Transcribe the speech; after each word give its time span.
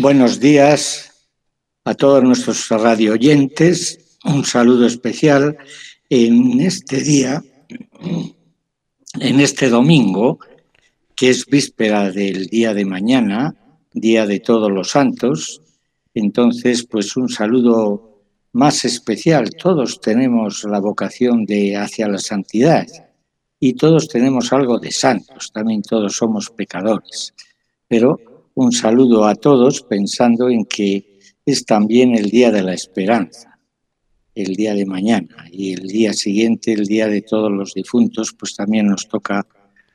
Buenos 0.00 0.40
días 0.40 1.28
a 1.84 1.94
todos 1.94 2.24
nuestros 2.24 2.70
radio 2.70 3.12
oyentes. 3.12 4.16
Un 4.24 4.46
saludo 4.46 4.86
especial 4.86 5.58
en 6.08 6.58
este 6.62 7.02
día, 7.02 7.44
en 9.20 9.40
este 9.40 9.68
domingo, 9.68 10.38
que 11.14 11.28
es 11.28 11.44
víspera 11.44 12.10
del 12.10 12.46
día 12.46 12.72
de 12.72 12.86
mañana, 12.86 13.54
día 13.92 14.26
de 14.26 14.40
todos 14.40 14.72
los 14.72 14.88
santos. 14.88 15.60
Entonces, 16.14 16.86
pues 16.86 17.14
un 17.18 17.28
saludo 17.28 18.22
más 18.52 18.86
especial. 18.86 19.50
Todos 19.50 20.00
tenemos 20.00 20.64
la 20.64 20.80
vocación 20.80 21.44
de 21.44 21.76
hacia 21.76 22.08
la 22.08 22.18
santidad 22.18 22.86
y 23.58 23.74
todos 23.74 24.08
tenemos 24.08 24.50
algo 24.54 24.78
de 24.78 24.92
santos. 24.92 25.52
También 25.52 25.82
todos 25.82 26.14
somos 26.14 26.48
pecadores. 26.48 27.34
Pero 27.86 28.29
un 28.60 28.72
saludo 28.72 29.24
a 29.24 29.34
todos 29.34 29.80
pensando 29.80 30.50
en 30.50 30.66
que 30.66 31.18
es 31.46 31.64
también 31.64 32.14
el 32.14 32.28
día 32.28 32.50
de 32.50 32.62
la 32.62 32.74
esperanza, 32.74 33.58
el 34.34 34.54
día 34.54 34.74
de 34.74 34.84
mañana 34.84 35.46
y 35.50 35.72
el 35.72 35.86
día 35.86 36.12
siguiente, 36.12 36.74
el 36.74 36.84
día 36.84 37.06
de 37.08 37.22
todos 37.22 37.50
los 37.50 37.72
difuntos, 37.72 38.34
pues 38.38 38.54
también 38.54 38.88
nos 38.88 39.08
toca 39.08 39.46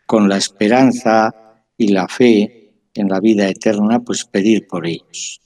con 0.08 0.28
la 0.28 0.38
esperanza 0.38 1.64
y 1.78 1.90
la 1.90 2.08
fe 2.08 2.72
en 2.96 3.08
la 3.08 3.20
vida 3.20 3.48
eterna, 3.48 4.00
pues 4.00 4.26
pedir 4.26 4.66
por 4.66 4.88
ellos. 4.88 5.42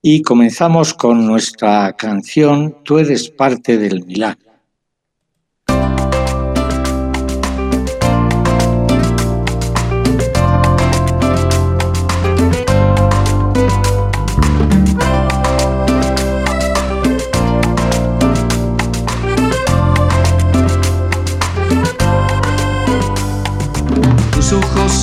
Y 0.00 0.22
comenzamos 0.22 0.94
con 0.94 1.26
nuestra 1.26 1.94
canción 1.96 2.78
Tú 2.82 2.98
eres 2.98 3.28
parte 3.28 3.76
del 3.76 4.06
milagro. 4.06 4.47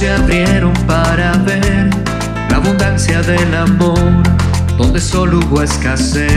Se 0.06 0.12
abrieron 0.12 0.74
para 0.86 1.32
ver 1.38 1.90
la 2.52 2.58
abundancia 2.58 3.24
del 3.24 3.56
amor 3.56 4.22
donde 4.78 5.02
solo 5.02 5.40
hubo 5.40 5.64
escasez. 5.64 6.30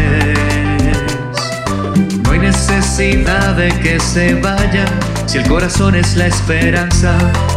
No 2.22 2.30
hay 2.30 2.38
necesidad 2.38 3.56
de 3.56 3.68
que 3.80 4.00
se 4.00 4.36
vayan 4.36 4.88
si 5.26 5.36
el 5.36 5.46
corazón 5.46 5.96
es 5.96 6.16
la 6.16 6.28
esperanza. 6.28 7.12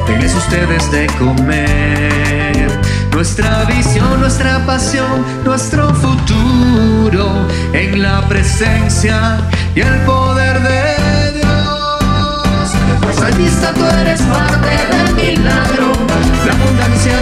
Denles 0.05 0.35
ustedes 0.35 0.91
de 0.91 1.07
comer. 1.17 2.67
Nuestra 3.13 3.63
visión, 3.63 4.19
nuestra 4.19 4.65
pasión, 4.65 5.25
nuestro 5.45 5.95
futuro 5.95 7.47
en 7.71 8.01
la 8.01 8.27
presencia 8.27 9.37
y 9.75 9.79
el 9.79 9.97
poder 10.01 10.61
de 10.61 11.39
Dios. 11.39 12.71
Salvista, 13.17 13.73
tú 13.73 13.85
eres 14.01 14.21
parte 14.23 14.71
del 14.91 15.15
milagro 15.15 16.00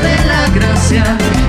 de 0.01 0.15
la 0.25 0.47
gracia 0.53 1.03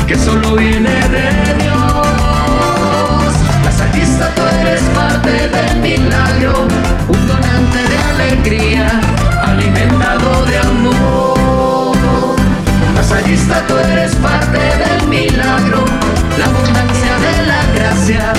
que 0.07 0.17
solo 0.17 0.57
viene 0.57 0.91
de 0.91 1.55
Dios. 1.63 3.33
La 3.65 3.73
salista 3.73 4.29
tú 4.35 4.43
eres 4.61 4.83
parte 4.95 5.49
del 5.49 5.81
milagro, 5.81 6.67
un 7.09 7.27
donante 7.27 7.79
de 7.91 7.99
alegría, 8.15 9.01
alimentado 9.43 10.45
de 10.47 10.59
amor. 10.59 12.37
La 12.95 13.03
salista 13.03 13.67
tú 13.67 13.77
eres 13.79 14.15
parte 14.17 14.59
del 14.59 15.09
milagro, 15.09 15.85
la 16.39 16.45
abundancia 16.47 17.15
de 17.27 17.47
la 17.47 17.63
gracia 17.75 18.33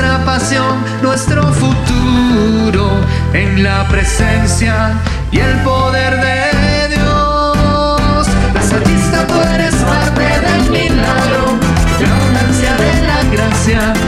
nuestra 0.00 0.24
pasión, 0.24 0.82
nuestro 1.02 1.42
futuro 1.52 2.90
en 3.34 3.62
la 3.62 3.86
presencia 3.88 4.94
y 5.30 5.38
el 5.40 5.56
poder 5.58 6.16
de 6.16 6.96
Dios. 6.96 8.26
La 8.54 8.62
salista 8.62 9.26
tú 9.26 9.34
eres 9.54 9.74
parte 9.74 10.22
del 10.22 10.70
milagro, 10.70 11.58
la 12.00 12.16
abundancia 12.16 12.74
de 12.76 13.02
la 13.06 13.22
gracia 13.30 13.99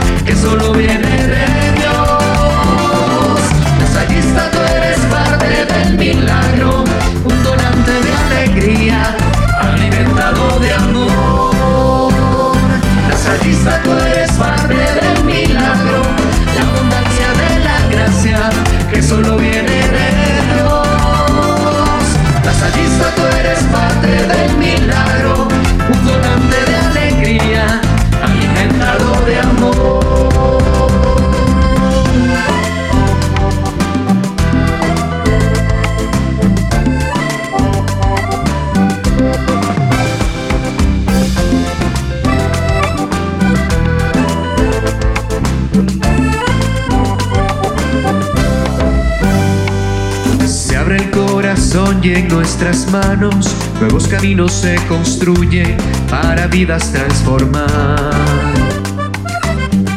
en 52.05 52.27
nuestras 52.27 52.91
manos 52.91 53.55
nuevos 53.79 54.09
caminos 54.09 54.53
se 54.53 54.75
construyen 54.89 55.77
para 56.11 56.49
vidas 56.49 56.91
transformar. 56.91 58.11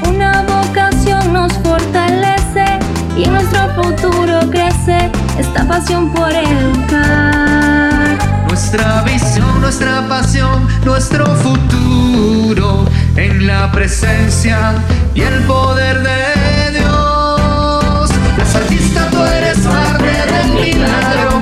Una 0.08 0.44
vocación 0.44 1.34
nos 1.34 1.52
fortalece 1.54 2.78
y 3.18 3.24
en 3.24 3.34
nuestro 3.34 3.70
futuro 3.74 4.40
crece 4.52 5.10
esta 5.40 5.68
pasión 5.68 6.14
por 6.14 6.32
educar. 6.32 8.18
Nuestra 8.50 9.02
visión, 9.02 9.60
nuestra 9.60 10.08
pasión, 10.08 10.68
nuestro 10.86 11.26
futuro 11.38 12.86
en 13.16 13.48
la 13.48 13.72
presencia 13.72 14.76
y 15.16 15.22
el 15.22 15.42
poder 15.46 16.04
de 16.04 16.80
Dios. 16.80 18.12
La 18.38 18.46
saltista 18.46 19.10
tú 19.10 19.24
eres 19.24 19.58
parte 19.58 20.06
del 20.06 20.52
milagro 20.54 21.35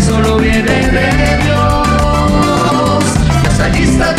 solo 0.00 0.38
viene 0.38 0.88
de 0.88 1.38
Dios. 1.42 3.04
Ensayista, 3.44 4.14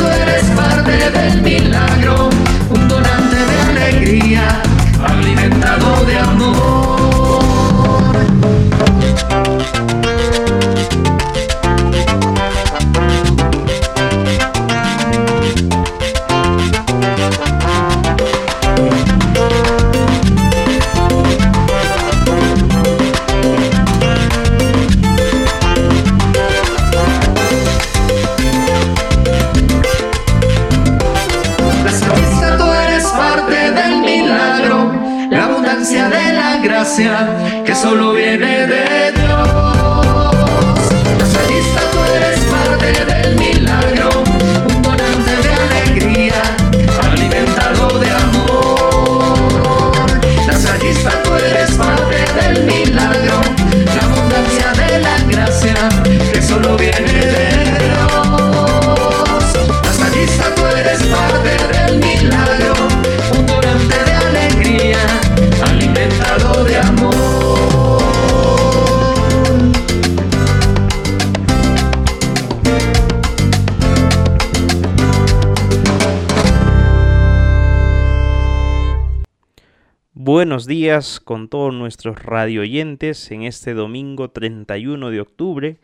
días 80.69 81.19
con 81.19 81.49
todos 81.49 81.73
nuestros 81.73 82.21
radioyentes 82.21 83.31
en 83.31 83.41
este 83.41 83.73
domingo 83.73 84.29
31 84.29 85.09
de 85.09 85.19
octubre, 85.19 85.77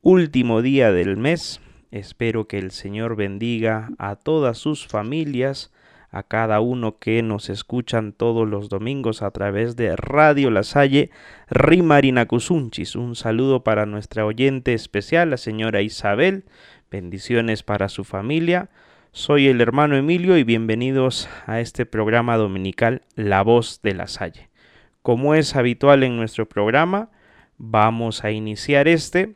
último 0.00 0.62
día 0.62 0.90
del 0.90 1.18
mes. 1.18 1.60
Espero 1.90 2.48
que 2.48 2.58
el 2.58 2.70
Señor 2.70 3.14
bendiga 3.14 3.90
a 3.98 4.16
todas 4.16 4.56
sus 4.56 4.86
familias, 4.86 5.70
a 6.10 6.22
cada 6.22 6.60
uno 6.60 6.98
que 6.98 7.22
nos 7.22 7.50
escuchan 7.50 8.14
todos 8.14 8.48
los 8.48 8.70
domingos 8.70 9.20
a 9.20 9.30
través 9.32 9.76
de 9.76 9.96
Radio 9.96 10.50
La 10.50 10.62
Salle, 10.62 11.10
Rimarina 11.50 12.24
Cusunchis. 12.24 12.96
Un 12.96 13.16
saludo 13.16 13.62
para 13.62 13.84
nuestra 13.84 14.24
oyente 14.24 14.72
especial, 14.72 15.28
la 15.28 15.36
señora 15.36 15.82
Isabel. 15.82 16.46
Bendiciones 16.90 17.62
para 17.62 17.90
su 17.90 18.02
familia. 18.02 18.70
Soy 19.14 19.48
el 19.48 19.60
hermano 19.60 19.94
Emilio 19.94 20.38
y 20.38 20.42
bienvenidos 20.42 21.28
a 21.44 21.60
este 21.60 21.84
programa 21.84 22.38
dominical 22.38 23.02
La 23.14 23.42
Voz 23.42 23.80
de 23.82 23.92
la 23.92 24.06
Salle. 24.06 24.48
Como 25.02 25.34
es 25.34 25.54
habitual 25.54 26.02
en 26.02 26.16
nuestro 26.16 26.48
programa, 26.48 27.10
vamos 27.58 28.24
a 28.24 28.30
iniciar 28.30 28.88
este 28.88 29.34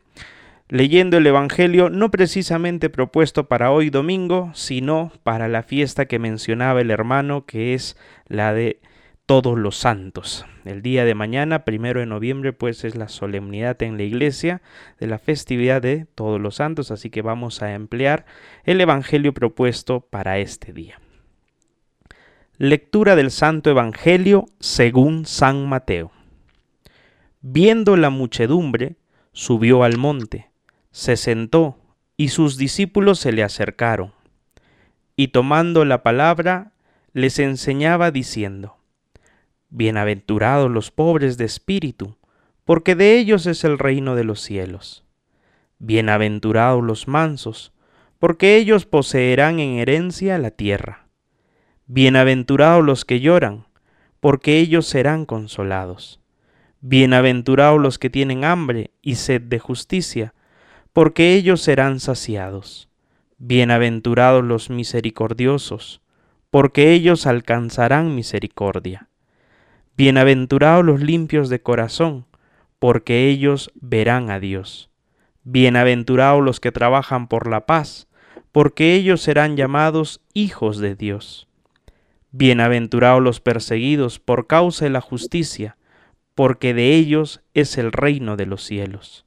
leyendo 0.71 1.19
el 1.19 1.27
Evangelio 1.27 1.91
no 1.91 2.11
precisamente 2.11 2.89
propuesto 2.89 3.49
para 3.49 3.71
hoy 3.71 3.91
domingo, 3.91 4.51
sino 4.55 5.13
para 5.25 5.47
la 5.47 5.63
fiesta 5.63 6.07
que 6.07 6.19
mencionaba 6.19 6.81
el 6.81 6.91
hermano, 6.91 7.45
que 7.45 7.75
es 7.75 7.99
la 8.29 8.55
de 8.55 8.81
todos 9.27 9.59
los 9.59 9.77
santos. 9.77 10.47
El 10.65 10.83
día 10.83 11.05
de 11.05 11.15
mañana, 11.15 11.65
primero 11.65 12.01
de 12.01 12.07
noviembre, 12.07 12.53
pues 12.53 12.85
es 12.85 12.95
la 12.95 13.09
solemnidad 13.09 13.83
en 13.83 13.97
la 13.97 14.05
iglesia 14.05 14.63
de 15.01 15.09
la 15.09 15.19
festividad 15.19 15.83
de 15.83 16.07
todos 16.15 16.41
los 16.41 16.57
santos, 16.57 16.93
así 16.93 17.11
que 17.11 17.23
vamos 17.23 17.61
a 17.61 17.75
emplear 17.75 18.25
el 18.65 18.81
Evangelio 18.81 19.35
propuesto 19.35 20.01
para 20.01 20.39
este 20.39 20.73
día. 20.73 21.01
Lectura 22.57 23.17
del 23.17 23.33
Santo 23.33 23.69
Evangelio 23.69 24.47
según 24.61 25.27
San 25.27 25.69
Mateo. 25.69 26.13
Viendo 27.43 27.97
la 27.97 28.11
muchedumbre, 28.11 28.97
subió 29.33 29.83
al 29.83 29.99
monte, 29.99 30.51
se 30.91 31.17
sentó, 31.17 31.79
y 32.17 32.29
sus 32.29 32.57
discípulos 32.57 33.19
se 33.19 33.33
le 33.33 33.43
acercaron. 33.43 34.15
Y 35.17 35.29
tomando 35.29 35.85
la 35.85 36.03
palabra, 36.03 36.73
les 37.13 37.39
enseñaba 37.39 38.11
diciendo, 38.11 38.76
Bienaventurados 39.69 40.71
los 40.71 40.93
pobres 40.93 41.39
de 41.39 41.45
espíritu, 41.45 42.17
porque 42.65 42.95
de 42.95 43.19
ellos 43.19 43.47
es 43.47 43.65
el 43.65 43.81
reino 43.81 44.15
de 44.15 44.23
los 44.23 44.41
cielos. 44.41 45.05
Bienaventurados 45.81 46.85
los 46.85 47.09
mansos, 47.09 47.73
porque 48.21 48.57
ellos 48.57 48.87
poseerán 48.87 49.59
en 49.59 49.79
herencia 49.79 50.39
la 50.39 50.53
tierra. 50.53 51.09
Bienaventurados 51.87 52.85
los 52.85 53.05
que 53.05 53.19
lloran, 53.19 53.67
porque 54.21 54.59
ellos 54.59 54.87
serán 54.87 55.27
consolados. 55.27 56.21
Bienaventurados 56.81 57.81
los 57.81 57.99
que 57.99 58.09
tienen 58.09 58.45
hambre 58.45 58.93
y 59.03 59.17
sed 59.17 59.43
de 59.43 59.59
justicia, 59.59 60.33
porque 60.93 61.35
ellos 61.35 61.61
serán 61.61 61.99
saciados. 61.99 62.89
Bienaventurados 63.39 64.45
los 64.45 64.71
misericordiosos, 64.71 66.01
porque 66.51 66.93
ellos 66.93 67.27
alcanzarán 67.27 68.15
misericordia. 68.15 69.06
Bienaventurados 69.99 70.85
los 70.85 71.01
limpios 71.01 71.49
de 71.49 71.63
corazón, 71.63 72.27
porque 72.79 73.31
ellos 73.31 73.71
verán 73.77 74.29
a 74.29 74.39
Dios. 74.39 74.91
Bienaventurados 75.43 76.45
los 76.45 76.61
que 76.61 76.71
trabajan 76.71 77.29
por 77.29 77.49
la 77.49 77.65
paz, 77.65 78.07
porque 78.53 78.93
ellos 78.93 79.23
serán 79.23 79.57
llamados 79.57 80.21
hijos 80.35 80.81
de 80.81 80.97
Dios. 80.97 81.49
Bienaventurados 82.31 83.23
los 83.23 83.41
perseguidos 83.41 84.19
por 84.19 84.47
causa 84.47 84.85
de 84.85 84.91
la 84.91 85.01
justicia, 85.01 85.79
porque 86.35 86.75
de 86.75 86.95
ellos 86.95 87.41
es 87.55 87.79
el 87.79 87.91
reino 87.91 88.37
de 88.37 88.45
los 88.45 88.63
cielos. 88.65 89.25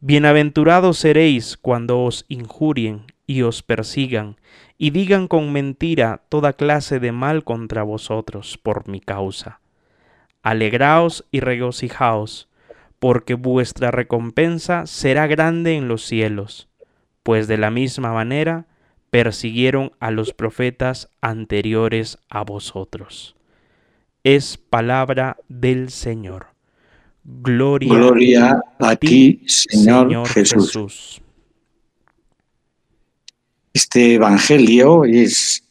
Bienaventurados 0.00 0.98
seréis 0.98 1.56
cuando 1.56 2.02
os 2.02 2.26
injurien 2.28 3.06
y 3.26 3.40
os 3.40 3.62
persigan, 3.62 4.36
y 4.76 4.90
digan 4.90 5.26
con 5.26 5.54
mentira 5.54 6.20
toda 6.28 6.52
clase 6.52 7.00
de 7.00 7.12
mal 7.12 7.44
contra 7.44 7.82
vosotros 7.82 8.58
por 8.58 8.88
mi 8.90 9.00
causa 9.00 9.60
Alegraos 10.46 11.24
y 11.32 11.40
regocijaos, 11.40 12.48
porque 13.00 13.34
vuestra 13.34 13.90
recompensa 13.90 14.86
será 14.86 15.26
grande 15.26 15.74
en 15.74 15.88
los 15.88 16.04
cielos, 16.04 16.68
pues 17.24 17.48
de 17.48 17.56
la 17.56 17.72
misma 17.72 18.12
manera 18.12 18.68
persiguieron 19.10 19.90
a 19.98 20.12
los 20.12 20.32
profetas 20.34 21.10
anteriores 21.20 22.18
a 22.28 22.44
vosotros. 22.44 23.34
Es 24.22 24.56
palabra 24.56 25.36
del 25.48 25.90
Señor. 25.90 26.46
Gloria, 27.24 28.62
a 28.78 28.94
ti, 28.94 29.42
Señor, 29.48 30.28
Jesús. 30.28 31.20
Este 33.74 34.14
Evangelio 34.14 35.04
es 35.04 35.65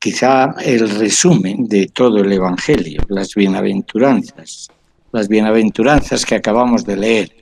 quizá 0.00 0.54
el 0.64 0.88
resumen 0.88 1.68
de 1.68 1.88
todo 1.88 2.18
el 2.22 2.32
Evangelio, 2.32 3.02
las 3.08 3.34
bienaventuranzas, 3.34 4.68
las 5.12 5.28
bienaventuranzas 5.28 6.24
que 6.24 6.36
acabamos 6.36 6.84
de 6.86 6.96
leer. 6.96 7.36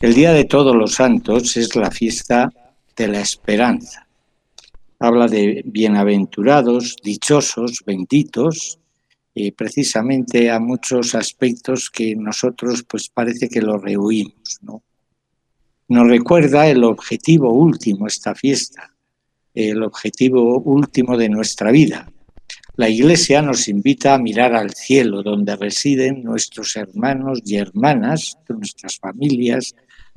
El 0.00 0.14
Día 0.14 0.32
de 0.32 0.44
Todos 0.44 0.76
los 0.76 0.94
Santos 0.94 1.56
es 1.56 1.74
la 1.74 1.90
fiesta 1.90 2.52
de 2.96 3.08
la 3.08 3.20
esperanza. 3.20 4.06
Habla 5.00 5.26
de 5.26 5.62
bienaventurados, 5.66 6.96
dichosos, 7.02 7.82
benditos, 7.84 8.78
y 9.34 9.50
precisamente 9.50 10.50
a 10.50 10.60
muchos 10.60 11.14
aspectos 11.14 11.90
que 11.90 12.14
nosotros 12.14 12.84
pues 12.84 13.08
parece 13.08 13.48
que 13.48 13.62
lo 13.62 13.78
rehuimos. 13.78 14.58
¿no? 14.60 14.82
Nos 15.88 16.06
recuerda 16.06 16.68
el 16.68 16.84
objetivo 16.84 17.52
último 17.52 18.06
esta 18.06 18.34
fiesta, 18.34 18.91
el 19.54 19.82
objetivo 19.82 20.58
último 20.60 21.16
de 21.16 21.28
nuestra 21.28 21.70
vida. 21.70 22.10
La 22.76 22.88
Iglesia 22.88 23.42
nos 23.42 23.68
invita 23.68 24.14
a 24.14 24.18
mirar 24.18 24.54
al 24.54 24.72
cielo, 24.72 25.22
donde 25.22 25.56
residen 25.56 26.22
nuestros 26.22 26.74
hermanos 26.76 27.40
y 27.44 27.56
hermanas, 27.56 28.38
nuestras 28.48 28.98
familias, 28.98 29.74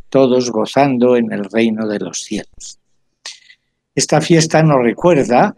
todos 0.10 0.50
gozando 0.52 1.18
en 1.18 1.34
el 1.34 1.44
reino 1.46 1.86
de 1.88 2.00
los 2.00 2.24
cielos. 2.24 2.80
Esta 3.94 4.22
fiesta 4.22 4.64
nos 4.64 4.82
recuerda 4.82 5.56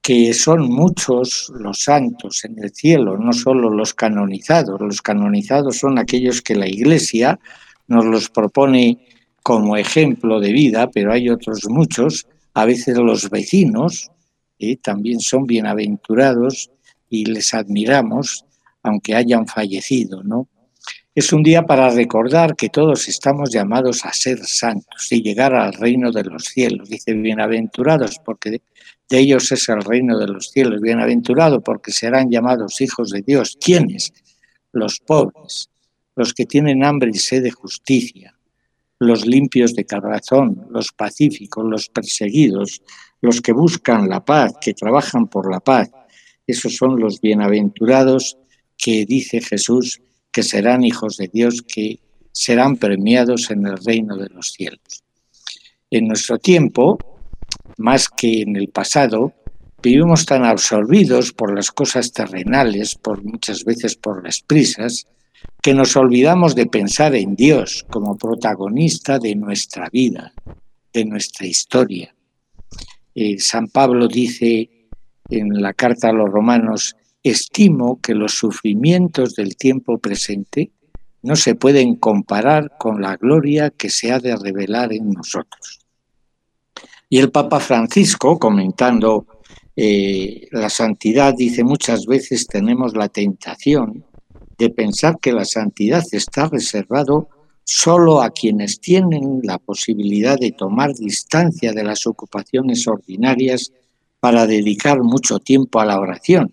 que 0.00 0.32
son 0.32 0.70
muchos 0.70 1.52
los 1.54 1.82
santos 1.82 2.42
en 2.46 2.58
el 2.62 2.72
cielo, 2.74 3.18
no 3.18 3.34
solo 3.34 3.68
los 3.68 3.92
canonizados. 3.92 4.80
Los 4.80 5.02
canonizados 5.02 5.76
son 5.76 5.98
aquellos 5.98 6.40
que 6.40 6.54
la 6.54 6.66
Iglesia 6.66 7.38
nos 7.88 8.06
los 8.06 8.30
propone 8.30 9.06
como 9.42 9.76
ejemplo 9.76 10.40
de 10.40 10.52
vida, 10.52 10.90
pero 10.90 11.12
hay 11.12 11.28
otros 11.28 11.68
muchos 11.68 12.26
a 12.58 12.64
veces 12.64 12.96
los 12.96 13.30
vecinos 13.30 14.10
eh, 14.58 14.76
también 14.78 15.20
son 15.20 15.46
bienaventurados 15.46 16.72
y 17.08 17.24
les 17.24 17.54
admiramos, 17.54 18.44
aunque 18.82 19.14
hayan 19.14 19.46
fallecido, 19.46 20.24
¿no? 20.24 20.48
Es 21.14 21.32
un 21.32 21.44
día 21.44 21.62
para 21.62 21.88
recordar 21.90 22.56
que 22.56 22.68
todos 22.68 23.06
estamos 23.06 23.50
llamados 23.52 24.04
a 24.04 24.12
ser 24.12 24.40
santos 24.44 25.06
y 25.12 25.22
llegar 25.22 25.54
al 25.54 25.72
reino 25.72 26.10
de 26.10 26.24
los 26.24 26.46
cielos. 26.46 26.88
Dice, 26.88 27.12
bienaventurados 27.12 28.18
porque 28.24 28.50
de, 28.50 28.62
ellos 29.10 29.52
es 29.52 29.68
el 29.68 29.80
reino 29.82 30.18
de 30.18 30.26
los 30.26 30.50
cielos. 30.50 30.80
Bienaventurado 30.80 31.60
porque 31.60 31.92
serán 31.92 32.28
llamados 32.28 32.80
hijos 32.80 33.10
de 33.10 33.22
Dios. 33.22 33.56
¿Quiénes? 33.60 34.12
Los 34.72 34.98
pobres, 34.98 35.70
los 36.16 36.34
que 36.34 36.44
tienen 36.44 36.84
hambre 36.84 37.12
y 37.14 37.18
sed 37.18 37.44
de 37.44 37.52
justicia, 37.52 38.37
los 38.98 39.26
limpios 39.26 39.74
de 39.74 39.86
corazón, 39.86 40.66
los 40.70 40.92
pacíficos, 40.92 41.64
los 41.64 41.88
perseguidos, 41.88 42.82
los 43.20 43.40
que 43.40 43.52
buscan 43.52 44.08
la 44.08 44.24
paz, 44.24 44.54
que 44.60 44.74
trabajan 44.74 45.28
por 45.28 45.50
la 45.50 45.60
paz. 45.60 45.90
Esos 46.46 46.76
son 46.76 46.98
los 46.98 47.20
bienaventurados 47.20 48.38
que 48.76 49.04
dice 49.06 49.40
Jesús 49.40 50.00
que 50.32 50.42
serán 50.42 50.84
hijos 50.84 51.16
de 51.16 51.28
Dios, 51.28 51.62
que 51.62 52.00
serán 52.32 52.76
premiados 52.76 53.50
en 53.50 53.66
el 53.66 53.76
reino 53.78 54.16
de 54.16 54.28
los 54.28 54.52
cielos. 54.52 55.02
En 55.90 56.06
nuestro 56.06 56.38
tiempo, 56.38 56.98
más 57.78 58.08
que 58.08 58.42
en 58.42 58.56
el 58.56 58.68
pasado, 58.68 59.32
vivimos 59.82 60.26
tan 60.26 60.44
absorbidos 60.44 61.32
por 61.32 61.54
las 61.54 61.70
cosas 61.70 62.12
terrenales, 62.12 62.94
por 62.94 63.24
muchas 63.24 63.64
veces 63.64 63.96
por 63.96 64.22
las 64.22 64.40
prisas, 64.40 65.06
que 65.62 65.74
nos 65.74 65.96
olvidamos 65.96 66.54
de 66.54 66.66
pensar 66.66 67.14
en 67.14 67.34
Dios 67.34 67.84
como 67.90 68.16
protagonista 68.16 69.18
de 69.18 69.34
nuestra 69.34 69.88
vida, 69.90 70.32
de 70.92 71.04
nuestra 71.04 71.46
historia. 71.46 72.14
Eh, 73.14 73.38
San 73.38 73.68
Pablo 73.68 74.08
dice 74.08 74.70
en 75.28 75.60
la 75.60 75.74
carta 75.74 76.08
a 76.08 76.12
los 76.12 76.30
romanos, 76.30 76.96
estimo 77.22 78.00
que 78.00 78.14
los 78.14 78.32
sufrimientos 78.32 79.34
del 79.34 79.56
tiempo 79.56 79.98
presente 79.98 80.70
no 81.22 81.36
se 81.36 81.54
pueden 81.54 81.96
comparar 81.96 82.72
con 82.78 83.02
la 83.02 83.16
gloria 83.16 83.70
que 83.70 83.90
se 83.90 84.12
ha 84.12 84.20
de 84.20 84.36
revelar 84.36 84.92
en 84.92 85.10
nosotros. 85.10 85.80
Y 87.10 87.18
el 87.18 87.30
Papa 87.30 87.58
Francisco, 87.58 88.38
comentando 88.38 89.26
eh, 89.74 90.46
la 90.52 90.70
santidad, 90.70 91.34
dice 91.34 91.64
muchas 91.64 92.06
veces, 92.06 92.46
tenemos 92.46 92.94
la 92.94 93.08
tentación 93.08 94.04
de 94.58 94.70
pensar 94.70 95.18
que 95.20 95.32
la 95.32 95.44
santidad 95.44 96.02
está 96.12 96.48
reservado 96.48 97.28
solo 97.64 98.22
a 98.22 98.30
quienes 98.30 98.80
tienen 98.80 99.40
la 99.42 99.58
posibilidad 99.58 100.38
de 100.38 100.52
tomar 100.52 100.94
distancia 100.94 101.72
de 101.72 101.84
las 101.84 102.06
ocupaciones 102.06 102.86
ordinarias 102.88 103.72
para 104.20 104.46
dedicar 104.46 105.02
mucho 105.02 105.38
tiempo 105.38 105.80
a 105.80 105.84
la 105.84 106.00
oración. 106.00 106.52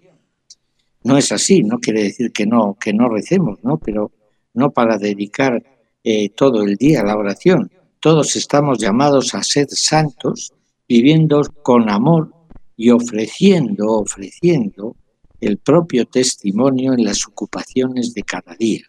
No 1.03 1.17
es 1.17 1.31
así, 1.31 1.63
no 1.63 1.79
quiere 1.79 2.03
decir 2.03 2.31
que 2.31 2.45
no, 2.45 2.77
que 2.79 2.93
no 2.93 3.09
recemos, 3.09 3.59
¿no? 3.63 3.77
Pero 3.77 4.11
no 4.53 4.71
para 4.71 4.97
dedicar 4.97 5.63
eh, 6.03 6.29
todo 6.29 6.63
el 6.63 6.75
día 6.75 7.01
a 7.01 7.05
la 7.05 7.17
oración. 7.17 7.71
Todos 7.99 8.35
estamos 8.35 8.79
llamados 8.79 9.33
a 9.33 9.41
ser 9.41 9.67
santos, 9.69 10.53
viviendo 10.87 11.41
con 11.63 11.89
amor 11.89 12.31
y 12.75 12.89
ofreciendo, 12.89 13.87
ofreciendo 13.87 14.95
el 15.41 15.57
propio 15.57 16.05
testimonio 16.05 16.93
en 16.93 17.03
las 17.03 17.27
ocupaciones 17.27 18.13
de 18.13 18.23
cada 18.23 18.55
día, 18.55 18.83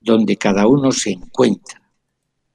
donde 0.00 0.36
cada 0.36 0.66
uno 0.66 0.92
se 0.92 1.10
encuentra, 1.10 1.82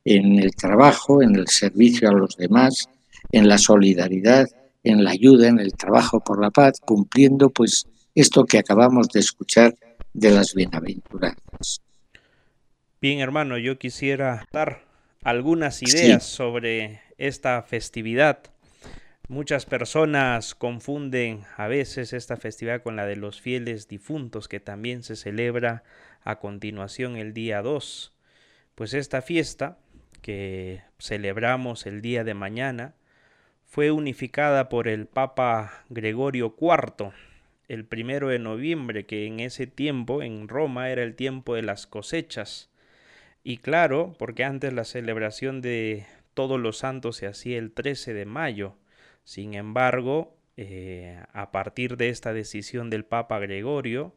en 0.06 0.40
el 0.40 0.56
trabajo, 0.56 1.22
en 1.22 1.36
el 1.36 1.48
servicio 1.48 2.10
a 2.10 2.14
los 2.14 2.38
demás, 2.38 2.90
en 3.32 3.50
la 3.50 3.58
solidaridad, 3.58 4.48
en 4.84 5.04
la 5.04 5.12
ayuda, 5.12 5.50
en 5.50 5.60
el 5.60 5.74
trabajo 5.74 6.22
por 6.22 6.42
la 6.42 6.50
paz, 6.50 6.80
cumpliendo 6.80 7.50
pues 7.50 7.86
esto 8.16 8.46
que 8.46 8.58
acabamos 8.58 9.10
de 9.10 9.20
escuchar 9.20 9.76
de 10.14 10.32
las 10.32 10.54
bienaventuranzas. 10.54 11.82
Bien, 13.02 13.20
hermano, 13.20 13.58
yo 13.58 13.78
quisiera 13.78 14.48
dar 14.52 14.86
algunas 15.24 15.84
ideas 15.84 16.24
sobre 16.24 17.02
esta 17.18 17.62
festividad. 17.62 18.40
Muchas 19.30 19.66
personas 19.66 20.56
confunden 20.56 21.44
a 21.58 21.68
veces 21.68 22.14
esta 22.14 22.38
festividad 22.38 22.82
con 22.82 22.96
la 22.96 23.06
de 23.06 23.18
los 23.18 23.42
fieles 23.42 23.88
difuntos, 23.88 24.48
que 24.48 24.60
también 24.60 25.04
se 25.04 25.16
celebra 25.16 25.84
a 26.24 26.40
continuación 26.40 27.18
el 27.18 27.34
día 27.34 27.62
2. 27.62 28.14
Pues 28.76 28.94
esta 28.94 29.22
fiesta, 29.22 29.80
que 30.22 30.82
celebramos 30.98 31.86
el 31.86 32.02
día 32.02 32.24
de 32.24 32.34
mañana, 32.34 32.96
fue 33.66 33.92
unificada 33.92 34.70
por 34.70 34.88
el 34.88 35.08
Papa 35.08 35.84
Gregorio 35.90 36.56
IV 36.60 37.12
el 37.68 37.86
primero 37.86 38.30
de 38.30 38.40
noviembre, 38.40 39.06
que 39.06 39.26
en 39.26 39.40
ese 39.40 39.68
tiempo 39.68 40.24
en 40.24 40.48
Roma 40.48 40.90
era 40.90 41.04
el 41.04 41.16
tiempo 41.16 41.56
de 41.56 41.64
las 41.64 41.86
cosechas. 41.86 42.70
Y 43.44 43.58
claro, 43.58 44.16
porque 44.18 44.44
antes 44.44 44.74
la 44.74 44.86
celebración 44.86 45.62
de 45.62 46.06
todos 46.34 46.60
los 46.60 46.78
santos 46.78 47.18
se 47.18 47.28
hacía 47.28 47.58
el 47.58 47.72
13 47.72 48.14
de 48.14 48.26
mayo. 48.26 48.76
Sin 49.28 49.56
embargo, 49.56 50.38
eh, 50.56 51.22
a 51.34 51.52
partir 51.52 51.98
de 51.98 52.08
esta 52.08 52.32
decisión 52.32 52.90
del 52.90 53.04
Papa 53.04 53.40
Gregorio, 53.40 54.16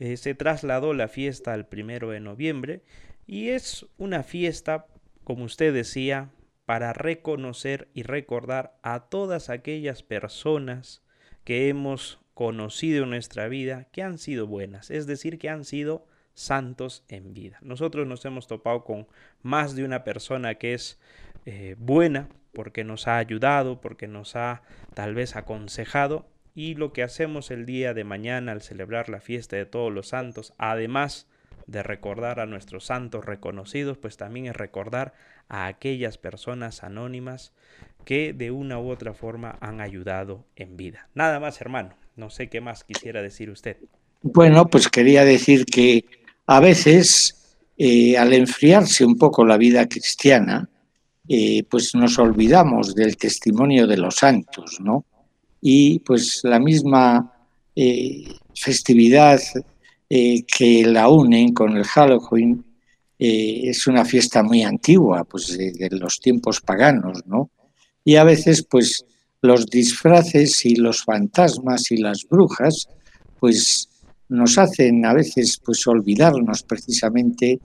eh, 0.00 0.16
se 0.16 0.34
trasladó 0.34 0.92
la 0.92 1.06
fiesta 1.06 1.52
al 1.52 1.68
primero 1.68 2.10
de 2.10 2.18
noviembre 2.18 2.82
y 3.28 3.50
es 3.50 3.86
una 3.96 4.24
fiesta, 4.24 4.86
como 5.22 5.44
usted 5.44 5.72
decía, 5.72 6.30
para 6.66 6.92
reconocer 6.92 7.90
y 7.94 8.02
recordar 8.02 8.76
a 8.82 9.08
todas 9.08 9.50
aquellas 9.50 10.02
personas 10.02 11.04
que 11.44 11.68
hemos 11.68 12.18
conocido 12.34 13.04
en 13.04 13.10
nuestra 13.10 13.46
vida 13.46 13.86
que 13.92 14.02
han 14.02 14.18
sido 14.18 14.48
buenas, 14.48 14.90
es 14.90 15.06
decir, 15.06 15.38
que 15.38 15.48
han 15.48 15.64
sido 15.64 16.08
santos 16.34 17.04
en 17.06 17.34
vida. 17.34 17.58
Nosotros 17.62 18.04
nos 18.08 18.24
hemos 18.24 18.48
topado 18.48 18.82
con 18.82 19.06
más 19.42 19.76
de 19.76 19.84
una 19.84 20.02
persona 20.02 20.56
que 20.56 20.74
es 20.74 20.98
eh, 21.46 21.76
buena 21.78 22.28
porque 22.52 22.84
nos 22.84 23.08
ha 23.08 23.18
ayudado, 23.18 23.80
porque 23.80 24.08
nos 24.08 24.36
ha 24.36 24.62
tal 24.94 25.14
vez 25.14 25.36
aconsejado 25.36 26.26
y 26.54 26.74
lo 26.74 26.92
que 26.92 27.02
hacemos 27.02 27.50
el 27.50 27.64
día 27.64 27.94
de 27.94 28.04
mañana 28.04 28.52
al 28.52 28.62
celebrar 28.62 29.08
la 29.08 29.20
fiesta 29.20 29.56
de 29.56 29.66
todos 29.66 29.92
los 29.92 30.08
santos, 30.08 30.52
además 30.58 31.26
de 31.66 31.82
recordar 31.82 32.40
a 32.40 32.46
nuestros 32.46 32.86
santos 32.86 33.24
reconocidos, 33.24 33.96
pues 33.98 34.16
también 34.16 34.46
es 34.46 34.56
recordar 34.56 35.14
a 35.48 35.66
aquellas 35.66 36.18
personas 36.18 36.82
anónimas 36.82 37.52
que 38.04 38.32
de 38.32 38.50
una 38.50 38.78
u 38.78 38.90
otra 38.90 39.14
forma 39.14 39.56
han 39.60 39.80
ayudado 39.80 40.44
en 40.56 40.76
vida. 40.76 41.08
Nada 41.14 41.38
más, 41.38 41.60
hermano. 41.60 41.94
No 42.16 42.28
sé 42.28 42.48
qué 42.48 42.60
más 42.60 42.84
quisiera 42.84 43.22
decir 43.22 43.50
usted. 43.50 43.76
Bueno, 44.22 44.66
pues 44.66 44.88
quería 44.88 45.24
decir 45.24 45.64
que 45.64 46.04
a 46.46 46.60
veces, 46.60 47.56
eh, 47.78 48.18
al 48.18 48.32
enfriarse 48.32 49.04
un 49.04 49.16
poco 49.16 49.44
la 49.44 49.56
vida 49.56 49.88
cristiana, 49.88 50.68
eh, 51.28 51.62
pues 51.64 51.94
nos 51.94 52.18
olvidamos 52.18 52.94
del 52.94 53.16
testimonio 53.16 53.86
de 53.86 53.96
los 53.96 54.16
santos, 54.16 54.78
¿no? 54.80 55.04
Y 55.60 56.00
pues 56.00 56.40
la 56.44 56.58
misma 56.58 57.32
eh, 57.76 58.24
festividad 58.54 59.40
que 60.08 60.84
la 60.86 61.08
unen 61.08 61.54
con 61.54 61.76
el 61.76 61.84
Halloween 61.84 62.64
es 63.16 63.86
una 63.86 64.04
fiesta 64.04 64.42
muy 64.42 64.64
antigua, 64.64 65.22
pues 65.22 65.56
de, 65.56 65.88
los 65.92 66.18
tiempos 66.18 66.60
paganos, 66.60 67.24
¿no? 67.26 67.48
Y 68.04 68.16
a 68.16 68.24
veces, 68.24 68.66
pues 68.68 69.04
los 69.42 69.66
disfraces 69.66 70.64
y 70.66 70.74
los 70.74 71.04
fantasmas 71.04 71.90
y 71.92 71.98
las 71.98 72.26
brujas, 72.28 72.88
pues 73.38 73.88
nos 74.28 74.58
hacen 74.58 75.04
a 75.04 75.12
veces 75.12 75.60
pues 75.64 75.86
olvidarnos 75.86 76.62
precisamente 76.62 77.58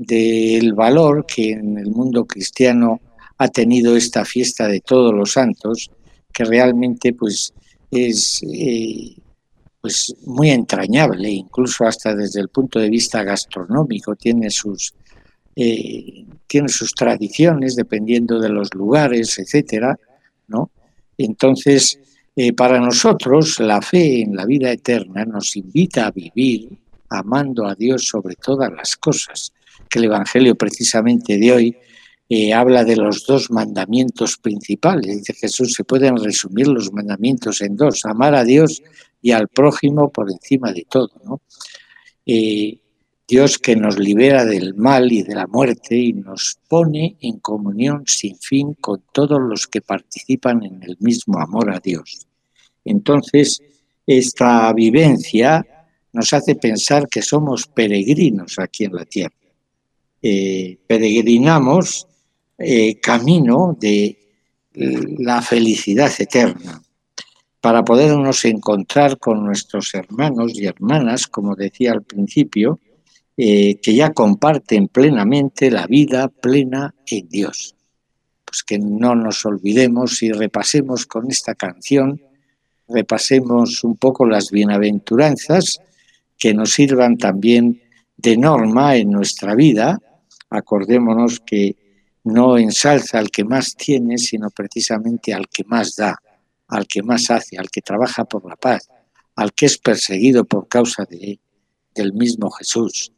del 0.00 0.72
valor 0.72 1.26
que 1.26 1.52
en 1.52 1.76
el 1.76 1.90
mundo 1.90 2.24
cristiano 2.24 3.02
ha 3.36 3.48
tenido 3.48 3.94
esta 3.96 4.24
fiesta 4.24 4.66
de 4.66 4.80
todos 4.80 5.12
los 5.12 5.32
santos, 5.32 5.90
que 6.32 6.44
realmente 6.44 7.12
pues 7.12 7.52
es 7.90 8.40
eh, 8.50 9.14
pues 9.78 10.14
muy 10.24 10.50
entrañable, 10.50 11.28
incluso 11.28 11.84
hasta 11.84 12.14
desde 12.14 12.40
el 12.40 12.48
punto 12.48 12.78
de 12.78 12.88
vista 12.88 13.22
gastronómico, 13.22 14.16
tiene 14.16 14.48
sus 14.48 14.94
eh, 15.54 16.24
tiene 16.46 16.70
sus 16.70 16.94
tradiciones 16.94 17.76
dependiendo 17.76 18.40
de 18.40 18.48
los 18.48 18.72
lugares, 18.74 19.38
etcétera, 19.38 19.98
¿no? 20.48 20.70
Entonces, 21.18 22.00
eh, 22.34 22.54
para 22.54 22.80
nosotros 22.80 23.60
la 23.60 23.82
fe 23.82 24.22
en 24.22 24.34
la 24.34 24.46
vida 24.46 24.72
eterna 24.72 25.26
nos 25.26 25.56
invita 25.56 26.06
a 26.06 26.10
vivir 26.10 26.70
amando 27.10 27.66
a 27.66 27.74
Dios 27.74 28.06
sobre 28.06 28.36
todas 28.36 28.72
las 28.72 28.96
cosas, 28.96 29.52
que 29.90 29.98
el 29.98 30.06
Evangelio 30.06 30.54
precisamente 30.54 31.36
de 31.36 31.52
hoy 31.52 31.76
eh, 32.28 32.54
habla 32.54 32.84
de 32.84 32.96
los 32.96 33.26
dos 33.26 33.50
mandamientos 33.50 34.36
principales. 34.36 35.18
Dice 35.18 35.34
Jesús, 35.34 35.74
se 35.74 35.82
pueden 35.82 36.16
resumir 36.16 36.68
los 36.68 36.92
mandamientos 36.92 37.60
en 37.60 37.76
dos, 37.76 38.04
amar 38.04 38.36
a 38.36 38.44
Dios 38.44 38.82
y 39.20 39.32
al 39.32 39.48
prójimo 39.48 40.10
por 40.10 40.30
encima 40.30 40.72
de 40.72 40.86
todo. 40.88 41.10
¿no? 41.24 41.42
Eh, 42.24 42.78
Dios 43.26 43.58
que 43.58 43.76
nos 43.76 43.98
libera 43.98 44.44
del 44.44 44.74
mal 44.74 45.12
y 45.12 45.22
de 45.22 45.34
la 45.34 45.46
muerte 45.46 45.96
y 45.96 46.12
nos 46.12 46.58
pone 46.68 47.16
en 47.20 47.38
comunión 47.38 48.04
sin 48.06 48.36
fin 48.36 48.74
con 48.74 49.02
todos 49.12 49.40
los 49.40 49.66
que 49.66 49.80
participan 49.80 50.64
en 50.64 50.82
el 50.82 50.96
mismo 51.00 51.40
amor 51.40 51.72
a 51.72 51.80
Dios. 51.80 52.26
Entonces, 52.84 53.62
esta 54.06 54.72
vivencia 54.72 55.64
nos 56.12 56.32
hace 56.32 56.56
pensar 56.56 57.08
que 57.08 57.22
somos 57.22 57.68
peregrinos 57.68 58.58
aquí 58.58 58.84
en 58.84 58.94
la 58.94 59.04
tierra. 59.04 59.39
Eh, 60.22 60.78
peregrinamos 60.86 62.06
eh, 62.58 63.00
camino 63.00 63.76
de 63.80 64.16
la 64.74 65.42
felicidad 65.42 66.12
eterna 66.18 66.80
para 67.60 67.84
podernos 67.84 68.44
encontrar 68.44 69.18
con 69.18 69.44
nuestros 69.44 69.94
hermanos 69.94 70.52
y 70.54 70.66
hermanas, 70.66 71.26
como 71.26 71.54
decía 71.54 71.92
al 71.92 72.02
principio, 72.02 72.78
eh, 73.36 73.76
que 73.80 73.94
ya 73.94 74.12
comparten 74.12 74.88
plenamente 74.88 75.70
la 75.70 75.86
vida 75.86 76.28
plena 76.28 76.94
en 77.06 77.28
Dios. 77.28 77.74
Pues 78.44 78.62
que 78.62 78.78
no 78.78 79.14
nos 79.14 79.44
olvidemos 79.44 80.22
y 80.22 80.32
repasemos 80.32 81.06
con 81.06 81.30
esta 81.30 81.54
canción, 81.54 82.20
repasemos 82.88 83.84
un 83.84 83.96
poco 83.96 84.26
las 84.26 84.50
bienaventuranzas 84.50 85.80
que 86.38 86.54
nos 86.54 86.70
sirvan 86.70 87.16
también 87.18 87.80
de 88.16 88.36
norma 88.36 88.96
en 88.96 89.10
nuestra 89.10 89.54
vida. 89.54 90.00
Acordémonos 90.50 91.40
que 91.40 91.76
no 92.24 92.58
ensalza 92.58 93.18
al 93.18 93.30
que 93.30 93.44
más 93.44 93.76
tiene, 93.76 94.18
sino 94.18 94.50
precisamente 94.50 95.32
al 95.32 95.48
que 95.48 95.64
más 95.64 95.96
da, 95.96 96.20
al 96.68 96.86
que 96.86 97.02
más 97.02 97.30
hace, 97.30 97.56
al 97.56 97.70
que 97.70 97.80
trabaja 97.80 98.24
por 98.24 98.46
la 98.48 98.56
paz, 98.56 98.88
al 99.36 99.52
que 99.52 99.66
es 99.66 99.78
perseguido 99.78 100.44
por 100.44 100.68
causa 100.68 101.04
de, 101.04 101.40
del 101.94 102.12
mismo 102.12 102.50
Jesús. 102.50 103.12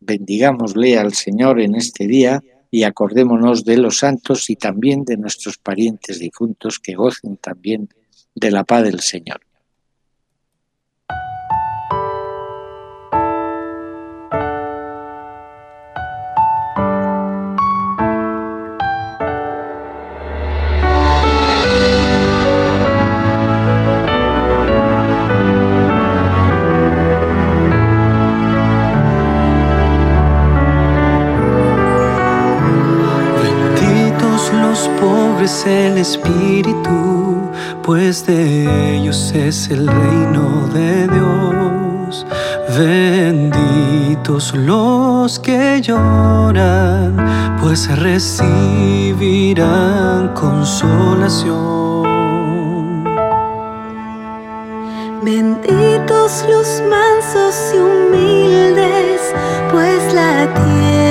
Bendigámosle 0.00 0.98
al 0.98 1.14
Señor 1.14 1.60
en 1.60 1.74
este 1.74 2.06
día 2.06 2.42
y 2.70 2.82
acordémonos 2.82 3.64
de 3.64 3.78
los 3.78 3.98
santos 3.98 4.50
y 4.50 4.56
también 4.56 5.04
de 5.04 5.16
nuestros 5.16 5.58
parientes 5.58 6.18
difuntos 6.18 6.80
que 6.80 6.94
gocen 6.94 7.36
también 7.36 7.88
de 8.34 8.50
la 8.50 8.64
paz 8.64 8.82
del 8.82 9.00
Señor. 9.00 9.40
Es 35.44 35.66
el 35.66 35.98
Espíritu, 35.98 37.50
pues 37.82 38.24
de 38.26 38.96
ellos 38.96 39.30
es 39.34 39.68
el 39.68 39.86
reino 39.86 40.66
de 40.72 41.06
Dios. 41.06 42.26
Benditos 42.78 44.54
los 44.54 45.38
que 45.38 45.82
lloran, 45.82 47.16
pues 47.60 47.94
recibirán 47.98 48.28
consolación. 50.28 52.04
Benditos 55.22 56.46
los 56.48 56.82
mansos 56.88 57.74
y 57.74 57.76
humildes, 57.78 59.20
pues 59.70 60.14
la 60.14 60.48
tierra 60.54 61.03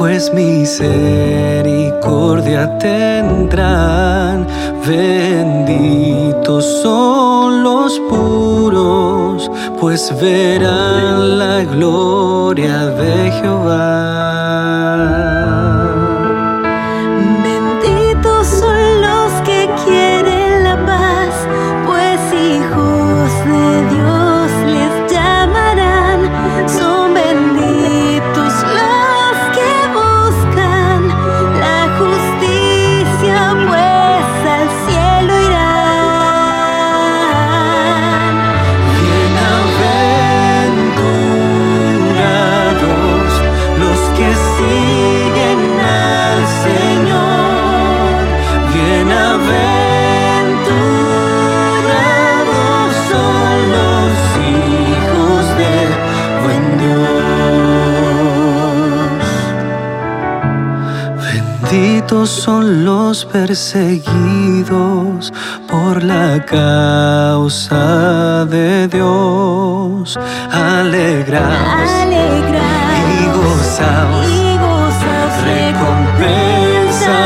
pues 0.00 0.32
misericordia 0.32 2.78
tendrán. 2.78 4.46
Benditos 4.86 6.64
son 6.82 7.62
los 7.62 8.00
puros, 8.08 9.50
pues 9.78 10.10
verán 10.18 11.38
la 11.38 11.64
gloria 11.64 12.86
de 12.86 13.30
Jehová. 13.30 14.19
Son 62.26 62.84
los 62.84 63.24
perseguidos 63.24 65.32
por 65.66 66.04
la 66.04 66.44
causa 66.44 68.44
de 68.44 68.86
Dios. 68.88 70.18
Alegraos 70.50 71.90
Alegraos 71.90 73.16
y 73.16 73.26
gozaos. 73.26 74.26
y 74.26 74.58
gozaos, 74.58 75.44
recompensa 75.44 77.16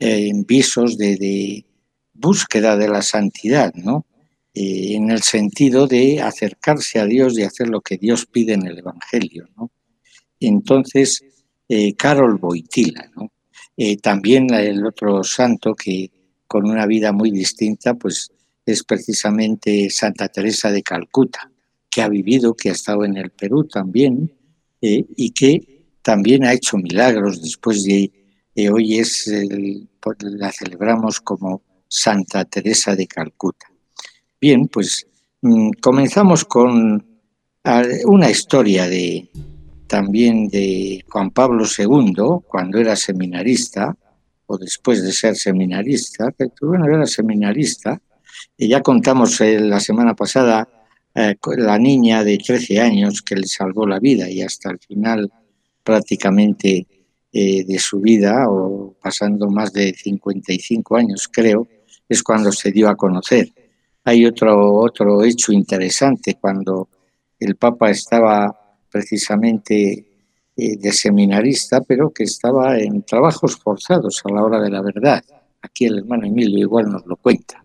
eh, 0.00 0.32
visos 0.46 0.98
de, 0.98 1.16
de, 1.16 1.66
búsqueda 2.12 2.76
de 2.76 2.88
la 2.88 3.00
santidad, 3.00 3.72
¿no? 3.74 4.06
Eh, 4.52 4.94
en 4.94 5.10
el 5.10 5.22
sentido 5.22 5.86
de 5.86 6.20
acercarse 6.20 6.98
a 6.98 7.06
Dios 7.06 7.38
y 7.38 7.44
hacer 7.44 7.68
lo 7.68 7.80
que 7.80 7.96
Dios 7.96 8.26
pide 8.26 8.54
en 8.54 8.66
el 8.66 8.78
Evangelio, 8.78 9.48
¿no? 9.56 9.70
Entonces, 10.40 11.22
eh, 11.68 11.94
Carol 11.94 12.36
Boitila, 12.36 13.10
¿no? 13.14 13.30
Eh, 13.76 13.96
también 13.96 14.52
el 14.52 14.84
otro 14.84 15.24
santo 15.24 15.74
que 15.74 16.10
con 16.46 16.68
una 16.68 16.84
vida 16.84 17.12
muy 17.12 17.30
distinta, 17.30 17.94
pues 17.94 18.30
es 18.66 18.84
precisamente 18.84 19.88
Santa 19.88 20.28
Teresa 20.28 20.70
de 20.70 20.82
Calcuta, 20.82 21.50
que 21.88 22.02
ha 22.02 22.08
vivido, 22.08 22.54
que 22.54 22.68
ha 22.68 22.72
estado 22.72 23.04
en 23.04 23.16
el 23.16 23.30
Perú 23.30 23.64
también, 23.64 24.32
eh, 24.82 25.04
y 25.16 25.30
que 25.30 25.86
también 26.02 26.44
ha 26.44 26.52
hecho 26.52 26.76
milagros 26.76 27.40
después 27.40 27.84
de, 27.84 28.10
eh, 28.54 28.68
hoy 28.68 28.98
es, 28.98 29.28
el, 29.28 29.88
la 30.20 30.52
celebramos 30.52 31.20
como 31.20 31.62
Santa 31.88 32.44
Teresa 32.44 32.94
de 32.94 33.06
Calcuta. 33.06 33.66
Bien, 34.40 34.68
pues 34.68 35.06
mmm, 35.42 35.70
comenzamos 35.80 36.44
con 36.44 37.06
una 38.06 38.30
historia 38.30 38.88
de 38.88 39.28
también 39.86 40.48
de 40.48 41.04
Juan 41.08 41.30
Pablo 41.30 41.64
II, 41.66 42.44
cuando 42.48 42.78
era 42.78 42.94
seminarista, 42.94 43.96
o 44.46 44.56
después 44.56 45.02
de 45.02 45.12
ser 45.12 45.34
seminarista, 45.36 46.32
que 46.32 46.46
bueno, 46.62 46.86
era 46.86 47.06
seminarista, 47.06 48.00
y 48.56 48.68
ya 48.68 48.82
contamos 48.82 49.40
eh, 49.40 49.58
la 49.58 49.80
semana 49.80 50.14
pasada 50.14 50.68
eh, 51.14 51.34
la 51.56 51.76
niña 51.76 52.22
de 52.22 52.38
13 52.38 52.80
años 52.80 53.20
que 53.20 53.34
le 53.34 53.48
salvó 53.48 53.84
la 53.84 53.98
vida 53.98 54.30
y 54.30 54.42
hasta 54.42 54.70
el 54.70 54.78
final 54.78 55.30
prácticamente 55.82 56.86
eh, 57.32 57.64
de 57.64 57.78
su 57.78 58.00
vida, 58.00 58.48
o 58.48 58.94
pasando 59.00 59.48
más 59.48 59.72
de 59.72 59.92
55 59.92 60.96
años 60.96 61.28
creo, 61.32 61.68
es 62.08 62.22
cuando 62.22 62.50
se 62.50 62.72
dio 62.72 62.88
a 62.88 62.96
conocer. 62.96 63.52
Hay 64.04 64.26
otro, 64.26 64.74
otro 64.74 65.22
hecho 65.22 65.52
interesante, 65.52 66.36
cuando 66.40 66.88
el 67.38 67.56
Papa 67.56 67.90
estaba 67.90 68.78
precisamente 68.90 70.06
eh, 70.56 70.76
de 70.76 70.92
seminarista, 70.92 71.80
pero 71.80 72.10
que 72.10 72.24
estaba 72.24 72.78
en 72.78 73.02
trabajos 73.02 73.56
forzados 73.56 74.20
a 74.24 74.32
la 74.32 74.42
hora 74.42 74.60
de 74.60 74.70
la 74.70 74.82
verdad. 74.82 75.24
Aquí 75.62 75.86
el 75.86 75.98
hermano 75.98 76.26
Emilio 76.26 76.58
igual 76.58 76.90
nos 76.90 77.06
lo 77.06 77.16
cuenta. 77.16 77.64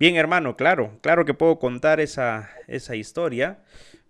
Bien, 0.00 0.16
hermano, 0.16 0.56
claro, 0.56 0.98
claro 1.02 1.26
que 1.26 1.34
puedo 1.34 1.58
contar 1.58 2.00
esa, 2.00 2.48
esa 2.66 2.96
historia, 2.96 3.58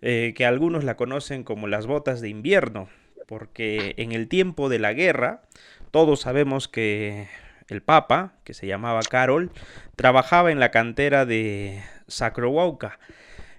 eh, 0.03 0.33
que 0.37 0.47
algunos 0.47 0.85
la 0.85 0.97
conocen 0.97 1.45
como 1.45 1.67
las 1.67 1.87
botas 1.87 2.21
de 2.21 2.29
invierno, 2.29 2.89
porque 3.27 3.95
en 3.97 4.13
el 4.13 4.29
tiempo 4.29 4.69
de 4.69 4.79
la 4.79 4.93
guerra, 4.93 5.43
todos 5.91 6.21
sabemos 6.21 6.69
que 6.69 7.29
el 7.69 7.83
Papa, 7.83 8.33
que 8.45 8.55
se 8.55 8.67
llamaba 8.67 9.01
Carol, 9.09 9.51
trabajaba 9.97 10.51
en 10.51 10.61
la 10.61 10.71
cantera 10.71 11.27
de 11.27 11.83
Sacrowauca, 12.09 12.99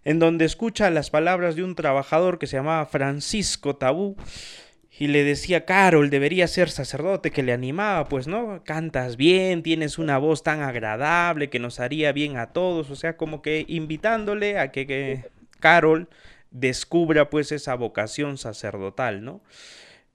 en 0.04 0.20
donde 0.20 0.46
escucha 0.46 0.90
las 0.90 1.10
palabras 1.10 1.56
de 1.56 1.64
un 1.64 1.76
trabajador 1.76 2.40
que 2.40 2.48
se 2.48 2.58
llamaba 2.58 2.86
Francisco 2.86 3.76
Tabú, 3.76 4.18
y 5.02 5.08
le 5.08 5.24
decía, 5.24 5.66
Carol, 5.66 6.12
debería 6.12 6.48
ser 6.48 6.70
sacerdote, 6.70 7.32
que 7.32 7.42
le 7.42 7.54
animaba, 7.54 8.08
pues, 8.08 8.28
¿no? 8.28 8.62
Cantas 8.64 9.18
bien, 9.18 9.64
tienes 9.64 9.98
una 9.98 10.20
voz 10.20 10.44
tan 10.44 10.62
agradable 10.62 11.50
que 11.50 11.58
nos 11.58 11.80
haría 11.80 12.12
bien 12.12 12.38
a 12.38 12.48
todos, 12.48 12.92
o 12.92 12.96
sea, 12.96 13.18
como 13.18 13.42
que 13.42 13.66
invitándole 13.68 14.60
a 14.60 14.72
que, 14.72 14.86
que 14.86 15.26
Carol 15.60 16.08
descubra 16.52 17.30
pues 17.30 17.52
esa 17.52 17.76
vocación 17.76 18.38
sacerdotal, 18.38 19.24
¿no? 19.24 19.42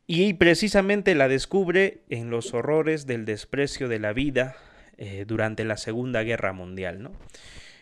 Y 0.07 0.35
precisamente 0.35 1.15
la 1.15 1.27
descubre 1.27 2.03
en 2.11 2.31
los 2.31 2.55
horrores 2.55 3.07
del 3.07 3.25
desprecio 3.25 3.89
de 3.89 3.99
la 3.99 4.13
vida 4.13 4.57
eh, 4.99 5.25
durante 5.27 5.65
la 5.65 5.77
Segunda 5.77 6.23
Guerra 6.23 6.53
Mundial, 6.53 7.03
¿no? 7.03 7.13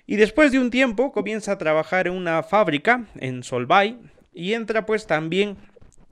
Y 0.06 0.16
después 0.16 0.52
de 0.52 0.58
un 0.58 0.70
tiempo 0.70 1.12
comienza 1.12 1.52
a 1.52 1.58
trabajar 1.58 2.06
en 2.06 2.14
una 2.14 2.42
fábrica 2.42 3.06
en 3.16 3.42
Solvay 3.42 3.98
y 4.32 4.52
entra 4.52 4.86
pues 4.86 5.06
también 5.06 5.56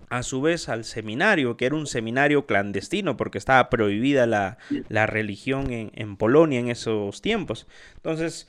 a 0.09 0.23
su 0.23 0.43
vez 0.43 0.69
al 0.69 0.85
seminario, 0.85 1.57
que 1.57 1.67
era 1.67 1.75
un 1.75 1.87
seminario 1.87 2.47
clandestino 2.47 3.17
porque 3.17 3.39
estaba 3.39 3.71
prohibida 3.71 4.27
la, 4.27 4.59
religión 5.07 5.73
en, 5.73 5.91
en, 5.95 6.17
Polonia 6.17 6.61
en 6.61 6.69
esos 6.69 7.23
tiempos. 7.23 7.67
Entonces 7.97 8.49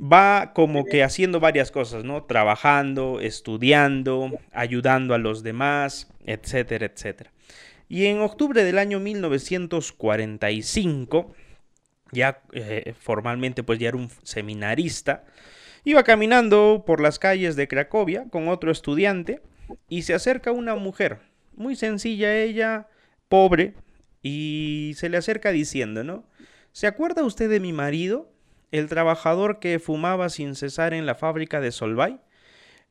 va 0.00 0.52
como 0.54 0.84
que 0.84 1.02
haciendo 1.02 1.40
varias 1.40 1.72
cosas, 1.72 2.04
¿no? 2.04 2.22
Trabajando, 2.24 3.20
estudiando, 3.20 4.38
ayudando 4.52 5.14
a 5.14 5.18
los 5.18 5.42
demás, 5.42 6.08
etcétera, 6.24 6.86
etcétera. 6.86 7.32
Y 7.88 8.06
en 8.06 8.20
octubre 8.20 8.64
del 8.64 8.78
año 8.78 9.00
1945, 9.00 11.34
ya 12.12 12.40
eh, 12.52 12.94
formalmente 12.98 13.62
pues 13.62 13.78
ya 13.78 13.88
era 13.88 13.96
un 13.96 14.10
seminarista, 14.22 15.24
iba 15.84 16.02
caminando 16.04 16.84
por 16.86 17.00
las 17.00 17.18
calles 17.18 17.56
de 17.56 17.66
Cracovia 17.66 18.26
con 18.30 18.48
otro 18.48 18.70
estudiante 18.70 19.40
y 19.88 20.02
se 20.02 20.12
acerca 20.14 20.52
una 20.52 20.76
mujer, 20.76 21.18
muy 21.56 21.74
sencilla 21.76 22.36
ella, 22.36 22.88
pobre, 23.28 23.74
y 24.22 24.92
se 24.96 25.08
le 25.08 25.16
acerca 25.16 25.50
diciendo, 25.50 26.04
¿no? 26.04 26.24
¿Se 26.72 26.86
acuerda 26.86 27.24
usted 27.24 27.48
de 27.48 27.60
mi 27.60 27.72
marido, 27.72 28.30
el 28.72 28.88
trabajador 28.88 29.58
que 29.58 29.78
fumaba 29.78 30.28
sin 30.28 30.54
cesar 30.54 30.94
en 30.94 31.06
la 31.06 31.14
fábrica 31.14 31.60
de 31.60 31.72
Solvay? 31.72 32.20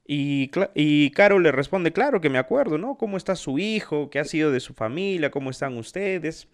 Y, 0.09 1.09
Caro 1.11 1.39
le 1.39 1.51
responde, 1.51 1.91
claro 1.91 2.21
que 2.21 2.29
me 2.29 2.37
acuerdo, 2.37 2.77
¿no? 2.77 2.95
¿Cómo 2.95 3.17
está 3.17 3.35
su 3.35 3.59
hijo? 3.59 4.09
¿Qué 4.09 4.19
ha 4.19 4.23
sido 4.23 4.51
de 4.51 4.61
su 4.61 4.73
familia? 4.73 5.31
¿Cómo 5.31 5.49
están 5.49 5.77
ustedes? 5.77 6.47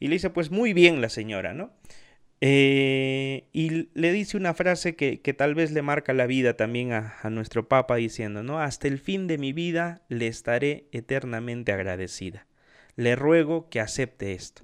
Y 0.00 0.08
le 0.08 0.14
dice, 0.14 0.30
pues 0.30 0.50
muy 0.50 0.72
bien 0.72 1.02
la 1.02 1.10
señora, 1.10 1.52
¿no? 1.52 1.70
Eh, 2.40 3.44
y 3.52 3.88
le 3.94 4.12
dice 4.12 4.36
una 4.36 4.54
frase 4.54 4.96
que, 4.96 5.18
tal 5.34 5.54
vez 5.54 5.70
le 5.72 5.82
marca 5.82 6.14
la 6.14 6.26
vida 6.26 6.56
también 6.56 6.92
a, 6.92 7.14
a, 7.22 7.30
nuestro 7.30 7.68
Papa 7.68 7.96
diciendo, 7.96 8.42
¿no? 8.42 8.58
Hasta 8.58 8.88
el 8.88 8.98
fin 8.98 9.26
de 9.26 9.36
mi 9.36 9.52
vida 9.52 10.02
le 10.08 10.26
estaré 10.26 10.88
eternamente 10.90 11.72
agradecida. 11.72 12.46
Le 12.96 13.16
ruego 13.16 13.68
que 13.68 13.80
acepte 13.80 14.32
esto. 14.32 14.62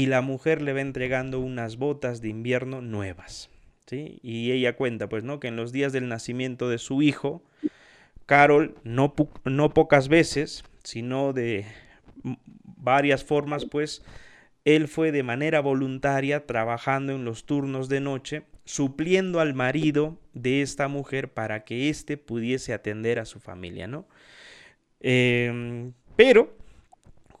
Y 0.00 0.06
la 0.06 0.22
mujer 0.22 0.62
le 0.62 0.72
va 0.72 0.80
entregando 0.80 1.40
unas 1.40 1.76
botas 1.76 2.22
de 2.22 2.30
invierno 2.30 2.80
nuevas. 2.80 3.50
¿sí? 3.84 4.18
Y 4.22 4.50
ella 4.50 4.74
cuenta, 4.74 5.10
pues, 5.10 5.24
¿no? 5.24 5.40
Que 5.40 5.48
en 5.48 5.56
los 5.56 5.72
días 5.72 5.92
del 5.92 6.08
nacimiento 6.08 6.70
de 6.70 6.78
su 6.78 7.02
hijo, 7.02 7.42
Carol, 8.24 8.76
no, 8.82 9.14
no 9.44 9.74
pocas 9.74 10.08
veces, 10.08 10.64
sino 10.84 11.34
de 11.34 11.66
varias 12.62 13.24
formas, 13.24 13.66
pues, 13.66 14.02
él 14.64 14.88
fue 14.88 15.12
de 15.12 15.22
manera 15.22 15.60
voluntaria 15.60 16.46
trabajando 16.46 17.12
en 17.12 17.26
los 17.26 17.44
turnos 17.44 17.90
de 17.90 18.00
noche, 18.00 18.44
supliendo 18.64 19.38
al 19.38 19.52
marido 19.52 20.18
de 20.32 20.62
esta 20.62 20.88
mujer 20.88 21.34
para 21.34 21.64
que 21.64 21.90
éste 21.90 22.16
pudiese 22.16 22.72
atender 22.72 23.18
a 23.18 23.26
su 23.26 23.38
familia, 23.38 23.86
¿no? 23.86 24.08
Em, 25.00 25.92
pero, 26.16 26.56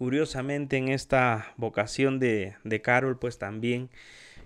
curiosamente, 0.00 0.78
en 0.78 0.88
esta 0.88 1.52
vocación 1.58 2.18
de, 2.20 2.54
de 2.64 2.80
Carol, 2.80 3.18
pues 3.18 3.36
también, 3.36 3.90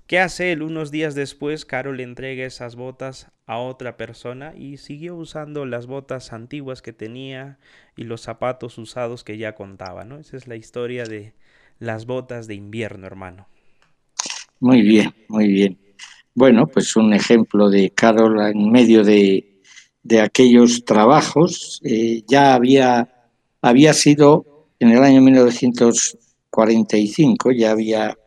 ¿qué 0.08 0.18
hace 0.18 0.50
él? 0.50 0.62
Unos 0.62 0.90
días 0.90 1.14
después, 1.14 1.64
Carol 1.64 1.98
le 1.98 2.02
entrega 2.02 2.44
esas 2.44 2.74
botas 2.74 3.30
a 3.46 3.58
otra 3.58 3.96
persona 3.96 4.52
y 4.56 4.78
siguió 4.78 5.14
usando 5.14 5.64
las 5.64 5.86
botas 5.86 6.32
antiguas 6.32 6.82
que 6.82 6.92
tenía 6.92 7.60
y 7.96 8.02
los 8.02 8.20
zapatos 8.20 8.78
usados 8.78 9.22
que 9.22 9.38
ya 9.38 9.54
contaba, 9.54 10.02
¿no? 10.02 10.18
Esa 10.18 10.36
es 10.36 10.48
la 10.48 10.56
historia 10.56 11.04
de, 11.04 11.34
las 11.78 12.04
botas 12.04 12.48
de 12.48 12.56
invierno, 12.56 13.06
hermano. 13.06 13.46
Muy 14.58 14.82
bien, 14.82 15.14
muy 15.28 15.46
bien. 15.46 15.78
Bueno, 16.34 16.66
pues 16.66 16.96
un 16.96 17.14
ejemplo 17.14 17.70
de 17.70 17.90
Carol 17.90 18.44
en 18.44 18.72
medio 18.72 19.04
de, 19.04 19.60
de 20.02 20.20
aquellos 20.20 20.84
trabajos. 20.84 21.80
Eh, 21.84 22.24
ya 22.26 22.54
había, 22.54 23.30
había 23.62 23.92
sido 23.92 24.53
en 24.84 24.92
el 24.92 25.02
año 25.02 25.20
1945, 25.22 27.50
ya 27.52 27.70
había 27.70 28.18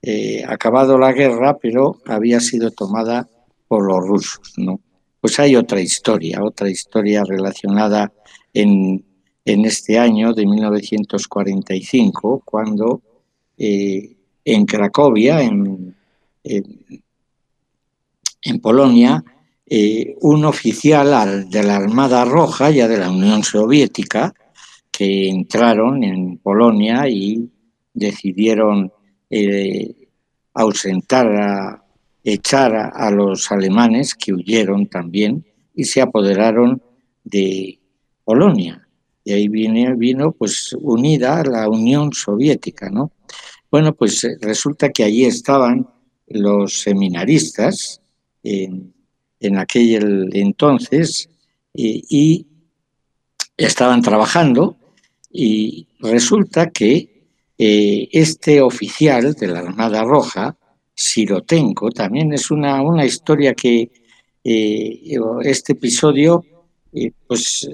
eh, 0.00 0.42
acabado 0.48 0.98
la 0.98 1.12
guerra, 1.12 1.58
pero 1.58 1.98
había 2.06 2.40
sido 2.40 2.70
tomada 2.70 3.28
por 3.68 3.86
los 3.86 3.98
rusos, 3.98 4.54
¿no? 4.56 4.80
Pues 5.20 5.38
hay 5.38 5.56
otra 5.56 5.82
historia, 5.82 6.42
otra 6.42 6.70
historia 6.70 7.22
relacionada 7.22 8.10
en, 8.54 9.04
en 9.44 9.66
este 9.66 9.98
año 9.98 10.32
de 10.32 10.46
1945, 10.46 12.40
cuando 12.46 13.02
eh, 13.58 14.16
en 14.42 14.64
Cracovia, 14.64 15.42
en, 15.42 15.94
en, 16.42 16.96
Polonia, 18.62 19.22
eh, 19.66 20.16
un 20.22 20.46
oficial 20.46 21.50
de 21.50 21.62
la 21.62 21.76
Armada 21.76 22.24
Roja, 22.24 22.70
ya 22.70 22.88
de 22.88 22.96
la 22.96 23.10
Unión 23.10 23.42
Soviética, 23.42 24.32
que 24.96 25.28
entraron 25.28 26.02
en 26.04 26.38
Polonia 26.38 27.08
y 27.08 27.50
decidieron 27.92 28.92
eh, 29.28 30.08
ausentar, 30.54 31.26
a, 31.26 31.84
echar 32.24 32.74
a 32.94 33.10
los 33.10 33.50
alemanes 33.52 34.14
que 34.14 34.32
huyeron 34.32 34.86
también 34.86 35.44
y 35.74 35.84
se 35.84 36.00
apoderaron 36.00 36.82
de 37.24 37.78
Polonia 38.24 38.86
y 39.26 39.32
ahí 39.32 39.48
vino, 39.48 39.96
vino 39.96 40.30
pues 40.30 40.72
unida 40.80 41.42
la 41.42 41.68
Unión 41.68 42.12
Soviética, 42.12 42.88
¿no? 42.88 43.10
Bueno, 43.72 43.92
pues 43.92 44.22
eh, 44.22 44.38
resulta 44.40 44.90
que 44.90 45.02
allí 45.02 45.24
estaban 45.24 45.88
los 46.28 46.78
seminaristas 46.80 48.00
en, 48.44 48.94
aquel 49.58 50.30
entonces 50.32 51.28
y, 51.74 52.46
estaban 53.56 54.02
trabajando 54.02 54.76
y 55.38 55.86
resulta 56.00 56.70
que 56.70 57.26
eh, 57.58 58.08
este 58.10 58.60
oficial 58.60 59.34
de 59.34 59.46
la 59.48 59.60
Armada 59.60 60.02
Roja, 60.02 60.56
Sirotenko, 60.94 61.90
también 61.90 62.32
es 62.32 62.50
una, 62.50 62.80
una 62.82 63.04
historia 63.04 63.54
que 63.54 63.90
eh, 64.42 65.00
este 65.42 65.72
episodio 65.72 66.44
pues 67.26 67.68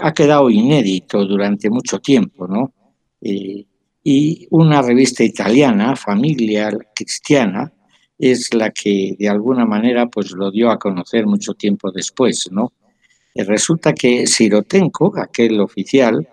ha 0.00 0.12
quedado 0.12 0.50
inédito 0.50 1.24
durante 1.24 1.70
mucho 1.70 2.00
tiempo, 2.00 2.48
¿no? 2.48 2.72
Eh, 3.20 3.64
y 4.02 4.46
una 4.50 4.82
revista 4.82 5.24
italiana, 5.24 5.96
Familia 5.96 6.70
Cristiana, 6.94 7.72
es 8.18 8.52
la 8.52 8.70
que 8.70 9.16
de 9.18 9.28
alguna 9.28 9.64
manera 9.64 10.06
pues 10.06 10.32
lo 10.32 10.50
dio 10.50 10.70
a 10.70 10.78
conocer 10.78 11.26
mucho 11.26 11.54
tiempo 11.54 11.90
después, 11.90 12.48
¿no? 12.50 12.72
Eh, 13.34 13.44
resulta 13.44 13.92
que 13.92 14.26
Sirotenko, 14.26 15.12
aquel 15.16 15.60
oficial, 15.60 16.28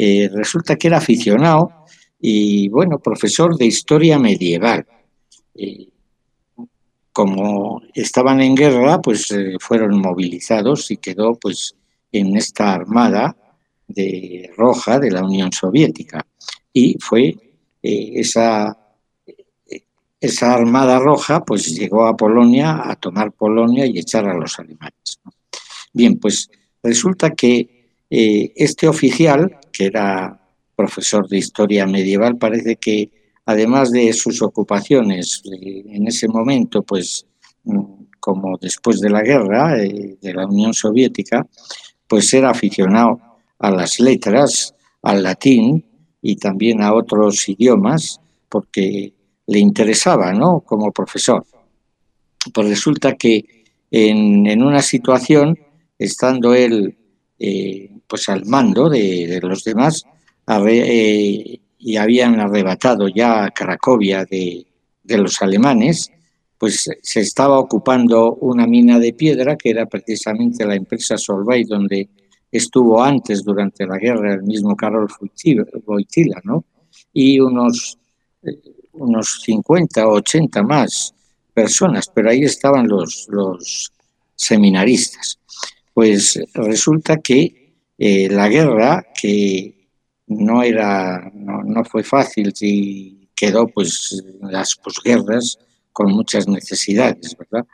eh, 0.00 0.30
resulta 0.32 0.76
que 0.76 0.86
era 0.86 0.98
aficionado 0.98 1.72
y, 2.20 2.68
bueno, 2.68 3.00
profesor 3.00 3.56
de 3.56 3.66
historia 3.66 4.16
medieval. 4.16 4.86
como 7.12 7.82
estaban 7.94 8.40
en 8.40 8.54
guerra, 8.54 9.00
pues 9.00 9.34
fueron 9.58 10.00
movilizados 10.00 10.92
y 10.92 10.98
quedó 10.98 11.34
pues 11.34 11.74
en 12.12 12.36
esta 12.36 12.74
armada 12.74 13.36
de 13.88 14.52
roja 14.56 15.00
de 15.00 15.10
la 15.10 15.24
Unión 15.24 15.50
Soviética. 15.50 16.24
Y 16.72 16.96
fue 17.00 17.34
eh, 17.82 18.12
esa, 18.14 18.78
esa 20.20 20.54
Armada 20.54 21.00
Roja, 21.00 21.44
pues 21.44 21.74
llegó 21.74 22.06
a 22.06 22.16
Polonia 22.16 22.82
a 22.84 22.94
tomar 22.94 23.32
Polonia 23.32 23.84
y 23.84 23.98
echar 23.98 24.28
a 24.28 24.34
los 24.34 24.56
alemanes. 24.60 25.18
Bien, 25.92 26.20
pues 26.20 26.48
resulta 26.84 27.30
que 27.30 27.78
eh, 28.10 28.52
este 28.56 28.88
oficial, 28.88 29.58
que 29.78 29.86
era 29.86 30.40
profesor 30.74 31.28
de 31.28 31.38
historia 31.38 31.86
medieval, 31.86 32.36
parece 32.36 32.74
que 32.74 33.10
además 33.46 33.92
de 33.92 34.12
sus 34.12 34.42
ocupaciones 34.42 35.40
eh, 35.52 35.84
en 35.86 36.08
ese 36.08 36.26
momento, 36.26 36.82
pues 36.82 37.24
mm, 37.62 37.82
como 38.18 38.58
después 38.58 38.98
de 39.00 39.10
la 39.10 39.22
guerra 39.22 39.76
de 39.76 40.34
la 40.34 40.46
Unión 40.46 40.74
Soviética, 40.74 41.46
pues 42.08 42.34
era 42.34 42.50
aficionado 42.50 43.20
a 43.60 43.70
las 43.70 44.00
letras, 44.00 44.74
al 45.02 45.22
latín 45.22 45.84
y 46.20 46.34
también 46.34 46.82
a 46.82 46.92
otros 46.92 47.48
idiomas, 47.48 48.20
porque 48.48 49.12
le 49.46 49.58
interesaba, 49.60 50.32
¿no? 50.32 50.60
Como 50.60 50.90
profesor. 50.90 51.46
Pues 52.52 52.68
resulta 52.68 53.14
que 53.14 53.44
en, 53.92 54.60
una 54.60 54.82
situación, 54.82 55.56
estando 55.98 56.54
él 56.54 56.97
eh, 57.38 57.90
pues 58.06 58.28
al 58.28 58.44
mando 58.46 58.88
de, 58.88 59.38
los 59.42 59.64
demás, 59.64 60.04
eh, 60.66 61.60
y 61.78 61.96
habían 61.96 62.40
arrebatado 62.40 63.08
ya 63.08 63.50
Cracovia 63.50 64.24
de, 64.24 64.66
los 65.04 65.40
alemanes, 65.40 66.10
pues 66.58 66.90
se 67.02 67.20
estaba 67.20 67.58
ocupando 67.58 68.34
una 68.34 68.66
mina 68.66 68.98
de 68.98 69.12
piedra 69.12 69.56
que 69.56 69.70
era 69.70 69.86
precisamente 69.86 70.66
la 70.66 70.74
empresa 70.74 71.16
Solvay 71.16 71.64
donde 71.64 72.08
estuvo 72.50 73.02
antes 73.02 73.44
durante 73.44 73.86
la 73.86 73.98
guerra 73.98 74.34
el 74.34 74.42
mismo 74.42 74.76
Carol 74.76 75.08
Wojtyla, 75.86 76.40
¿no? 76.44 76.64
Y 77.12 77.40
unos, 77.40 77.98
eh, 78.42 78.58
unos 78.92 79.40
50 79.42 80.08
o 80.08 80.14
80 80.14 80.62
más 80.62 81.14
personas, 81.54 82.10
pero 82.12 82.30
ahí 82.30 82.42
estaban 82.44 82.88
los, 82.88 83.26
los 83.28 83.92
seminaristas. 84.34 85.38
Pues 85.98 86.40
resulta 86.54 87.16
que 87.16 87.74
eh, 87.98 88.28
la 88.30 88.48
guerra, 88.48 89.04
que 89.20 89.88
no 90.28 90.62
era, 90.62 91.28
no, 91.34 91.64
no 91.64 91.84
fue 91.84 92.04
fácil 92.04 92.54
y 92.60 93.28
quedó 93.34 93.66
pues 93.66 94.22
las 94.40 94.76
posguerras 94.76 95.58
con 95.92 96.12
muchas 96.12 96.46
necesidades, 96.46 97.36
¿verdad? 97.36 97.66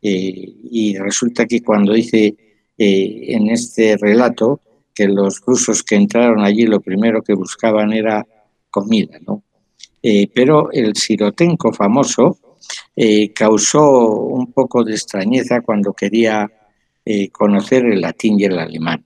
Eh, 0.00 0.54
y 0.70 0.96
resulta 0.98 1.46
que 1.46 1.64
cuando 1.64 1.94
dice 1.94 2.36
eh, 2.78 3.24
en 3.34 3.48
este 3.48 3.96
relato 3.96 4.60
que 4.94 5.08
los 5.08 5.40
rusos 5.40 5.82
que 5.82 5.96
entraron 5.96 6.44
allí 6.44 6.66
lo 6.66 6.80
primero 6.80 7.22
que 7.22 7.34
buscaban 7.34 7.92
era 7.92 8.24
comida, 8.70 9.18
¿no? 9.26 9.42
Pero 10.32 10.70
el 10.70 10.94
Sirotenko 10.94 11.72
famoso 11.72 12.38
causó 13.34 14.10
un 14.10 14.52
poco 14.52 14.84
de 14.84 14.92
extrañeza 14.92 15.60
cuando 15.62 15.92
quería 15.92 16.48
conocer 17.32 17.84
el 17.84 18.00
latín 18.00 18.40
y 18.40 18.44
el 18.44 18.58
alemán. 18.58 19.04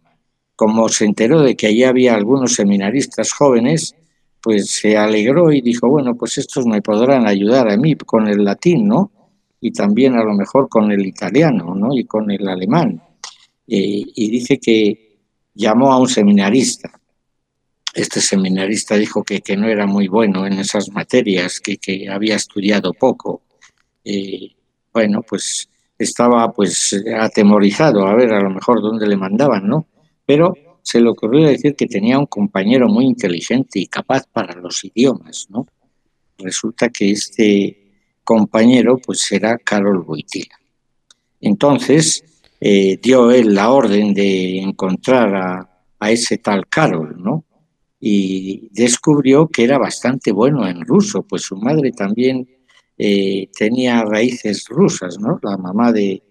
Como 0.55 0.89
se 0.89 1.05
enteró 1.05 1.43
de 1.43 1.57
que 1.57 1.69
allí 1.69 1.85
había 1.85 2.15
algunos 2.15 2.55
seminaristas 2.55 3.33
jóvenes, 3.33 3.95
pues 4.41 4.71
se 4.71 4.97
alegró 4.97 5.53
y 5.53 5.61
dijo, 5.61 5.89
bueno, 5.89 6.15
pues 6.15 6.39
estos 6.39 6.67
me 6.67 6.81
podrán 6.81 7.27
ayudar 7.27 7.69
a 7.71 7.77
mí 7.77 7.97
con 7.97 8.29
el 8.29 8.45
latín, 8.45 8.87
¿no? 8.87 9.13
Y 9.61 9.73
también 9.73 10.15
a 10.15 10.23
lo 10.23 10.35
mejor 10.35 10.69
con 10.69 10.93
el 10.93 11.05
italiano, 11.05 11.75
¿no? 11.75 11.97
Y 11.97 12.05
con 12.05 12.31
el 12.31 12.47
alemán. 12.47 13.03
Eh, 13.67 14.05
y 14.15 14.31
dice 14.31 14.59
que 14.59 15.19
llamó 15.55 15.93
a 15.93 15.99
un 15.99 16.09
seminarista. 16.09 16.91
Este 17.93 18.21
seminarista 18.21 18.97
dijo 18.97 19.25
que, 19.25 19.41
que 19.41 19.57
no 19.57 19.67
era 19.69 19.87
muy 19.87 20.07
bueno 20.09 20.47
en 20.47 20.55
esas 20.55 20.91
materias, 20.91 21.59
que, 21.59 21.79
que 21.79 22.09
había 22.09 22.37
estudiado 22.37 22.93
poco. 22.93 23.43
Eh, 24.05 24.53
bueno, 24.93 25.23
pues 25.23 25.69
estaba 25.99 26.53
pues 26.53 26.97
atemorizado 27.19 28.07
a 28.07 28.15
ver 28.15 28.33
a 28.33 28.41
lo 28.41 28.51
mejor 28.51 28.81
dónde 28.81 29.07
le 29.07 29.17
mandaban, 29.17 29.67
¿no? 29.67 29.87
Pero 30.25 30.55
se 30.83 31.01
le 31.01 31.09
ocurrió 31.09 31.47
decir 31.47 31.75
que 31.77 31.87
tenía 31.87 32.19
un 32.19 32.27
compañero 32.27 32.89
muy 32.89 33.05
inteligente 33.05 33.79
y 33.79 33.87
capaz 33.89 34.27
para 34.33 34.55
los 34.55 34.85
idiomas, 34.85 35.47
¿no? 35.51 35.67
Resulta 36.39 36.89
que 36.89 37.11
este 37.11 37.89
compañero 38.25 38.99
pues 38.99 39.31
era 39.33 39.59
Carol 39.59 40.03
Boitila. 40.03 40.59
Entonces, 41.41 42.25
eh, 42.61 42.99
dio 43.03 43.31
él 43.31 43.55
la 43.55 43.71
orden 43.71 44.15
de 44.15 44.59
encontrar 44.59 45.35
a, 46.01 46.11
ese 46.11 46.39
tal 46.39 46.67
Carol, 46.69 47.17
¿no? 47.19 47.45
Y 48.01 48.69
descubrió 48.73 49.49
que 49.49 49.65
era 49.65 49.79
bastante 49.79 50.31
bueno 50.31 50.67
en 50.67 50.81
ruso, 50.83 51.23
pues 51.23 51.43
su 51.43 51.57
madre 51.57 51.91
también 51.93 52.49
eh, 52.99 53.49
tenía 53.57 54.03
raíces 54.05 54.67
rusas, 54.69 55.19
¿no? 55.19 55.39
La 55.43 55.57
mamá 55.57 55.93
de, 55.93 56.23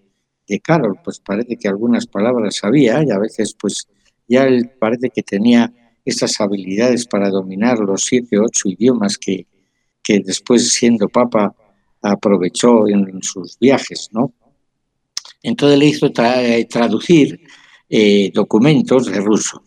de 0.47 0.59
Carol, 0.59 0.99
pues 1.03 1.19
parece 1.19 1.57
que 1.57 1.67
algunas 1.67 2.07
palabras 2.07 2.57
sabía 2.57 3.03
y 3.03 3.11
a 3.11 3.19
veces 3.19 3.55
pues 3.59 3.87
ya 4.27 4.45
él 4.45 4.71
parece 4.79 5.09
que 5.09 5.23
tenía 5.23 5.73
esas 6.03 6.39
habilidades 6.39 7.05
para 7.05 7.29
dominar 7.29 7.79
los 7.79 8.03
siete 8.03 8.37
o 8.37 8.45
ocho 8.45 8.69
idiomas 8.69 9.17
que, 9.17 9.45
que 10.03 10.19
después 10.19 10.71
siendo 10.71 11.09
papa 11.09 11.53
aprovechó 12.01 12.87
en 12.87 13.21
sus 13.21 13.57
viajes, 13.59 14.09
¿no? 14.11 14.33
Entonces 15.43 15.79
le 15.79 15.85
hizo 15.85 16.07
eh, 16.07 16.65
traducir 16.69 17.39
eh, 17.89 18.31
documentos 18.33 19.05
de 19.05 19.19
ruso. 19.19 19.63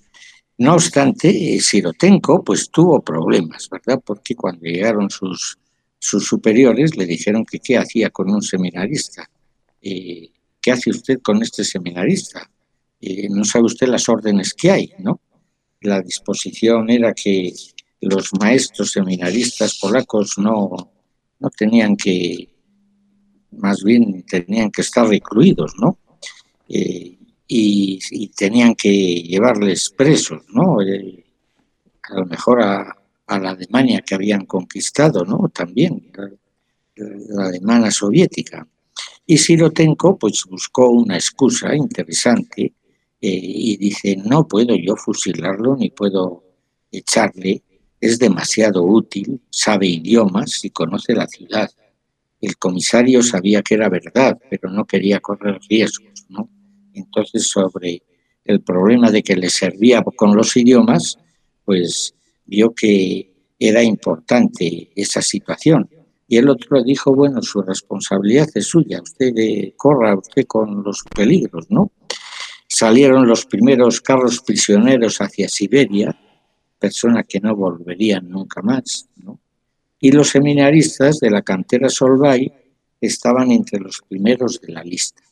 No 0.59 0.75
obstante, 0.75 1.29
eh, 1.31 1.61
Sirotenko 1.61 2.45
pues 2.45 2.71
tuvo 2.71 3.01
problemas, 3.01 3.69
¿verdad? 3.71 4.03
Porque 4.05 4.35
cuando 4.35 4.63
llegaron 4.63 5.09
sus, 5.11 5.59
sus 6.01 6.27
superiores 6.27 6.97
le 6.97 7.07
dijeron 7.07 7.45
que 7.45 7.61
qué 7.61 7.77
hacía 7.79 8.11
con 8.11 8.31
un 8.31 8.43
seminarista. 8.43 9.31
¿Qué 9.81 10.73
hace 10.73 10.91
usted 10.91 11.21
con 11.23 11.43
este 11.43 11.63
seminarista? 11.63 12.51
no 13.31 13.45
sabe 13.45 13.65
usted 13.65 13.89
las 13.89 14.09
órdenes 14.11 14.53
que 14.53 14.71
hay, 14.71 14.93
¿no? 14.99 15.21
La 15.81 16.03
disposición 16.03 16.91
era 16.91 17.15
que 17.15 17.51
los 18.03 18.31
maestros 18.39 18.93
seminaristas 18.93 19.79
polacos 19.79 20.37
no, 20.37 20.93
no 21.39 21.51
tenían 21.51 21.97
que 21.97 22.51
más 23.53 23.83
bien 23.83 24.25
tenían 24.25 24.71
que 24.71 24.83
estar 24.83 25.07
recluidos, 25.07 25.73
¿no? 25.79 25.99
Eh, 26.69 27.17
y, 27.49 28.29
tenían 28.37 28.75
que 28.77 29.23
llevarles 29.23 29.91
presos, 29.91 30.43
¿no? 30.51 30.81
Eh, 30.83 31.25
a 32.03 32.15
lo 32.21 32.27
mejor 32.27 32.63
a, 32.63 32.97
la 33.39 33.51
Alemania 33.51 34.03
que 34.03 34.15
habían 34.15 34.47
conquistado, 34.47 35.25
¿no? 35.25 35.49
También, 35.49 36.11
la, 36.97 37.47
alemana 37.47 37.91
soviética. 37.91 38.67
Y 39.27 39.39
Sirotenko, 39.39 40.19
pues 40.19 40.45
buscó 40.49 40.91
una 40.91 41.15
excusa 41.15 41.75
interesante 41.75 42.63
eh, 42.63 42.73
y 43.21 43.77
dice, 43.77 44.17
no 44.17 44.47
puedo 44.49 44.75
yo 44.77 44.97
fusilarlo 44.97 45.77
ni 45.77 45.91
puedo 45.91 46.45
echarle, 46.91 47.63
es 48.01 48.19
demasiado 48.19 48.83
útil, 48.83 49.41
sabe 49.51 49.87
idiomas 49.87 50.65
y 50.65 50.71
conoce 50.71 51.15
la 51.15 51.29
ciudad 51.29 51.71
el 52.41 52.57
comisario 52.57 53.23
sabía 53.23 53.63
que 53.63 53.75
era 53.75 53.89
verdad, 53.89 54.39
pero 54.49 54.71
no 54.71 54.87
quería 54.87 55.21
correr 55.21 55.59
riesgos, 55.69 56.25
¿no? 56.29 56.49
Entonces, 56.95 57.47
sobre 57.49 58.03
el 58.45 58.63
problema 58.63 59.11
de 59.11 59.23
que 59.23 59.37
le 59.37 59.51
servía 59.51 60.03
con 60.03 60.35
los 60.35 60.57
idiomas, 60.57 61.19
pues 61.65 62.15
vio 62.51 62.75
que 62.75 63.33
era 63.59 63.83
importante 63.83 64.91
esa 64.95 65.23
situación. 65.23 65.89
Y 66.27 66.37
el 66.37 66.49
otro 66.49 66.83
dijo, 66.83 67.15
bueno, 67.15 67.43
su 67.43 67.63
responsabilidad 67.63 68.49
es 68.55 68.67
suya, 68.67 69.01
usted 69.03 69.33
corra 69.77 70.17
usted 70.17 70.47
con 70.47 70.83
los 70.83 71.03
peligros, 71.15 71.71
¿no? 71.71 71.93
Salieron 72.69 73.27
los 73.27 73.47
primeros 73.47 74.01
carros 74.01 74.41
prisioneros 74.41 75.21
hacia 75.21 75.49
Siberia, 75.49 76.17
personas 76.79 77.25
que 77.29 77.41
no 77.41 77.55
volverían 77.57 78.29
nunca 78.29 78.63
más, 78.63 79.09
¿no? 79.17 79.41
y 80.01 80.13
los 80.13 80.31
seminaristas 80.31 81.21
de 81.21 81.31
la 81.31 81.43
cantera 81.43 81.89
Solvay 81.89 82.51
estaban 83.01 83.51
entre 83.51 83.79
los 83.79 84.01
primeros 84.09 84.61
de 84.61 84.73
la 84.73 84.83
lista. 84.83 85.23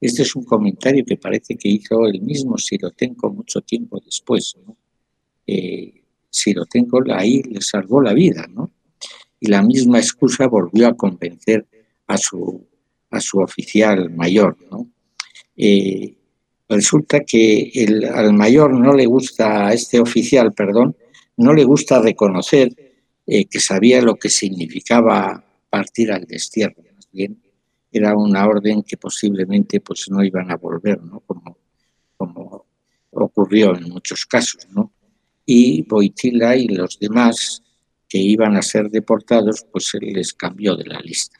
Este 0.00 0.22
es 0.22 0.36
un 0.36 0.44
comentario 0.44 1.04
que 1.04 1.16
parece 1.16 1.56
que 1.56 1.68
hizo 1.68 2.06
el 2.06 2.20
mismo 2.20 2.56
Sirotenko 2.56 3.30
mucho 3.30 3.60
tiempo 3.62 4.00
después. 4.04 4.56
¿no? 4.64 4.76
Eh, 5.46 6.03
Sirotenko 6.34 7.00
ahí 7.12 7.42
le 7.44 7.60
salvó 7.60 8.02
la 8.02 8.12
vida, 8.12 8.46
¿no? 8.48 8.72
Y 9.38 9.46
la 9.46 9.62
misma 9.62 9.98
excusa 9.98 10.48
volvió 10.48 10.88
a 10.88 10.96
convencer 10.96 11.64
a 12.08 12.18
su, 12.18 12.66
a 13.10 13.20
su 13.20 13.38
oficial 13.38 14.10
mayor, 14.10 14.56
¿no? 14.68 14.90
Eh, 15.56 16.16
resulta 16.68 17.20
que 17.20 17.70
el, 17.74 18.04
al 18.04 18.32
mayor 18.32 18.72
no 18.72 18.92
le 18.94 19.06
gusta, 19.06 19.68
a 19.68 19.72
este 19.72 20.00
oficial, 20.00 20.52
perdón, 20.52 20.96
no 21.36 21.54
le 21.54 21.62
gusta 21.62 22.02
reconocer 22.02 22.74
eh, 23.26 23.44
que 23.44 23.60
sabía 23.60 24.02
lo 24.02 24.16
que 24.16 24.28
significaba 24.28 25.44
partir 25.70 26.10
al 26.10 26.24
destierro. 26.24 26.82
Más 26.96 27.08
bien, 27.12 27.40
era 27.92 28.16
una 28.16 28.44
orden 28.44 28.82
que 28.82 28.96
posiblemente 28.96 29.80
pues, 29.80 30.10
no 30.10 30.24
iban 30.24 30.50
a 30.50 30.56
volver, 30.56 31.00
¿no? 31.00 31.20
Como, 31.20 31.58
como 32.16 32.66
ocurrió 33.12 33.76
en 33.76 33.84
muchos 33.84 34.26
casos, 34.26 34.66
¿no? 34.70 34.90
Y 35.46 35.82
Boitila 35.82 36.56
y 36.56 36.68
los 36.68 36.98
demás 36.98 37.62
que 38.08 38.18
iban 38.18 38.56
a 38.56 38.62
ser 38.62 38.90
deportados, 38.90 39.66
pues 39.70 39.86
se 39.88 39.98
les 39.98 40.32
cambió 40.32 40.76
de 40.76 40.84
la 40.84 41.00
lista. 41.00 41.38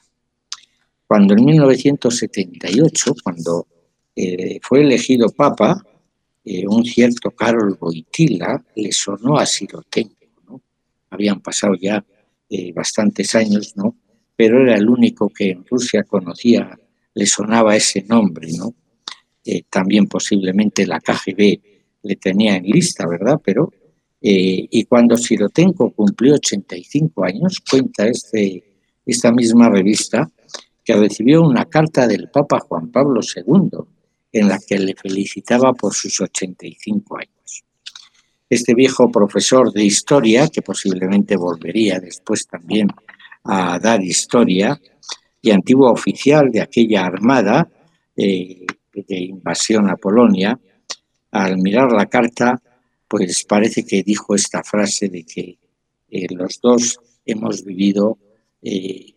Cuando 1.06 1.34
en 1.34 1.44
1978, 1.44 3.14
cuando 3.22 3.66
eh, 4.16 4.58
fue 4.62 4.80
elegido 4.80 5.28
papa, 5.28 5.84
eh, 6.44 6.66
un 6.66 6.84
cierto 6.84 7.30
Carol 7.30 7.76
Boitila 7.78 8.64
le 8.74 8.92
sonó 8.92 9.38
a 9.38 9.46
Sirotenko, 9.46 10.26
¿no? 10.48 10.62
Habían 11.10 11.40
pasado 11.40 11.74
ya 11.74 12.04
eh, 12.48 12.72
bastantes 12.72 13.34
años, 13.34 13.76
¿no? 13.76 13.96
Pero 14.36 14.62
era 14.62 14.76
el 14.76 14.88
único 14.88 15.28
que 15.28 15.50
en 15.50 15.64
Rusia 15.64 16.04
conocía, 16.04 16.76
le 17.14 17.26
sonaba 17.26 17.76
ese 17.76 18.02
nombre, 18.02 18.48
¿no? 18.52 18.74
también 19.68 20.06
posiblemente 20.06 20.86
la 20.86 21.00
KGB 21.00 21.60
le 22.02 22.16
tenía 22.16 22.56
en 22.56 22.64
lista, 22.64 23.06
¿verdad? 23.06 23.38
Pero, 23.44 23.70
y 24.26 24.84
cuando 24.86 25.18
Sirotenko 25.18 25.90
cumplió 25.90 26.34
85 26.34 27.24
años, 27.24 27.60
cuenta 27.68 28.06
este, 28.06 28.64
esta 29.04 29.30
misma 29.30 29.68
revista, 29.68 30.30
que 30.82 30.94
recibió 30.94 31.42
una 31.42 31.66
carta 31.66 32.06
del 32.06 32.30
Papa 32.30 32.60
Juan 32.60 32.88
Pablo 32.88 33.20
II 33.22 33.70
en 34.32 34.48
la 34.48 34.58
que 34.58 34.78
le 34.78 34.94
felicitaba 34.94 35.72
por 35.74 35.94
sus 35.94 36.20
85 36.20 37.18
años. 37.18 37.64
Este 38.48 38.74
viejo 38.74 39.10
profesor 39.10 39.72
de 39.72 39.84
historia, 39.84 40.48
que 40.48 40.62
posiblemente 40.62 41.36
volvería 41.36 42.00
después 42.00 42.46
también 42.46 42.88
a 43.44 43.78
dar 43.78 44.02
historia, 44.02 44.80
y 45.40 45.50
antiguo 45.50 45.90
oficial 45.90 46.50
de 46.50 46.62
aquella 46.62 47.04
armada 47.04 47.68
eh, 48.16 48.64
de 48.94 49.16
invasión 49.18 49.90
a 49.90 49.96
Polonia, 49.96 50.58
al 51.30 51.58
mirar 51.58 51.92
la 51.92 52.06
carta, 52.06 52.60
pues 53.16 53.44
parece 53.44 53.86
que 53.86 54.02
dijo 54.02 54.34
esta 54.34 54.64
frase 54.64 55.08
de 55.08 55.22
que 55.22 55.56
eh, 56.10 56.26
los 56.34 56.60
dos 56.60 56.98
hemos 57.24 57.64
vivido 57.64 58.18
eh, 58.60 59.14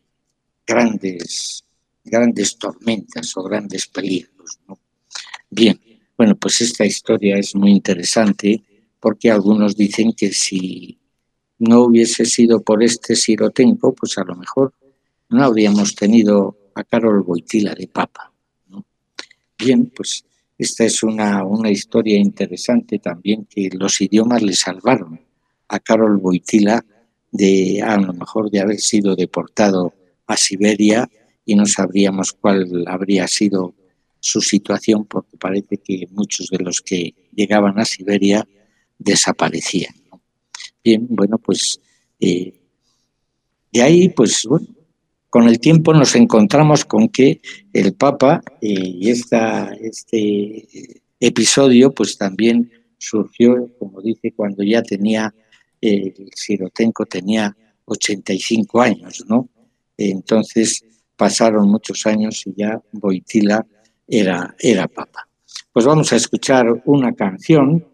grandes, 0.68 1.66
grandes 2.04 2.60
tormentas 2.60 3.36
o 3.36 3.42
grandes 3.42 3.88
peligros. 3.88 4.60
Bien, 5.50 5.82
bueno, 6.16 6.36
pues 6.36 6.62
esta 6.62 6.86
historia 6.86 7.40
es 7.40 7.56
muy 7.56 7.72
interesante 7.72 8.62
porque 9.00 9.32
algunos 9.32 9.76
dicen 9.76 10.14
que 10.14 10.32
si 10.32 11.00
no 11.58 11.86
hubiese 11.86 12.24
sido 12.26 12.62
por 12.62 12.84
este 12.84 13.16
Sirotenko, 13.16 13.96
pues 13.96 14.16
a 14.20 14.24
lo 14.26 14.36
mejor 14.36 14.76
no 15.30 15.44
habríamos 15.44 15.96
tenido 15.96 16.56
a 16.76 16.84
Carol 16.84 17.24
Boitila 17.24 17.74
de 17.74 17.88
Papa. 17.88 18.32
Bien, 19.58 19.88
pues 19.88 20.24
esta 20.58 20.86
es 20.86 21.04
una, 21.04 21.44
una 21.44 21.70
historia 21.70 22.18
interesante 22.18 23.00
también 23.00 23.46
que 23.46 23.70
los 23.74 24.02
idiomas 24.02 24.42
le 24.42 24.54
salvaron 24.54 25.20
a 25.68 25.80
Carol 25.80 26.18
Boitila 26.18 26.84
de 27.32 27.82
a 27.82 27.98
lo 27.98 28.14
mejor 28.14 28.50
de 28.50 28.62
haber 28.62 28.80
sido 28.80 29.16
deportado 29.16 29.94
a 30.26 30.36
Siberia 30.36 31.10
y 31.46 31.56
no 31.56 31.66
sabríamos 31.66 32.34
cuál 32.34 32.86
habría 32.88 33.28
sido 33.28 33.76
su 34.20 34.42
situación 34.42 35.06
porque 35.06 35.38
parece 35.38 35.78
que 35.78 36.08
muchos 36.12 36.48
de 36.48 36.60
los 36.60 36.82
que 36.82 37.14
llegaban 37.34 37.80
a 37.80 37.86
Siberia 37.86 38.48
desaparecían. 38.98 39.94
Bien, 40.84 41.06
bueno, 41.10 41.38
pues 41.38 41.80
eh, 42.20 42.60
de 43.72 43.82
ahí, 43.82 44.10
pues 44.10 44.44
bueno, 44.50 44.68
con 45.38 45.48
el 45.48 45.60
tiempo 45.60 45.94
nos 45.94 46.16
encontramos 46.16 46.84
con 46.84 47.10
que 47.10 47.42
el 47.72 47.94
Papa 47.94 48.42
eh, 48.60 48.74
y 48.74 49.12
este 49.12 50.68
episodio, 51.20 51.94
pues 51.94 52.18
también 52.18 52.72
surgió, 52.98 53.70
como 53.78 54.02
dice, 54.02 54.34
cuando 54.36 54.64
ya 54.64 54.82
tenía, 54.82 55.32
el 55.80 56.32
Sirotenko 56.34 57.06
tenía 57.06 57.56
85 57.86 58.82
años, 58.82 59.26
¿no? 59.28 59.48
Entonces 59.96 60.84
pasaron 61.16 61.70
muchos 61.70 62.08
años 62.08 62.42
y 62.48 62.56
ya 62.58 62.82
Boitila 62.92 63.64
era, 64.08 64.56
era 64.58 64.88
papa. 64.88 65.30
Pues 65.72 65.86
vamos 65.86 66.12
a 66.14 66.16
escuchar 66.16 66.82
una 66.86 67.14
canción, 67.14 67.88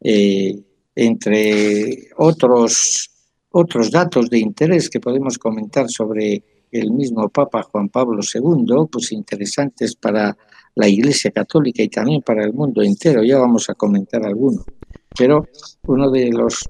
eh, 0.00 0.58
entre 0.96 2.08
otros, 2.16 3.08
otros 3.50 3.88
datos 3.92 4.28
de 4.28 4.40
interés 4.40 4.90
que 4.90 4.98
podemos 4.98 5.38
comentar 5.38 5.88
sobre 5.88 6.57
el 6.70 6.90
mismo 6.90 7.28
Papa 7.28 7.62
Juan 7.62 7.88
Pablo 7.88 8.20
II, 8.22 8.86
pues 8.90 9.12
interesantes 9.12 9.94
para 9.96 10.36
la 10.74 10.88
Iglesia 10.88 11.30
Católica 11.30 11.82
y 11.82 11.88
también 11.88 12.22
para 12.22 12.44
el 12.44 12.52
mundo 12.52 12.82
entero. 12.82 13.22
Ya 13.22 13.38
vamos 13.38 13.68
a 13.68 13.74
comentar 13.74 14.24
alguno. 14.24 14.64
Pero 15.16 15.48
uno 15.86 16.10
de 16.10 16.30
los 16.30 16.68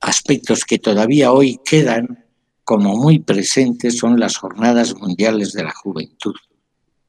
aspectos 0.00 0.64
que 0.64 0.78
todavía 0.78 1.32
hoy 1.32 1.58
quedan 1.64 2.24
como 2.64 2.96
muy 2.96 3.18
presentes 3.18 3.98
son 3.98 4.18
las 4.18 4.36
jornadas 4.36 4.94
mundiales 4.94 5.52
de 5.52 5.64
la 5.64 5.72
juventud, 5.72 6.34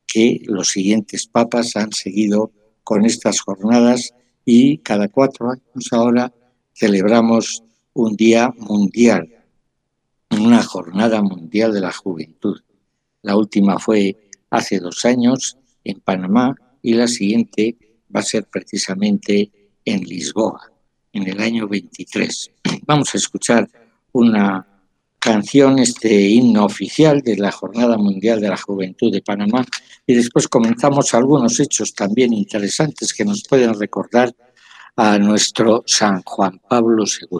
que 0.05 0.41
los 0.45 0.69
siguientes 0.69 1.27
papas 1.27 1.75
han 1.75 1.91
seguido 1.91 2.51
con 2.83 3.05
estas 3.05 3.41
jornadas 3.41 4.13
y 4.45 4.77
cada 4.79 5.07
cuatro 5.07 5.49
años 5.49 5.89
ahora 5.91 6.33
celebramos 6.73 7.63
un 7.93 8.15
día 8.15 8.53
mundial, 8.57 9.29
una 10.31 10.63
jornada 10.63 11.21
mundial 11.21 11.73
de 11.73 11.81
la 11.81 11.91
juventud. 11.91 12.61
La 13.21 13.35
última 13.35 13.79
fue 13.79 14.29
hace 14.49 14.79
dos 14.79 15.05
años 15.05 15.57
en 15.83 15.99
Panamá 15.99 16.55
y 16.81 16.93
la 16.93 17.07
siguiente 17.07 17.77
va 18.13 18.19
a 18.19 18.23
ser 18.23 18.45
precisamente 18.45 19.51
en 19.83 20.01
Lisboa, 20.01 20.71
en 21.13 21.27
el 21.27 21.39
año 21.39 21.67
23. 21.67 22.51
Vamos 22.85 23.13
a 23.13 23.17
escuchar 23.17 23.67
una 24.11 24.67
canción, 25.19 25.79
este 25.79 26.29
himno 26.29 26.65
oficial 26.65 27.21
de 27.21 27.35
la 27.37 27.51
Jornada 27.51 27.97
Mundial 27.97 28.39
de 28.39 28.49
la 28.49 28.57
Juventud 28.57 29.11
de 29.11 29.23
Panamá 29.23 29.65
y 30.05 30.13
después 30.13 30.47
comenzamos 30.47 31.13
algunos 31.15 31.59
hechos 31.59 31.95
también 31.95 32.31
interesantes 32.31 33.13
que 33.13 33.25
nos 33.25 33.43
pueden 33.43 33.73
recordar 33.73 34.35
a 34.95 35.17
nuestro 35.17 35.83
San 35.87 36.21
Juan 36.21 36.61
Pablo 36.69 37.03
II. 37.05 37.39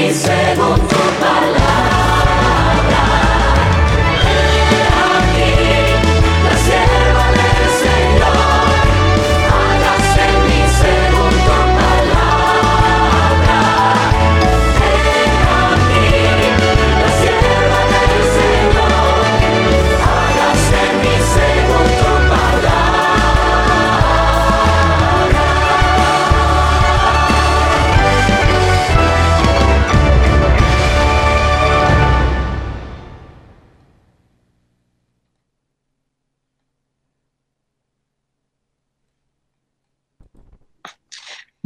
Hágase 0.00 0.32
en 0.32 0.99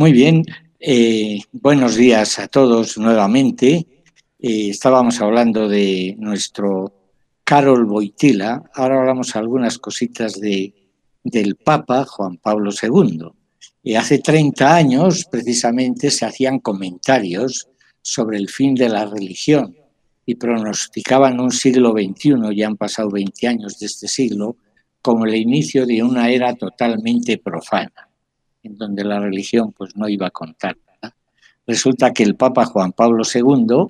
Muy 0.04 0.12
bien, 0.12 0.44
eh, 0.80 1.38
buenos 1.50 1.96
días 1.96 2.38
a 2.38 2.46
todos 2.46 2.98
nuevamente. 2.98 3.86
Eh, 4.38 4.68
estábamos 4.68 5.18
hablando 5.22 5.66
de 5.66 6.14
nuestro 6.18 6.92
Carol 7.42 7.86
Boitila, 7.86 8.64
ahora 8.74 8.98
hablamos 8.98 9.34
algunas 9.34 9.78
cositas 9.78 10.38
de, 10.38 10.74
del 11.22 11.56
Papa 11.56 12.04
Juan 12.04 12.36
Pablo 12.36 12.70
II. 12.70 13.30
Y 13.82 13.94
hace 13.94 14.18
30 14.18 14.76
años, 14.76 15.24
precisamente, 15.30 16.10
se 16.10 16.26
hacían 16.26 16.58
comentarios 16.58 17.66
sobre 18.02 18.36
el 18.36 18.50
fin 18.50 18.74
de 18.74 18.90
la 18.90 19.06
religión 19.06 19.74
y 20.26 20.34
pronosticaban 20.34 21.40
un 21.40 21.50
siglo 21.50 21.92
XXI, 21.92 22.54
ya 22.54 22.66
han 22.66 22.76
pasado 22.76 23.08
20 23.08 23.48
años 23.48 23.78
de 23.78 23.86
este 23.86 24.06
siglo, 24.06 24.58
como 25.00 25.24
el 25.24 25.34
inicio 25.34 25.86
de 25.86 26.02
una 26.02 26.28
era 26.28 26.54
totalmente 26.56 27.38
profana 27.38 28.10
en 28.64 28.76
donde 28.76 29.04
la 29.04 29.20
religión 29.20 29.72
pues 29.72 29.94
no 29.96 30.08
iba 30.08 30.26
a 30.26 30.30
contar. 30.30 30.76
Resulta 31.66 32.12
que 32.12 32.24
el 32.24 32.34
Papa 32.36 32.66
Juan 32.66 32.92
Pablo 32.92 33.22
II 33.32 33.86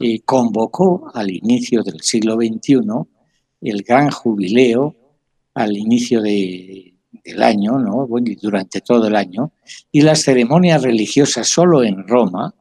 eh, 0.00 0.20
convocó 0.20 1.10
al 1.14 1.30
inicio 1.30 1.82
del 1.82 2.00
siglo 2.02 2.36
XXI 2.36 2.78
el 3.62 3.82
gran 3.82 4.10
jubileo 4.10 4.94
al 5.54 5.76
inicio 5.76 6.20
de- 6.22 6.94
del 7.24 7.42
año, 7.42 7.78
¿no? 7.78 8.06
Bueno, 8.06 8.30
y 8.30 8.36
durante 8.36 8.80
todo 8.80 9.08
el 9.08 9.16
año, 9.16 9.50
y 9.90 10.02
las 10.02 10.22
ceremonias 10.22 10.82
religiosas 10.82 11.48
solo 11.48 11.82
en 11.82 12.06
Roma, 12.06 12.54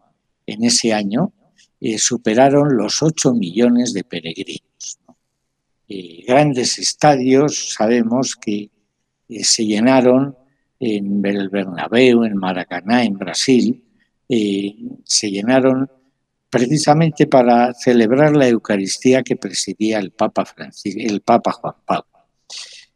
en 0.47 0.63
ese 0.63 0.93
año, 0.93 1.31
eh, 1.79 1.99
superaron 1.99 2.75
los 2.75 3.03
8 3.03 3.33
millones 3.35 3.93
de 3.93 4.03
peregrinos. 4.03 4.97
¿no? 5.07 5.15
Eh, 5.87 6.23
grandes 6.27 6.79
estadios, 6.79 7.73
sabemos 7.75 8.35
que 8.35 8.71
se 9.29 9.65
llenaron 9.65 10.35
en 10.80 11.25
el 11.25 11.49
Bernabéu, 11.49 12.23
en 12.23 12.38
Maracaná, 12.38 13.03
en 13.03 13.13
Brasil, 13.17 13.84
eh, 14.30 14.75
se 15.03 15.32
llenaron 15.32 15.89
precisamente 16.49 17.28
para 17.28 17.73
celebrar 17.73 18.36
la 18.36 18.47
Eucaristía 18.47 19.23
que 19.23 19.36
presidía 19.36 19.99
el 19.99 20.11
Papa, 20.11 20.45
Francis- 20.45 20.95
el 20.97 21.21
Papa 21.21 21.51
Juan 21.51 21.75
Pablo. 21.86 22.07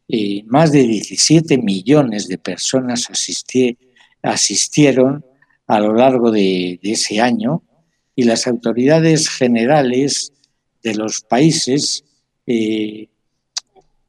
Eh, 0.08 0.44
más 0.48 0.72
de 0.72 0.84
17 0.84 1.58
millones 1.58 2.28
de 2.28 2.38
personas 2.38 3.10
asisti- 3.10 3.78
asistieron 4.22 5.26
a 5.68 5.80
lo 5.80 5.94
largo 5.94 6.32
de, 6.32 6.80
de 6.82 6.92
ese 6.92 7.22
año 7.22 7.64
y 8.16 8.24
las 8.24 8.46
autoridades 8.48 9.30
generales 9.30 10.34
de 10.84 10.96
los 10.96 11.22
países 11.22 12.04
eh, 12.46 13.08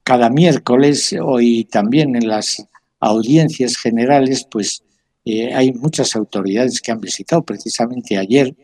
cada 0.02 0.28
miércoles 0.30 1.14
hoy 1.22 1.64
también 1.64 2.16
en 2.16 2.26
las 2.26 2.66
audiencias 3.02 3.76
generales, 3.76 4.46
pues 4.48 4.84
eh, 5.24 5.52
hay 5.52 5.72
muchas 5.72 6.14
autoridades 6.14 6.80
que 6.80 6.92
han 6.92 7.00
visitado. 7.00 7.42
Precisamente 7.42 8.16
ayer 8.16 8.54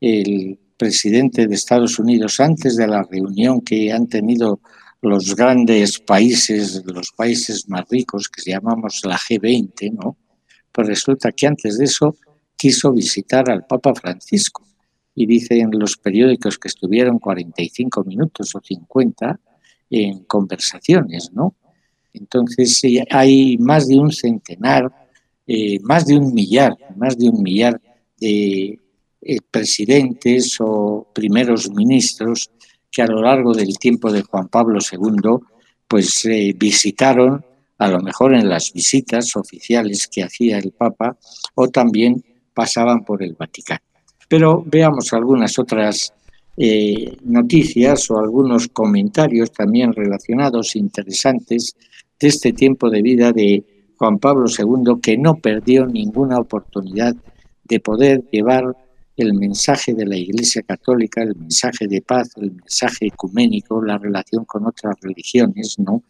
el 0.00 0.58
presidente 0.76 1.46
de 1.46 1.54
Estados 1.54 1.98
Unidos, 1.98 2.38
antes 2.38 2.76
de 2.76 2.86
la 2.86 3.02
reunión 3.02 3.62
que 3.62 3.90
han 3.90 4.06
tenido 4.06 4.60
los 5.00 5.34
grandes 5.34 5.98
países, 5.98 6.82
los 6.84 7.10
países 7.12 7.68
más 7.68 7.86
ricos, 7.90 8.28
que 8.28 8.50
llamamos 8.50 9.00
la 9.04 9.16
G20, 9.16 9.92
¿no? 9.92 10.16
Pues 10.72 10.88
resulta 10.88 11.32
que 11.32 11.46
antes 11.46 11.78
de 11.78 11.86
eso 11.86 12.16
quiso 12.54 12.92
visitar 12.92 13.50
al 13.50 13.64
Papa 13.66 13.94
Francisco. 13.94 14.62
Y 15.14 15.24
dicen 15.24 15.70
los 15.72 15.96
periódicos 15.96 16.58
que 16.58 16.68
estuvieron 16.68 17.18
45 17.18 18.04
minutos 18.04 18.54
o 18.54 18.60
50 18.60 19.40
en 19.88 20.24
conversaciones, 20.24 21.30
¿no? 21.32 21.54
Entonces 22.16 22.80
hay 23.10 23.58
más 23.58 23.88
de 23.88 23.98
un 23.98 24.10
centenar, 24.10 24.90
eh, 25.46 25.78
más 25.80 26.06
de 26.06 26.16
un 26.16 26.32
millar, 26.32 26.74
más 26.96 27.16
de 27.18 27.28
un 27.28 27.42
millar 27.42 27.80
de 28.18 28.80
eh, 29.20 29.38
presidentes 29.50 30.56
o 30.60 31.06
primeros 31.14 31.70
ministros 31.70 32.50
que 32.90 33.02
a 33.02 33.06
lo 33.06 33.20
largo 33.20 33.52
del 33.52 33.78
tiempo 33.78 34.10
de 34.10 34.22
Juan 34.22 34.48
Pablo 34.48 34.78
II 34.80 35.38
pues 35.86 36.24
eh, 36.24 36.54
visitaron 36.56 37.44
a 37.78 37.88
lo 37.88 38.00
mejor 38.00 38.34
en 38.34 38.48
las 38.48 38.72
visitas 38.72 39.36
oficiales 39.36 40.08
que 40.08 40.24
hacía 40.24 40.58
el 40.58 40.72
Papa 40.72 41.16
o 41.54 41.68
también 41.68 42.24
pasaban 42.54 43.04
por 43.04 43.22
el 43.22 43.34
Vaticano. 43.34 43.82
Pero 44.28 44.64
veamos 44.66 45.12
algunas 45.12 45.58
otras 45.58 46.12
noticias 47.22 48.10
o 48.10 48.18
algunos 48.18 48.68
comentarios 48.68 49.52
también 49.52 49.92
relacionados, 49.92 50.74
interesantes, 50.74 51.76
de 52.20 52.28
este 52.28 52.52
tiempo 52.52 52.90
de 52.90 53.02
vida 53.02 53.32
de 53.32 53.64
Juan 53.96 54.18
Pablo 54.18 54.46
II, 54.46 55.00
que 55.02 55.16
no 55.16 55.36
perdió 55.36 55.86
ninguna 55.86 56.38
oportunidad 56.38 57.14
de 57.64 57.80
poder 57.80 58.24
llevar 58.30 58.76
el 59.16 59.32
mensaje 59.34 59.94
de 59.94 60.04
la 60.04 60.16
Iglesia 60.16 60.62
Católica, 60.62 61.22
el 61.22 61.34
mensaje 61.36 61.86
de 61.88 62.02
paz, 62.02 62.30
el 62.36 62.52
mensaje 62.52 63.06
ecuménico, 63.06 63.82
la 63.82 63.96
relación 63.96 64.44
con 64.44 64.66
otras 64.66 64.94
religiones, 65.00 65.78
¿no? 65.78 66.02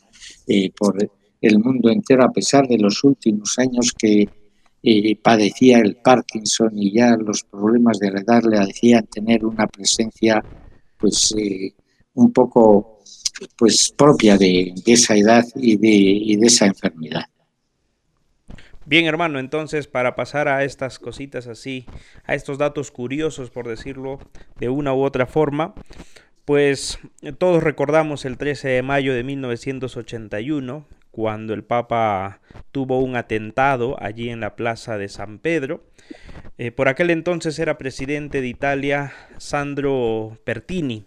Eh, 0.49 0.71
por 0.77 0.97
el 1.41 1.59
mundo 1.59 1.91
entero, 1.91 2.25
a 2.25 2.33
pesar 2.33 2.67
de 2.67 2.79
los 2.79 3.05
últimos 3.05 3.59
años 3.59 3.93
que 3.97 4.29
eh, 4.83 5.17
padecía 5.17 5.79
el 5.79 5.97
Parkinson 5.97 6.71
y 6.77 6.93
ya 6.93 7.17
los 7.17 7.45
problemas 7.45 7.99
de 7.99 8.11
la 8.11 8.41
le 8.41 8.59
hacían 8.59 9.07
tener 9.07 9.45
una 9.45 9.67
presencia 9.67 10.45
pues 10.99 11.35
eh, 11.37 11.75
un 12.17 12.33
poco 12.33 12.99
pues 13.57 13.93
propia 13.97 14.37
de, 14.37 14.75
esa 14.87 15.15
edad 15.15 15.45
y 15.55 15.77
de, 15.77 15.89
y 15.89 16.37
de 16.37 16.47
esa 16.47 16.67
enfermedad. 16.67 17.27
Bien, 18.85 19.07
hermano, 19.07 19.39
entonces 19.39 19.87
para 19.87 20.15
pasar 20.15 20.49
a 20.49 20.65
estas 20.65 20.99
cositas 20.99 21.47
así, 21.47 21.87
a 22.25 22.35
estos 22.35 22.59
datos 22.59 22.91
curiosos, 22.91 23.51
por 23.51 23.69
decirlo 23.69 24.19
de 24.59 24.69
una 24.69 24.95
u 24.95 25.03
otra 25.03 25.27
forma, 25.27 25.75
pues 26.45 26.99
todos 27.39 27.63
recordamos 27.63 28.25
el 28.25 28.39
13 28.39 28.69
de 28.69 28.83
mayo 28.83 29.13
de 29.13 29.25
1981, 29.25 30.87
cuando 31.11 31.53
el 31.53 31.65
Papa 31.65 32.41
tuvo 32.71 33.01
un 33.01 33.17
atentado 33.17 33.97
allí 34.01 34.31
en 34.31 34.41
la 34.41 34.55
plaza 34.55 34.99
de 34.99 35.09
San 35.09 35.39
Pedro. 35.41 35.85
Eh, 36.57 36.71
por 36.71 36.89
aquel 36.89 37.11
entonces 37.11 37.59
era 37.59 37.79
presidente 37.79 38.41
de 38.41 38.49
Italia 38.49 39.13
Sandro 39.39 40.39
Pertini 40.45 41.05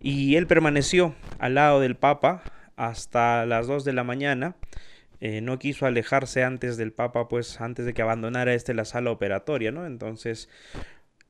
y 0.00 0.36
él 0.36 0.46
permaneció 0.46 1.14
al 1.38 1.54
lado 1.54 1.80
del 1.80 1.96
Papa 1.96 2.42
hasta 2.76 3.46
las 3.46 3.66
2 3.66 3.84
de 3.84 3.92
la 3.92 4.04
mañana. 4.04 4.56
Eh, 5.20 5.40
no 5.40 5.58
quiso 5.58 5.86
alejarse 5.86 6.42
antes 6.42 6.76
del 6.76 6.92
Papa, 6.92 7.28
pues 7.28 7.60
antes 7.60 7.86
de 7.86 7.94
que 7.94 8.02
abandonara 8.02 8.54
este 8.54 8.74
la 8.74 8.84
sala 8.84 9.12
operatoria, 9.12 9.70
¿no? 9.70 9.86
Entonces 9.86 10.48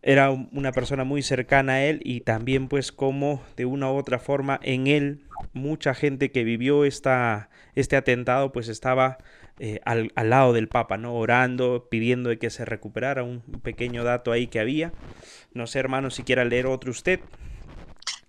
era 0.03 0.30
una 0.30 0.72
persona 0.72 1.05
muy 1.05 1.22
cercana 1.22 1.74
a 1.74 1.84
él 1.84 2.01
y 2.03 2.22
también 2.22 2.68
pues 2.68 2.90
como 2.90 3.43
de 3.57 3.66
una 3.66 3.90
u 3.90 3.97
otra 3.97 4.18
forma 4.18 4.59
en 4.62 4.88
él 4.88 5.24
mucha 5.53 5.95
gente 5.95 6.32
que 6.32 6.43
vivió 6.43 6.84
esta, 6.84 7.51
este 7.74 7.97
atentado 7.97 8.51
pues 8.51 8.68
estaba 8.68 9.18
eh, 9.61 9.80
al, 9.84 10.11
al, 10.16 10.30
lado 10.30 10.53
del 10.53 10.68
Papa, 10.68 10.97
¿no? 10.97 11.14
Orando, 11.14 11.86
pidiendo 11.90 12.36
que 12.38 12.51
se 12.51 12.64
recuperara 12.64 13.22
un, 13.22 13.43
pequeño 13.62 14.03
dato 14.03 14.32
ahí 14.32 14.49
que 14.49 14.59
había. 14.59 14.93
No 15.55 15.66
sé, 15.66 15.78
hermano, 15.78 16.11
si 16.11 16.22
quiera 16.22 16.45
leer 16.45 16.66
otro 16.66 16.90
usted. 16.90 17.20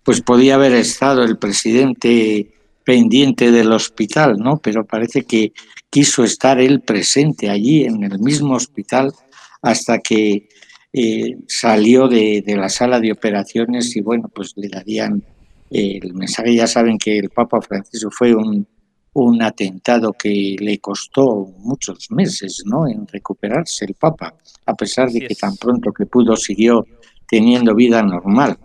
Pues 0.04 0.22
podía 0.22 0.56
haber 0.56 0.74
estado 0.74 1.24
el 1.24 1.38
presidente 1.38 2.52
pendiente 2.84 3.52
del 3.52 3.72
hospital, 3.72 4.38
¿no? 4.38 4.58
Pero 4.58 4.86
parece 4.86 5.24
que 5.24 5.54
quiso 5.90 6.24
estar 6.24 6.60
él 6.60 6.82
presente 6.82 7.50
allí 7.50 7.84
en 7.86 8.04
el 8.04 8.20
mismo 8.20 8.56
hospital 8.56 9.14
hasta 9.62 10.00
que 10.00 10.50
eh, 10.92 11.38
salió 11.48 12.08
de, 12.08 12.44
de, 12.46 12.56
la 12.58 12.70
sala 12.70 13.00
de 13.00 13.12
operaciones 13.12 13.96
y 13.96 14.02
bueno, 14.02 14.30
pues 14.34 14.54
le 14.58 14.68
darían 14.68 15.24
el 15.70 16.14
mensaje. 16.14 16.56
Ya 16.56 16.68
saben 16.68 16.98
que 16.98 17.18
el 17.18 17.30
Papa 17.30 17.62
Francisco 17.62 18.12
fue 18.12 18.36
un, 18.36 18.68
un 19.14 19.42
atentado 19.42 20.14
que 20.14 20.56
le 20.60 20.80
costó 20.80 21.46
muchos 21.60 22.10
meses 22.10 22.64
¿no? 22.66 22.88
en 22.88 23.08
recuperarse 23.08 23.86
el 23.86 23.94
Papa, 23.94 24.34
a 24.66 24.74
pesar 24.74 25.10
de 25.12 25.22
que 25.22 25.36
tan 25.36 25.56
pronto 25.58 25.92
que 25.92 26.06
pudo 26.06 26.36
siguió 26.36 26.86
teniendo 27.28 27.76
vida 27.76 28.02
normal. 28.02 28.58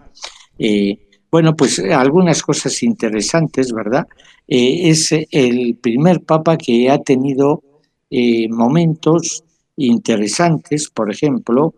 Eh, 0.59 1.07
bueno, 1.31 1.55
pues 1.55 1.79
algunas 1.79 2.43
cosas 2.43 2.83
interesantes, 2.83 3.72
¿verdad? 3.72 4.07
Eh, 4.47 4.89
es 4.89 5.12
el 5.12 5.76
primer 5.81 6.22
Papa 6.22 6.57
que 6.57 6.91
ha 6.91 6.99
tenido 6.99 7.62
eh, 8.11 8.49
momentos 8.49 9.45
interesantes, 9.76 10.89
por 10.89 11.11
ejemplo, 11.11 11.74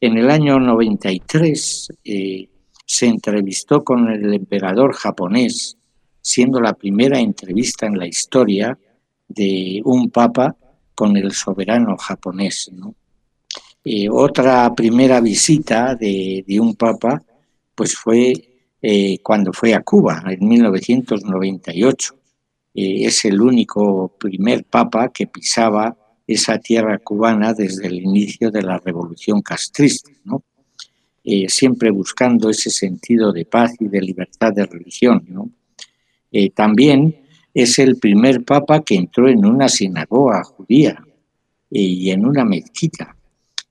en 0.00 0.18
el 0.18 0.30
año 0.30 0.58
93 0.58 1.88
eh, 2.04 2.48
se 2.84 3.06
entrevistó 3.06 3.82
con 3.82 4.08
el 4.08 4.32
emperador 4.34 4.92
japonés, 4.94 5.76
siendo 6.20 6.60
la 6.60 6.74
primera 6.74 7.18
entrevista 7.18 7.86
en 7.86 7.98
la 7.98 8.06
historia 8.06 8.78
de 9.28 9.80
un 9.84 10.10
papa 10.10 10.54
con 10.94 11.16
el 11.16 11.32
soberano 11.32 11.96
japonés. 11.96 12.70
Eh, 13.84 14.08
otra 14.10 14.74
primera 14.74 15.20
visita 15.20 15.94
de, 15.94 16.44
de, 16.46 16.60
un 16.60 16.74
papa 16.74 17.22
pues 17.74 17.94
fue 17.94 18.55
eh, 18.88 19.18
cuando 19.20 19.52
fue 19.52 19.74
a 19.74 19.82
Cuba 19.82 20.22
en 20.28 20.46
1998. 20.46 22.14
Eh, 22.72 23.06
es 23.06 23.24
el 23.24 23.40
único 23.40 24.14
primer 24.16 24.62
papa 24.62 25.08
que 25.08 25.26
pisaba 25.26 25.96
esa 26.24 26.58
tierra 26.58 26.96
cubana 26.98 27.52
desde 27.52 27.88
el 27.88 27.94
inicio 27.94 28.48
de 28.52 28.62
la 28.62 28.78
revolución 28.78 29.42
castrista, 29.42 30.12
¿no? 30.22 30.44
Eh, 31.24 31.46
siempre 31.48 31.90
buscando 31.90 32.48
ese 32.48 32.70
sentido 32.70 33.32
de 33.32 33.44
paz 33.44 33.74
y 33.80 33.88
de 33.88 34.00
libertad 34.00 34.52
de 34.52 34.66
religión. 34.66 35.24
¿no? 35.26 35.50
También 36.54 37.22
es 37.52 37.80
el 37.80 37.96
primer 37.96 38.44
papa 38.44 38.84
que 38.84 38.94
entró 38.94 39.28
en 39.28 39.44
una 39.44 39.68
sinagoga 39.68 40.44
judía 40.44 41.04
y 41.68 42.10
en 42.10 42.24
una 42.24 42.44
mezquita, 42.44 43.16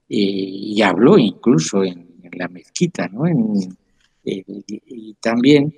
y 0.09 0.82
habló 0.82 1.18
incluso 1.18 1.86
en, 1.86 2.05
la 2.34 2.49
mezquita, 2.49 3.07
¿no? 3.07 3.26
Y 4.26 5.14
también 5.22 5.74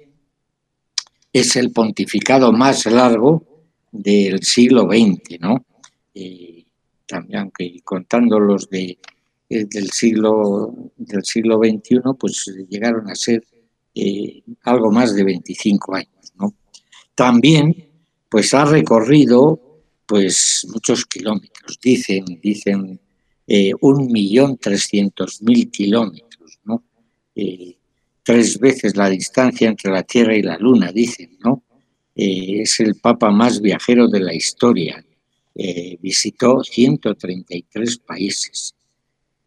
es 1.34 1.56
el 1.56 1.72
pontificado 1.72 2.52
más 2.52 2.86
largo 2.86 3.66
del 3.92 4.42
siglo 4.44 4.84
XX, 4.84 5.40
¿no? 5.40 5.66
también, 7.06 7.40
aunque 7.40 7.80
contando 7.84 8.40
los 8.40 8.70
de 8.70 8.98
eh, 9.50 9.66
del 9.66 9.92
siglo 9.92 10.74
del 10.98 11.24
siglo 11.24 11.58
XXI, 11.60 12.02
pues 12.20 12.54
llegaron 12.70 13.10
a 13.10 13.16
ser 13.16 13.46
eh, 13.96 14.44
algo 14.64 14.92
más 14.92 15.16
de 15.16 15.24
25 15.24 15.96
años. 15.96 16.34
¿no? 16.38 16.54
También, 17.16 17.88
pues 18.30 18.54
ha 18.54 18.66
recorrido 18.66 19.62
pues 20.06 20.68
muchos 20.70 21.06
kilómetros, 21.06 21.80
dicen, 21.82 22.26
dicen 22.42 23.00
eh, 23.48 23.72
un 23.80 24.12
millón 24.12 24.58
trescientos 24.58 25.42
mil 25.42 25.70
kilómetros, 25.70 26.60
¿no? 26.64 26.84
Tres 28.28 28.60
veces 28.60 28.98
la 28.98 29.10
distancia 29.10 29.70
entre 29.70 29.90
la 29.90 30.04
Tierra 30.04 30.36
y 30.36 30.42
la 30.42 30.58
Luna, 30.58 30.92
dicen, 30.92 31.38
¿no? 31.40 31.64
Eh, 32.14 32.64
es 32.64 32.78
el 32.82 32.96
Papa 32.96 33.32
más 33.32 33.62
viajero 33.62 34.10
de 34.10 34.20
la 34.20 34.34
historia. 34.34 35.02
Eh, 35.56 35.98
visitó 36.02 36.62
133 36.62 38.00
países. 38.00 38.76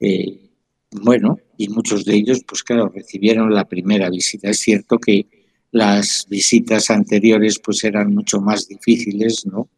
Eh, 0.01 0.49
bueno, 0.93 1.39
y 1.59 1.69
muchos 1.69 2.07
de 2.07 2.15
ellos, 2.15 2.41
pues 2.49 2.63
claro, 2.63 2.89
recibieron 2.89 3.53
la 3.53 3.69
primera 3.69 4.09
visita. 4.09 4.49
Es 4.49 4.61
cierto 4.61 4.97
que 4.97 5.27
las 5.73 6.27
visitas 6.31 6.89
anteriores 6.89 7.61
pues 7.63 7.85
eran 7.85 8.15
mucho 8.15 8.41
más 8.41 8.67
difíciles, 8.67 9.45
¿no? 9.45 9.69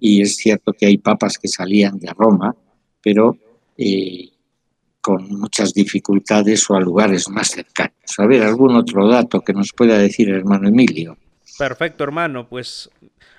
Y 0.00 0.20
es 0.20 0.34
cierto 0.34 0.72
que 0.72 0.86
hay 0.86 0.98
papas 0.98 1.38
que 1.38 1.46
salían 1.46 1.96
de 2.00 2.12
Roma, 2.12 2.56
pero 3.00 3.38
eh, 3.76 4.30
con 5.08 5.26
muchas 5.38 5.72
dificultades 5.72 6.68
o 6.68 6.76
a 6.76 6.80
lugares 6.82 7.30
más 7.30 7.48
cercanos. 7.48 7.94
A 8.18 8.26
ver, 8.26 8.42
algún 8.42 8.76
otro 8.76 9.08
dato 9.08 9.40
que 9.40 9.54
nos 9.54 9.72
pueda 9.72 9.96
decir 9.96 10.28
hermano 10.28 10.68
Emilio. 10.68 11.16
Perfecto, 11.56 12.04
hermano. 12.04 12.46
Pues 12.46 12.90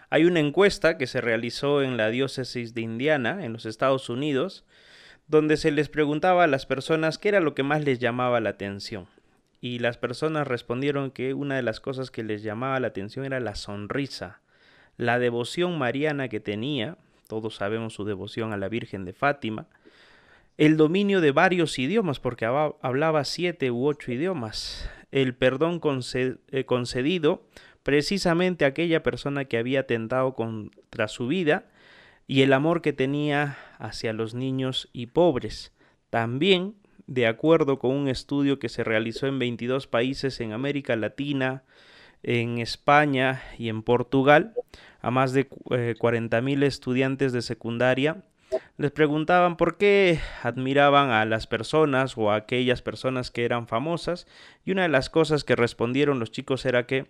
hay 0.10 0.26
una 0.26 0.40
encuesta 0.40 0.98
que 0.98 1.06
se 1.06 1.22
realizó 1.22 1.84
en 1.84 1.96
la 1.96 2.10
diócesis 2.10 2.74
de 2.74 2.82
Indiana, 2.82 3.46
en 3.46 3.54
los 3.54 3.68
Estados 3.68 4.10
Unidos, 4.10 4.66
donde 5.28 5.58
se 5.58 5.70
les 5.70 5.90
preguntaba 5.90 6.46
a 6.46 6.48
las 6.48 6.66
personas 6.66 7.20
qué 7.20 7.30
era 7.30 7.40
lo 7.40 7.54
que 7.54 7.62
más 7.62 7.84
les 7.84 8.00
llamaba 8.00 8.40
la 8.40 8.50
atención. 8.50 9.06
Y 9.62 9.78
las 9.78 10.00
personas 10.00 10.48
respondieron 10.48 11.12
que 11.12 11.36
una 11.36 11.56
de 11.56 11.62
las 11.62 11.80
cosas 11.80 12.10
que 12.10 12.24
les 12.24 12.42
llamaba 12.42 12.80
la 12.80 12.88
atención 12.88 13.26
era 13.26 13.40
la 13.40 13.54
sonrisa, 13.54 14.42
la 14.98 15.20
devoción 15.20 15.78
mariana 15.78 16.30
que 16.30 16.40
tenía, 16.40 16.98
todos 17.28 17.58
sabemos 17.58 17.94
su 17.94 18.06
devoción 18.06 18.54
a 18.54 18.58
la 18.58 18.70
Virgen 18.70 19.06
de 19.06 19.14
Fátima, 19.14 19.68
el 20.60 20.76
dominio 20.76 21.22
de 21.22 21.32
varios 21.32 21.80
idiomas, 21.80 22.20
porque 22.20 22.46
hablaba 22.46 23.24
siete 23.24 23.72
u 23.72 23.88
ocho 23.88 24.12
idiomas, 24.12 24.90
el 25.10 25.34
perdón 25.34 25.80
eh, 26.14 26.66
concedido 26.66 27.48
precisamente 27.82 28.66
a 28.66 28.68
aquella 28.68 29.02
persona 29.02 29.46
que 29.46 29.58
había 29.58 29.80
atentado 29.80 30.34
contra 30.34 31.08
su 31.08 31.28
vida, 31.28 31.70
y 32.28 32.42
el 32.42 32.52
amor 32.52 32.82
que 32.82 32.92
tenía 32.92 33.58
hacia 33.78 34.12
los 34.12 34.34
niños 34.34 34.90
y 34.92 35.08
pobres. 35.08 35.72
También, 36.10 36.76
de 37.08 37.26
acuerdo 37.26 37.80
con 37.80 37.92
un 37.96 38.10
estudio 38.10 38.60
que 38.60 38.68
se 38.68 38.84
realizó 38.84 39.28
en 39.28 39.40
22 39.40 39.88
países 39.88 40.42
en 40.42 40.52
América 40.52 40.98
Latina, 40.98 41.64
en 42.22 42.58
España 42.58 43.42
y 43.58 43.70
en 43.70 43.82
Portugal, 43.82 44.56
a 45.00 45.10
más 45.10 45.32
de 45.32 45.48
eh, 45.72 45.96
40.000 45.98 46.64
estudiantes 46.64 47.32
de 47.32 47.42
secundaria, 47.42 48.26
les 48.80 48.92
preguntaban 48.92 49.58
por 49.58 49.76
qué 49.76 50.22
admiraban 50.42 51.12
a 51.12 51.26
las 51.26 51.48
personas 51.48 52.18
o 52.18 52.32
a 52.32 52.36
aquellas 52.36 52.82
personas 52.82 53.30
que 53.30 53.44
eran 53.44 53.68
famosas 53.68 54.26
y 54.64 54.72
una 54.72 54.84
de 54.84 54.88
las 54.88 55.10
cosas 55.10 55.44
que 55.44 55.58
respondieron 55.58 56.18
los 56.18 56.32
chicos 56.32 56.66
era 56.66 56.88
que 56.88 57.08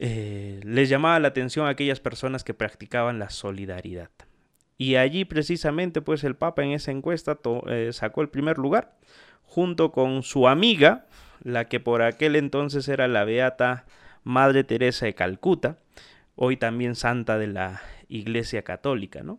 eh, 0.00 0.58
les 0.64 0.88
llamaba 0.88 1.20
la 1.20 1.28
atención 1.28 1.66
a 1.66 1.70
aquellas 1.70 2.00
personas 2.00 2.42
que 2.42 2.54
practicaban 2.54 3.20
la 3.20 3.30
solidaridad. 3.30 4.10
Y 4.78 4.96
allí 4.96 5.24
precisamente 5.24 6.02
pues 6.02 6.24
el 6.24 6.34
Papa 6.34 6.64
en 6.64 6.72
esa 6.72 6.90
encuesta 6.90 7.38
eh, 7.68 7.90
sacó 7.92 8.22
el 8.22 8.28
primer 8.28 8.58
lugar, 8.58 8.98
junto 9.44 9.92
con 9.92 10.24
su 10.24 10.48
amiga, 10.48 11.06
la 11.44 11.68
que 11.68 11.78
por 11.78 12.02
aquel 12.02 12.34
entonces 12.34 12.88
era 12.88 13.06
la 13.06 13.22
beata 13.22 13.86
Madre 14.24 14.64
Teresa 14.64 15.06
de 15.06 15.14
Calcuta, 15.14 15.78
hoy 16.34 16.56
también 16.56 16.96
santa 16.96 17.38
de 17.38 17.46
la 17.46 17.80
Iglesia 18.08 18.62
Católica, 18.62 19.22
¿no? 19.22 19.38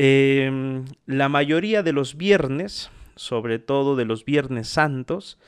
Em, 0.00 0.84
la 1.06 1.28
mayoría 1.28 1.82
de 1.82 1.92
los 1.92 2.16
viernes, 2.16 2.88
sobre 3.16 3.58
todo 3.58 3.96
de 3.96 4.04
los 4.04 4.24
viernes 4.24 4.68
santos, 4.68 5.40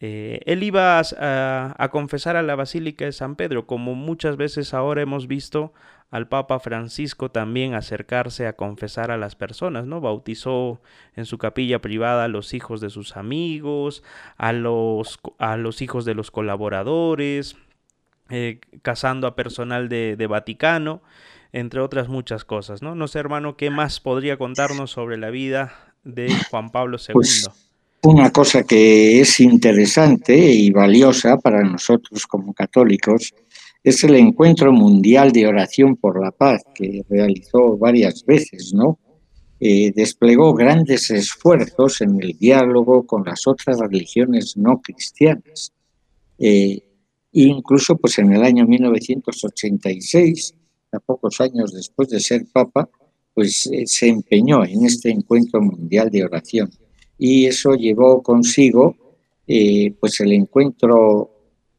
eh, 0.00 0.40
él 0.46 0.62
iba 0.62 0.98
a, 0.98 1.88
confesar 1.90 2.34
a 2.36 2.42
la 2.42 2.56
Basílica 2.56 3.04
de 3.04 3.12
San 3.12 3.36
Pedro, 3.36 3.66
como 3.66 3.94
muchas 3.94 4.38
veces 4.38 4.72
ahora 4.72 5.02
hemos 5.02 5.26
visto 5.26 5.74
al 6.10 6.26
Papa 6.26 6.58
Francisco 6.58 7.30
también 7.30 7.74
acercarse 7.74 8.46
a 8.46 8.54
confesar 8.54 9.10
a 9.10 9.18
las 9.18 9.36
personas, 9.36 9.84
¿no? 9.84 10.00
Bautizó 10.00 10.80
en 11.14 11.26
su 11.26 11.36
capilla 11.36 11.82
privada 11.82 12.24
a 12.24 12.28
los 12.28 12.54
hijos 12.54 12.80
de 12.80 12.88
sus 12.88 13.14
amigos, 13.14 14.02
a 14.38 14.54
los, 14.54 15.20
a 15.38 15.58
los 15.58 15.82
hijos 15.82 16.06
de 16.06 16.14
los 16.14 16.30
colaboradores, 16.30 17.56
eh, 18.30 18.60
casando 18.80 19.26
a 19.26 19.34
personal 19.34 19.90
de, 19.90 20.26
Vaticano, 20.26 21.02
entre 21.52 21.80
otras 21.80 22.08
muchas 22.08 22.44
cosas, 22.44 22.82
¿no? 22.82 22.94
No 22.94 23.08
sé, 23.08 23.18
hermano, 23.18 23.56
¿qué 23.56 23.70
más 23.70 24.00
podría 24.00 24.36
contarnos 24.36 24.90
sobre 24.90 25.16
la 25.16 25.30
vida 25.30 25.72
de 26.04 26.32
Juan 26.50 26.70
Pablo 26.70 26.98
II? 26.98 27.14
Pues 27.14 27.48
una 28.02 28.30
cosa 28.30 28.62
que 28.62 29.20
es 29.20 29.40
interesante 29.40 30.36
y 30.36 30.70
valiosa 30.70 31.36
para 31.38 31.62
nosotros 31.62 32.26
como 32.26 32.54
católicos 32.54 33.34
es 33.82 34.04
el 34.04 34.14
encuentro 34.16 34.72
mundial 34.72 35.32
de 35.32 35.46
oración 35.46 35.96
por 35.96 36.22
la 36.22 36.30
paz 36.30 36.62
que 36.74 37.04
realizó 37.08 37.76
varias 37.76 38.24
veces, 38.24 38.72
¿no? 38.74 38.98
Eh, 39.60 39.92
desplegó 39.94 40.54
grandes 40.54 41.10
esfuerzos 41.10 42.00
en 42.00 42.22
el 42.22 42.38
diálogo 42.38 43.04
con 43.04 43.24
las 43.24 43.46
otras 43.46 43.78
religiones 43.80 44.56
no 44.56 44.80
cristianas. 44.80 45.72
Eh, 46.38 46.80
incluso 47.32 47.96
pues 47.96 48.18
en 48.18 48.32
el 48.32 48.44
año 48.44 48.66
1986, 48.66 50.54
a 50.92 51.00
pocos 51.00 51.40
años 51.40 51.72
después 51.72 52.08
de 52.08 52.20
ser 52.20 52.46
papa, 52.52 52.88
pues 53.34 53.66
eh, 53.66 53.84
se 53.86 54.08
empeñó 54.08 54.64
en 54.64 54.84
este 54.86 55.10
encuentro 55.10 55.60
mundial 55.60 56.10
de 56.10 56.24
oración 56.24 56.70
y 57.18 57.46
eso 57.46 57.74
llevó 57.74 58.22
consigo 58.22 58.96
eh, 59.46 59.92
pues 59.98 60.20
el 60.20 60.32
encuentro 60.32 61.30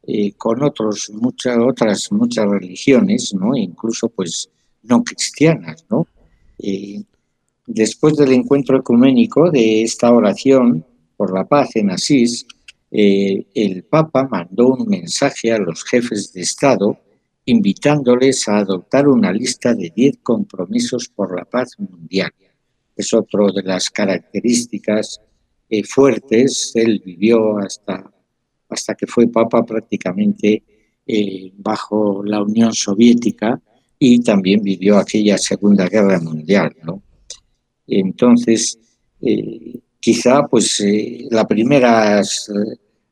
eh, 0.04 0.34
con 0.34 0.64
otros, 0.64 1.12
muchas 1.14 1.58
otras 1.58 2.12
muchas 2.12 2.50
religiones, 2.50 3.34
¿no? 3.34 3.56
incluso 3.56 4.10
pues 4.10 4.50
no 4.84 5.04
cristianas. 5.04 5.86
¿no? 5.90 6.08
Eh, 6.58 7.04
después 7.68 8.16
del 8.16 8.34
encuentro 8.34 8.78
ecuménico 8.78 9.52
de 9.52 9.84
esta 9.84 10.12
oración 10.12 10.86
por 11.16 11.34
la 11.34 11.46
paz 11.46 11.76
en 11.76 11.92
Asís, 11.92 12.46
eh, 12.92 13.46
el 13.54 13.84
Papa 13.84 14.28
mandó 14.30 14.70
un 14.70 14.88
mensaje 14.88 15.52
a 15.52 15.60
los 15.60 15.84
jefes 15.84 16.34
de 16.34 16.42
Estado 16.42 16.98
invitándoles 17.50 18.48
a 18.48 18.60
adoptar 18.60 19.08
una 19.08 19.34
lista 19.34 19.74
de 19.74 19.92
10 19.96 20.20
compromisos 20.22 21.10
por 21.10 21.36
la 21.36 21.46
paz 21.46 21.72
mundial. 21.80 22.32
Es 22.96 23.14
otra 23.14 23.52
de 23.52 23.64
las 23.64 23.90
características 23.90 25.20
eh, 25.70 25.84
fuertes. 25.84 26.72
Él 26.76 27.02
vivió 27.04 27.58
hasta 27.58 28.12
hasta 28.70 28.94
que 28.94 29.08
fue 29.08 29.28
papa 29.28 29.66
prácticamente 29.66 30.62
eh, 31.08 31.52
bajo 31.58 32.24
la 32.24 32.44
Unión 32.44 32.72
Soviética 32.72 33.60
y 33.98 34.22
también 34.22 34.62
vivió 34.62 35.00
aquella 35.00 35.40
Segunda 35.40 35.88
Guerra 35.88 36.20
Mundial. 36.20 36.76
¿no? 36.84 37.02
Entonces, 37.88 38.78
eh, 39.22 39.80
quizá 40.00 40.46
pues 40.46 40.84
las 41.32 41.48
primeras 41.48 42.52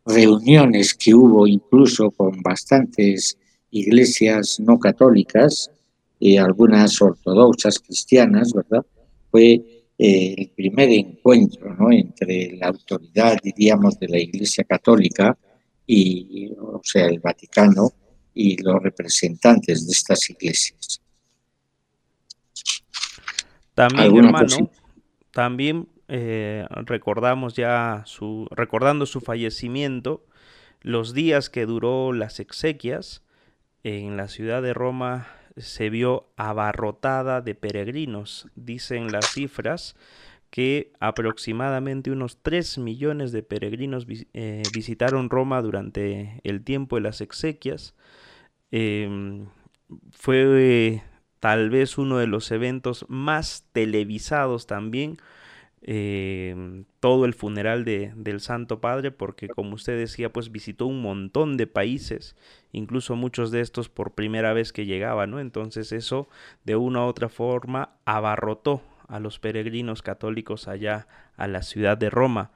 reuniones 0.05 0.93
que 0.93 1.15
hubo 1.15 1.47
incluso 1.47 2.11
con 2.11 2.39
bastantes 2.43 3.35
iglesias 3.79 4.59
no 4.59 4.79
católicas 4.79 5.71
y 6.19 6.37
algunas 6.37 7.01
ortodoxas 7.01 7.79
cristianas, 7.79 8.53
¿verdad? 8.53 8.85
Fue 9.31 9.61
el 9.97 10.49
primer 10.55 10.89
encuentro 10.91 11.73
¿no? 11.75 11.91
entre 11.91 12.55
la 12.57 12.67
autoridad, 12.67 13.37
diríamos, 13.43 13.99
de 13.99 14.07
la 14.07 14.19
Iglesia 14.19 14.63
Católica 14.63 15.37
y, 15.85 16.51
o 16.59 16.81
sea, 16.83 17.07
el 17.07 17.19
Vaticano 17.19 17.91
y 18.33 18.61
los 18.61 18.81
representantes 18.83 19.87
de 19.87 19.91
estas 19.91 20.29
iglesias. 20.29 21.01
También, 23.73 24.15
hermano, 24.15 24.39
cosita? 24.45 24.71
también 25.31 25.87
eh, 26.07 26.65
recordamos 26.69 27.55
ya 27.55 28.03
su, 28.05 28.47
recordando 28.51 29.05
su 29.05 29.21
fallecimiento, 29.21 30.25
los 30.81 31.13
días 31.13 31.49
que 31.49 31.65
duró 31.65 32.13
las 32.13 32.39
exequias 32.39 33.23
en 33.87 34.17
la 34.17 34.27
ciudad 34.27 34.61
de 34.61 34.73
Roma 34.73 35.27
se 35.55 35.89
vio 35.89 36.27
abarrotada 36.35 37.39
de 37.39 37.55
peregrinos, 37.55 38.49
dicen 38.55 39.13
las 39.13 39.31
cifras 39.31 39.95
que 40.49 40.91
aproximadamente 40.99 42.11
unos 42.11 42.41
3 42.41 42.79
millones 42.79 43.31
de 43.31 43.43
peregrinos 43.43 44.05
eh, 44.33 44.69
visitaron 44.73 45.29
Roma 45.29 45.61
durante 45.61 46.41
el 46.43 46.63
tiempo 46.63 46.97
de 46.97 47.01
las 47.01 47.21
exequias. 47.21 47.95
Eh, 48.71 49.45
fue 50.11 50.43
eh, 50.57 51.03
tal 51.39 51.69
vez 51.69 51.97
uno 51.97 52.17
de 52.17 52.27
los 52.27 52.51
eventos 52.51 53.05
más 53.07 53.65
televisados 53.71 54.67
también, 54.67 55.17
em, 55.87 56.85
todo 56.99 57.25
el 57.25 57.33
funeral 57.33 57.85
de, 57.85 58.13
del 58.15 58.41
Santo 58.41 58.81
Padre, 58.81 59.11
porque 59.11 59.47
como 59.47 59.75
usted 59.75 59.97
decía, 59.97 60.31
pues 60.31 60.51
visitó 60.51 60.85
un 60.85 61.01
montón 61.01 61.57
de 61.57 61.65
países, 61.65 62.35
incluso 62.73 63.15
muchos 63.15 63.49
de 63.51 63.61
estos 63.61 63.89
por 63.89 64.11
primera 64.13 64.53
vez 64.53 64.73
que 64.73 64.85
llegaba, 64.85 65.25
¿no? 65.25 65.39
Entonces 65.39 65.91
eso 65.93 66.27
de 66.65 66.75
una 66.75 67.05
u 67.05 67.07
otra 67.07 67.29
forma 67.29 67.91
abarrotó 68.05 68.81
a 69.07 69.19
los 69.19 69.39
peregrinos 69.39 70.01
católicos 70.01 70.67
allá 70.67 71.07
a 71.37 71.47
la 71.47 71.63
ciudad 71.63 71.97
de 71.97 72.09
Roma. 72.09 72.51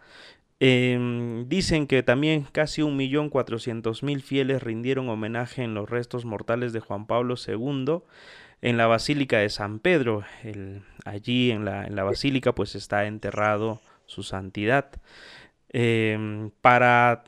Eh, 0.60 1.46
dicen 1.48 1.88
que 1.88 2.04
también 2.04 2.46
casi 2.52 2.84
un 2.84 2.96
millón 2.96 3.30
cuatrocientos 3.30 4.04
mil 4.04 4.22
fieles 4.22 4.62
rindieron 4.62 5.10
homenaje 5.10 5.64
en 5.64 5.74
los 5.74 5.90
restos 5.90 6.24
mortales 6.24 6.72
de 6.72 6.82
Juan 6.82 7.08
Pablo 7.08 7.34
II 7.36 8.04
en 8.62 8.78
la 8.78 8.88
Basílica 8.88 9.40
de 9.40 9.50
San 9.50 9.80
Pedro. 9.80 10.24
Allí 11.06 11.52
en 11.52 11.66
la, 11.66 12.04
basílica 12.04 12.54
pues 12.54 12.76
está 12.76 13.06
enterrado 13.06 13.82
su 14.06 14.24
santidad. 14.24 14.92
Eh, 15.74 16.50
para 16.62 17.24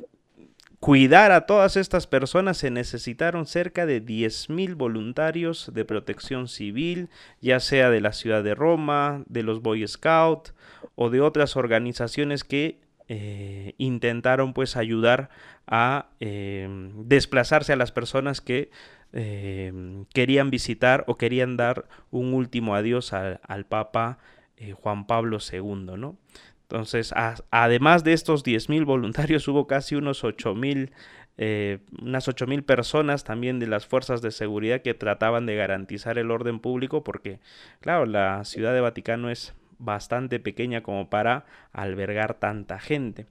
cuidar 0.79 1.31
a 1.31 1.45
todas 1.45 1.77
estas 1.77 2.07
personas 2.07 2.57
se 2.57 2.69
necesitaron 2.69 3.45
cerca 3.45 3.85
de 3.85 4.05
10.000 4.05 4.75
voluntarios 4.75 5.71
de 5.73 5.85
protección 5.85 6.49
civil, 6.49 7.09
ya 7.39 7.61
sea 7.61 7.89
de 7.89 8.01
la 8.01 8.11
ciudad 8.11 8.43
de 8.43 8.53
Roma, 8.53 9.23
de 9.27 9.43
los 9.43 9.61
Boy 9.61 9.87
Scouts 9.87 10.53
o 10.95 11.09
de 11.09 11.21
otras 11.21 11.55
organizaciones 11.55 12.43
que 12.43 12.81
eh, 13.07 13.75
intentaron 13.77 14.53
pues 14.53 14.75
ayudar 14.75 15.29
a 15.67 16.07
eh, 16.19 16.67
desplazarse 16.95 17.71
a 17.71 17.77
las 17.77 17.91
personas 17.91 18.41
que 18.41 18.69
eh, 19.13 19.71
querían 20.13 20.49
visitar 20.49 21.03
o 21.07 21.17
querían 21.17 21.55
dar 21.55 21.85
un 22.09 22.33
último 22.33 22.75
adiós 22.75 23.13
al, 23.13 23.65
Papa 23.65 24.17
eh, 24.57 24.73
Juan 24.73 25.05
Pablo 25.05 25.37
II, 25.39 25.97
¿no? 25.97 26.17
Entonces, 26.63 27.13
además 27.51 28.03
de 28.03 28.13
estos 28.13 28.43
10.000 28.43 28.85
voluntarios, 28.85 29.47
hubo 29.47 29.67
casi 29.67 29.95
unos 29.95 30.23
8.000, 30.23 30.91
eh, 31.37 31.79
unas 32.01 32.27
8.000 32.27 32.63
personas 32.63 33.23
también 33.23 33.59
de 33.59 33.67
las 33.67 33.85
fuerzas 33.85 34.23
de 34.23 34.31
seguridad 34.31 34.81
que 34.81 34.95
trataban 34.95 35.45
de 35.45 35.55
garantizar 35.55 36.17
el 36.17 36.31
orden 36.31 36.59
público, 36.59 37.03
porque, 37.03 37.39
claro, 37.79 38.07
la 38.07 38.43
ciudad 38.45 38.73
de 38.73 38.81
Vaticano 38.81 39.29
es 39.29 39.53
bastante 39.77 40.39
pequeña 40.39 40.81
como 40.81 41.11
para 41.11 41.45
albergar 41.71 42.33
tanta 42.33 42.79
gente. 42.79 43.27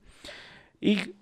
Y 0.80 1.14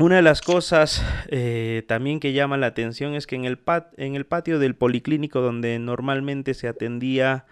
una 0.00 0.16
de 0.16 0.22
las 0.22 0.40
cosas 0.40 1.04
eh, 1.28 1.84
también 1.86 2.18
que 2.18 2.32
llama 2.32 2.56
la 2.56 2.66
atención 2.66 3.14
es 3.14 3.26
que 3.26 3.36
en 3.36 3.44
el, 3.44 3.60
en 3.96 4.16
el 4.16 4.26
patio 4.26 4.58
del 4.58 4.74
policlínico 4.74 5.40
donde 5.40 5.78
normalmente 5.78 6.54
se 6.54 6.68
atendía 6.68 7.44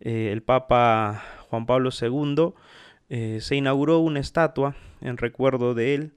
eh, 0.00 0.30
el 0.32 0.42
Papa 0.42 1.22
Juan 1.50 1.66
Pablo 1.66 1.90
II, 1.90 2.54
eh, 3.10 3.38
se 3.40 3.56
inauguró 3.56 3.98
una 3.98 4.20
estatua 4.20 4.74
en 5.00 5.16
recuerdo 5.18 5.74
de 5.74 5.94
él. 5.94 6.12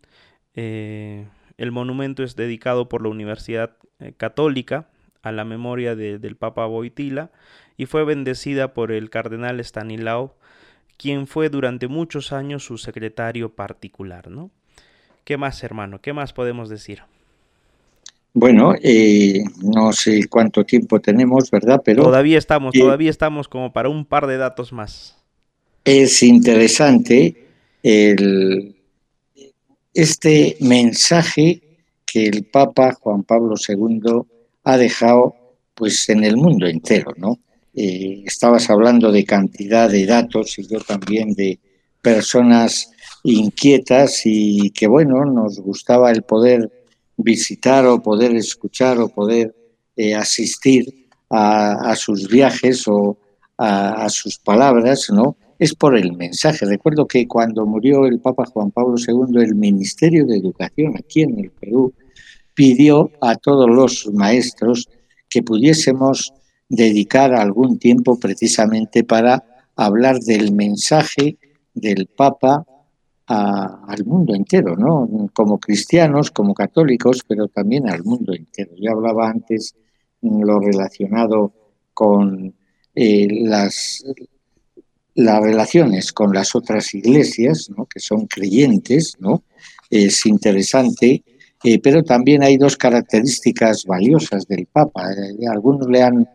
El 1.58 1.72
monumento 1.72 2.24
es 2.24 2.38
dedicado 2.38 2.88
por 2.88 3.02
la 3.02 3.10
Universidad 3.10 3.76
Católica 4.16 4.88
a 5.22 5.34
la 5.34 5.44
memoria 5.44 5.96
de, 5.96 6.20
del 6.20 6.38
Papa 6.38 6.66
Boitila 6.66 7.32
y 7.76 7.88
fue 7.88 8.06
bendecida 8.06 8.74
por 8.74 8.94
el 8.94 9.10
cardenal 9.10 9.60
Stanislao, 9.60 10.38
quien 10.98 11.28
fue 11.28 11.50
durante 11.50 11.90
muchos 11.90 12.32
años 12.32 12.64
su 12.64 12.78
secretario 12.78 13.54
particular. 13.56 14.30
¿no? 14.30 14.52
¿Qué 15.26 15.36
más, 15.36 15.62
hermano? 15.64 16.00
¿Qué 16.00 16.14
más 16.14 16.32
podemos 16.32 16.70
decir? 16.70 17.02
Bueno, 18.34 18.74
eh, 18.82 19.44
no 19.62 19.92
sé 19.92 20.28
cuánto 20.30 20.64
tiempo 20.64 21.02
tenemos, 21.02 21.52
¿verdad? 21.52 21.82
Pero 21.84 22.04
todavía 22.04 22.38
estamos, 22.38 22.74
eh, 22.74 22.80
todavía 22.80 23.10
estamos 23.10 23.50
como 23.50 23.74
para 23.74 23.90
un 23.90 24.06
par 24.06 24.28
de 24.28 24.38
datos 24.38 24.72
más 24.72 25.18
es 25.86 26.24
interesante 26.24 27.48
el, 27.84 28.76
este 29.94 30.58
mensaje 30.60 31.62
que 32.06 32.26
el 32.26 32.46
Papa 32.46 32.94
Juan 32.94 33.24
Pablo 33.24 33.56
II 33.56 34.02
ha 34.64 34.78
dejado 34.78 35.36
pues 35.76 36.10
en 36.10 36.24
el 36.24 36.38
mundo 36.38 36.66
entero, 36.66 37.14
¿no? 37.18 37.40
eh, 37.76 38.24
estabas 38.26 38.70
hablando 38.70 39.12
de 39.12 39.26
cantidad 39.26 39.90
de 39.90 40.06
datos 40.06 40.58
y 40.58 40.68
yo 40.68 40.80
también 40.80 41.34
de 41.34 41.60
personas 42.02 42.92
inquietas 43.34 44.22
y 44.26 44.70
que 44.72 44.88
bueno, 44.88 45.26
nos 45.26 45.60
gustaba 45.60 46.12
el 46.12 46.22
poder 46.24 46.72
visitar 47.18 47.86
o 47.86 48.02
poder 48.02 48.36
escuchar 48.36 49.00
o 49.00 49.10
poder 49.10 49.56
eh, 49.96 50.14
asistir 50.14 51.08
a, 51.30 51.96
sus 51.96 52.30
viajes 52.30 52.88
o 52.88 53.18
a, 53.58 54.06
a, 54.06 54.10
sus 54.10 54.38
palabras, 54.38 55.08
¿no? 55.10 55.36
Es 55.58 55.74
por 55.74 55.98
el 55.98 56.14
mensaje. 56.14 56.66
Recuerdo 56.66 57.08
que 57.08 57.28
cuando 57.28 57.66
murió 57.66 58.06
el 58.06 58.20
Papa 58.20 58.46
Juan 58.46 58.72
Pablo 58.72 58.96
II, 58.98 59.42
el 59.42 59.56
Ministerio 59.56 60.26
de 60.26 60.38
Educación 60.38 60.94
aquí 60.98 61.24
en 61.24 61.40
el 61.40 61.52
Perú 61.52 61.94
pidió 62.54 63.12
a 63.22 63.36
todos 63.36 63.70
los 63.70 64.08
maestros 64.14 64.88
que 65.30 65.44
pudiésemos 65.44 66.34
dedicar 66.70 67.34
algún 67.34 67.80
tiempo 67.80 68.20
precisamente 68.20 69.04
para 69.04 69.44
hablar 69.76 70.20
del 70.20 70.54
mensaje 70.54 71.38
del 71.74 72.08
Papa 72.08 72.66
al 73.28 74.06
mundo 74.06 74.36
entero, 74.36 74.76
¿no? 74.76 75.30
Como 75.34 75.60
cristianos, 75.60 76.32
como 76.32 76.54
católicos, 76.54 77.22
pero 77.28 77.48
también 77.48 77.90
al 77.90 78.04
mundo 78.04 78.34
entero. 78.34 78.72
Yo 78.78 78.92
hablaba 78.92 79.30
antes 79.30 79.76
lo 80.22 80.60
relacionado 80.60 81.54
con 81.94 82.54
eh, 82.94 83.28
las, 83.44 84.04
las 85.16 85.42
relaciones 85.42 86.14
con 86.14 86.34
las 86.34 86.56
otras 86.56 86.94
iglesias, 86.94 87.70
¿no? 87.76 87.86
que 87.86 88.00
son 88.00 88.26
creyentes, 88.28 89.16
¿no? 89.20 89.44
Es 89.90 90.26
interesante, 90.26 91.24
eh, 91.64 91.80
pero 91.80 92.04
también 92.04 92.44
hay 92.44 92.58
dos 92.58 92.76
características 92.78 93.86
valiosas 93.86 94.48
del 94.48 94.66
Papa. 94.66 95.12
Eh, 95.12 95.48
algunos 95.48 95.88
le 95.88 96.02
han 96.02 96.28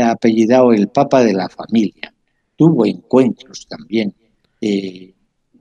apellidado 0.00 0.72
el 0.72 0.88
Papa 0.88 1.22
de 1.24 1.34
la 1.34 1.48
familia. 1.48 2.12
Tuvo 2.56 2.86
encuentros 2.86 3.66
también 3.66 4.14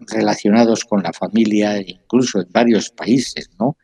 relacionados 0.08 0.86
con 0.86 1.04
la 1.04 1.14
familia, 1.14 1.80
incluso 1.80 2.40
en 2.42 2.48
varios 2.52 2.90
países, 2.90 3.50
¿no? 3.60 3.78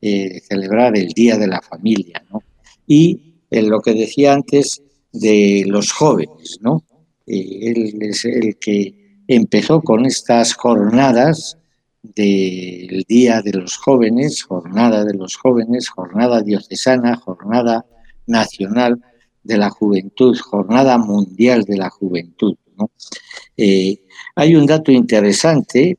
Eh, 0.00 0.40
celebrar 0.40 0.96
el 0.96 1.08
Día 1.08 1.38
de 1.38 1.46
la 1.46 1.62
Familia, 1.62 2.24
¿no? 2.30 2.42
Y 2.86 3.40
en 3.50 3.70
lo 3.70 3.80
que 3.80 3.94
decía 3.94 4.34
antes 4.34 4.82
de 5.12 5.64
los 5.66 5.92
jóvenes, 5.92 6.58
¿no? 6.60 6.84
Eh, 7.26 7.70
él 7.70 7.98
es 8.02 8.24
el 8.24 8.56
que 8.58 9.22
empezó 9.26 9.80
con 9.80 10.04
estas 10.04 10.54
jornadas 10.54 11.56
del 12.02 13.04
Día 13.08 13.40
de 13.40 13.52
los 13.52 13.76
Jóvenes, 13.76 14.42
jornada 14.42 15.04
de 15.04 15.14
los 15.14 15.36
jóvenes, 15.36 15.88
jornada 15.88 16.42
diocesana, 16.42 17.16
jornada 17.16 17.86
nacional 18.26 19.00
de 19.42 19.56
la 19.56 19.70
juventud, 19.70 20.36
jornada 20.38 20.98
mundial 20.98 21.62
de 21.62 21.78
la 21.78 21.88
juventud. 21.88 22.56
¿no? 22.76 22.90
Eh, 23.56 24.00
hay 24.34 24.56
un 24.56 24.66
dato 24.66 24.90
interesante, 24.90 25.96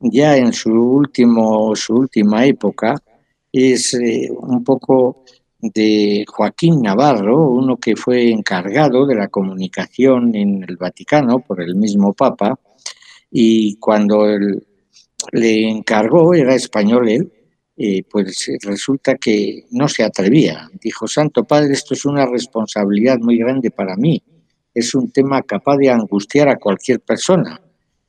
ya 0.00 0.36
en 0.36 0.52
su, 0.52 0.70
último, 0.70 1.74
su 1.76 1.94
última 1.94 2.44
época, 2.46 2.96
es 3.52 3.94
eh, 3.94 4.30
un 4.30 4.64
poco 4.64 5.24
de 5.60 6.24
Joaquín 6.28 6.82
Navarro, 6.82 7.50
uno 7.50 7.76
que 7.76 7.94
fue 7.94 8.30
encargado 8.30 9.06
de 9.06 9.14
la 9.14 9.28
comunicación 9.28 10.34
en 10.34 10.64
el 10.68 10.76
Vaticano 10.76 11.40
por 11.40 11.60
el 11.60 11.76
mismo 11.76 12.12
Papa, 12.12 12.58
y 13.30 13.76
cuando 13.76 14.28
él, 14.28 14.66
le 15.30 15.68
encargó, 15.68 16.34
era 16.34 16.54
español 16.54 17.08
él, 17.08 17.32
eh, 17.76 18.02
pues 18.10 18.50
resulta 18.62 19.16
que 19.16 19.66
no 19.70 19.88
se 19.88 20.02
atrevía. 20.02 20.68
Dijo, 20.80 21.06
Santo 21.06 21.44
Padre, 21.44 21.72
esto 21.72 21.94
es 21.94 22.04
una 22.04 22.26
responsabilidad 22.26 23.18
muy 23.18 23.38
grande 23.38 23.70
para 23.70 23.96
mí, 23.96 24.22
es 24.74 24.94
un 24.94 25.10
tema 25.10 25.42
capaz 25.42 25.76
de 25.76 25.90
angustiar 25.90 26.48
a 26.48 26.56
cualquier 26.56 27.00
persona. 27.00 27.60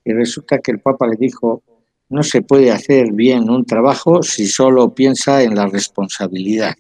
Y 0.06 0.14
resulta 0.14 0.60
que 0.60 0.72
el 0.72 0.80
Papa 0.80 1.08
le 1.08 1.16
dijo, 1.18 1.64
no 2.10 2.24
se 2.24 2.42
puede 2.42 2.72
hacer 2.72 3.12
bien 3.14 3.50
un 3.50 3.66
trabajo 3.66 4.22
si 4.22 4.48
solo 4.48 4.94
piensa 4.94 5.42
en 5.42 5.56
la 5.56 5.68
responsabilidad. 5.68 6.76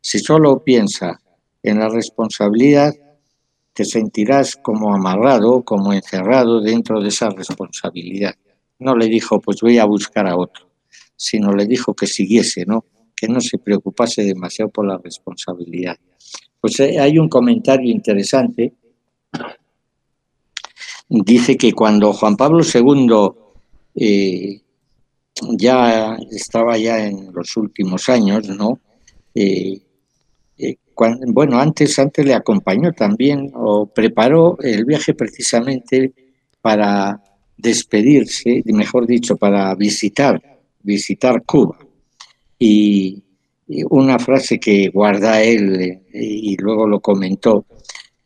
Si 0.00 0.18
solo 0.18 0.62
piensa 0.62 1.20
en 1.62 1.78
la 1.78 1.88
responsabilidad, 1.88 2.94
te 3.72 3.84
sentirás 3.84 4.56
como 4.56 4.94
amarrado, 4.94 5.62
como 5.62 5.92
encerrado 5.92 6.60
dentro 6.60 7.00
de 7.00 7.08
esa 7.08 7.30
responsabilidad. 7.30 8.34
No 8.78 8.96
le 8.96 9.06
dijo, 9.06 9.40
pues 9.40 9.60
voy 9.60 9.78
a 9.78 9.84
buscar 9.84 10.26
a 10.26 10.36
otro, 10.36 10.68
sino 11.16 11.52
le 11.52 11.66
dijo 11.66 11.94
que 11.94 12.06
siguiese, 12.06 12.64
¿no? 12.66 12.84
que 13.16 13.28
no 13.28 13.40
se 13.40 13.58
preocupase 13.58 14.22
demasiado 14.22 14.70
por 14.70 14.86
la 14.86 14.98
responsabilidad. 14.98 15.96
Pues 16.60 16.78
eh, 16.80 17.00
hay 17.00 17.18
un 17.18 17.28
comentario 17.28 17.90
interesante 17.90 18.74
dice 21.08 21.56
que 21.56 21.72
cuando 21.72 22.12
Juan 22.12 22.36
Pablo 22.36 22.62
II 22.62 23.32
eh, 23.94 24.60
ya 25.56 26.16
estaba 26.30 26.76
ya 26.78 27.06
en 27.06 27.32
los 27.32 27.56
últimos 27.56 28.08
años, 28.08 28.48
¿no? 28.48 28.80
Eh, 29.34 29.80
eh, 30.58 30.76
bueno, 31.28 31.58
antes, 31.58 31.98
antes 31.98 32.24
le 32.24 32.34
acompañó 32.34 32.92
también 32.92 33.52
o 33.54 33.86
preparó 33.86 34.58
el 34.60 34.84
viaje 34.84 35.14
precisamente 35.14 36.12
para 36.60 37.22
despedirse, 37.56 38.62
mejor 38.66 39.06
dicho, 39.06 39.36
para 39.36 39.74
visitar, 39.74 40.40
visitar 40.82 41.42
Cuba. 41.44 41.78
Y 42.58 43.22
una 43.90 44.18
frase 44.18 44.58
que 44.58 44.88
guarda 44.88 45.42
él 45.42 46.02
y 46.12 46.56
luego 46.56 46.86
lo 46.86 47.00
comentó, 47.00 47.66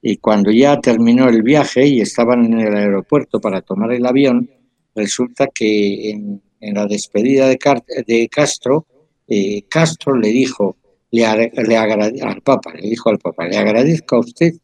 y 0.03 0.16
cuando 0.16 0.51
ya 0.51 0.80
terminó 0.80 1.28
el 1.28 1.42
viaje 1.42 1.86
y 1.86 2.01
estaban 2.01 2.44
en 2.44 2.61
el 2.61 2.74
aeropuerto 2.74 3.40
para 3.40 3.61
tomar 3.61 3.92
el 3.92 4.07
avión, 4.07 4.51
resulta 4.94 5.48
que 5.48 6.11
en, 6.11 6.42
en 6.61 6.74
la 6.74 6.86
despedida 6.86 7.48
de, 7.48 8.28
Castro, 8.28 8.86
eh, 9.28 9.62
Castro 9.68 10.16
le 10.16 10.28
dijo 10.28 10.76
le, 11.11 11.51
le 11.51 11.76
al 11.76 12.42
Papa, 12.42 12.72
le 12.74 12.88
dijo 12.88 13.11
al 13.11 13.18
Papa, 13.18 13.48
le 13.48 13.57
agradezco 13.57 14.16
a 14.16 14.20
usted 14.20 14.55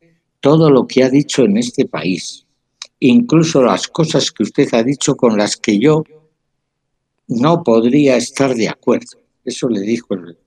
todo 0.41 0.71
lo 0.71 0.87
que 0.87 1.03
ha 1.03 1.11
dicho 1.11 1.45
en 1.45 1.57
este 1.57 1.87
país, 1.87 2.47
incluso 3.01 3.63
las 3.63 3.89
cosas 3.89 4.31
que 4.31 4.45
usted 4.45 4.73
ha 4.75 4.83
dicho 4.83 5.17
con 5.17 5.37
las 5.37 5.57
que 5.57 5.79
yo 5.79 6.05
no 7.29 7.63
podría 7.65 8.17
estar 8.17 8.55
de 8.55 8.69
acuerdo. 8.69 9.19
Eso 9.45 9.69
le 9.69 9.81
dijo 9.81 10.15
el, 10.15 10.39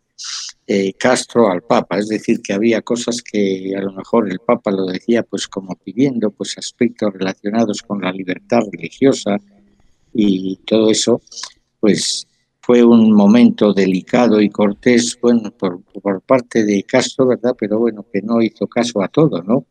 eh, 0.72 0.94
Castro 0.94 1.50
al 1.50 1.64
Papa, 1.64 1.98
es 1.98 2.10
decir, 2.10 2.42
que 2.44 2.54
había 2.54 2.84
cosas 2.84 3.24
que 3.24 3.74
a 3.76 3.82
lo 3.82 3.92
mejor 3.92 4.30
el 4.30 4.38
Papa 4.38 4.70
lo 4.70 4.86
decía 4.86 5.24
pues 5.24 5.48
como 5.48 5.76
pidiendo 5.76 6.30
pues 6.30 6.60
aspectos 6.60 7.12
relacionados 7.12 7.82
con 7.82 8.02
la 8.02 8.12
libertad 8.12 8.62
religiosa 8.72 9.38
y 10.14 10.58
todo 10.58 10.92
eso, 10.92 11.24
pues 11.80 12.28
fue 12.62 12.84
un 12.84 13.12
momento 13.14 13.74
delicado 13.74 14.40
y 14.40 14.52
cortés, 14.52 15.18
bueno, 15.20 15.50
por, 15.50 15.82
por 15.82 16.22
parte 16.22 16.64
de 16.64 16.84
Castro, 16.84 17.26
¿verdad? 17.26 17.56
Pero 17.58 17.80
bueno, 17.80 18.06
que 18.14 18.22
no 18.22 18.40
hizo 18.40 18.68
caso 18.68 19.02
a 19.02 19.08
todo, 19.08 19.42
¿no? 19.42 19.66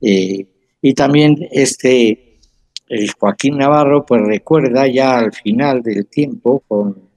Eh, 0.00 0.48
y 0.82 0.94
también 0.94 1.46
este, 1.52 2.40
el 2.88 3.12
Joaquín 3.12 3.58
Navarro, 3.58 4.04
pues 4.04 4.20
recuerda 4.22 4.88
ya 4.88 5.16
al 5.16 5.32
final 5.32 5.80
del 5.80 6.08
tiempo 6.08 6.58
con, 6.66 7.08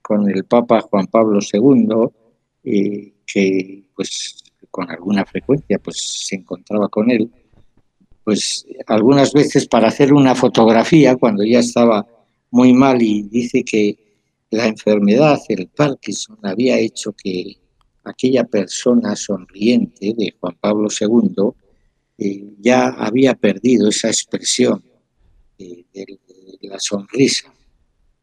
con 0.00 0.30
el 0.30 0.44
Papa 0.44 0.80
Juan 0.80 1.08
Pablo 1.08 1.40
II, 1.40 2.21
eh, 2.64 3.12
que 3.26 3.84
pues 3.94 4.42
con 4.70 4.90
alguna 4.90 5.24
frecuencia 5.24 5.78
pues 5.78 5.96
se 6.26 6.36
encontraba 6.36 6.88
con 6.88 7.10
él, 7.10 7.30
pues 8.24 8.64
algunas 8.86 9.32
veces 9.32 9.66
para 9.66 9.88
hacer 9.88 10.12
una 10.12 10.34
fotografía 10.34 11.16
cuando 11.16 11.44
ya 11.44 11.58
estaba 11.58 12.06
muy 12.50 12.72
mal 12.72 13.02
y 13.02 13.22
dice 13.22 13.64
que 13.64 13.98
la 14.50 14.66
enfermedad, 14.66 15.40
el 15.48 15.66
Parkinson, 15.68 16.38
había 16.42 16.78
hecho 16.78 17.12
que 17.12 17.56
aquella 18.04 18.44
persona 18.44 19.16
sonriente 19.16 20.14
de 20.16 20.34
Juan 20.38 20.56
Pablo 20.60 20.88
II 20.88 21.52
eh, 22.18 22.44
ya 22.60 22.88
había 22.88 23.34
perdido 23.34 23.88
esa 23.88 24.08
expresión 24.08 24.82
eh, 25.58 25.84
de, 25.94 26.18
la 26.62 26.78
sonrisa. 26.78 27.52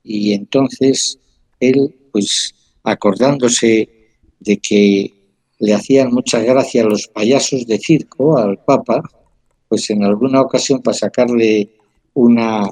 Y 0.03 0.33
entonces 0.33 1.19
él, 1.59 1.93
pues 2.11 2.53
acordándose 2.83 3.98
de 4.39 4.57
que 4.57 5.13
le 5.59 5.73
hacían 5.73 6.11
muchas 6.11 6.43
gracias 6.43 6.85
los 6.85 7.07
payasos 7.07 7.67
de 7.67 7.77
circo 7.77 8.37
al 8.37 8.57
Papa, 8.59 9.01
pues 9.67 9.89
en 9.89 10.03
alguna 10.03 10.41
ocasión 10.41 10.81
para 10.81 10.97
sacarle 10.97 11.69
una, 12.13 12.65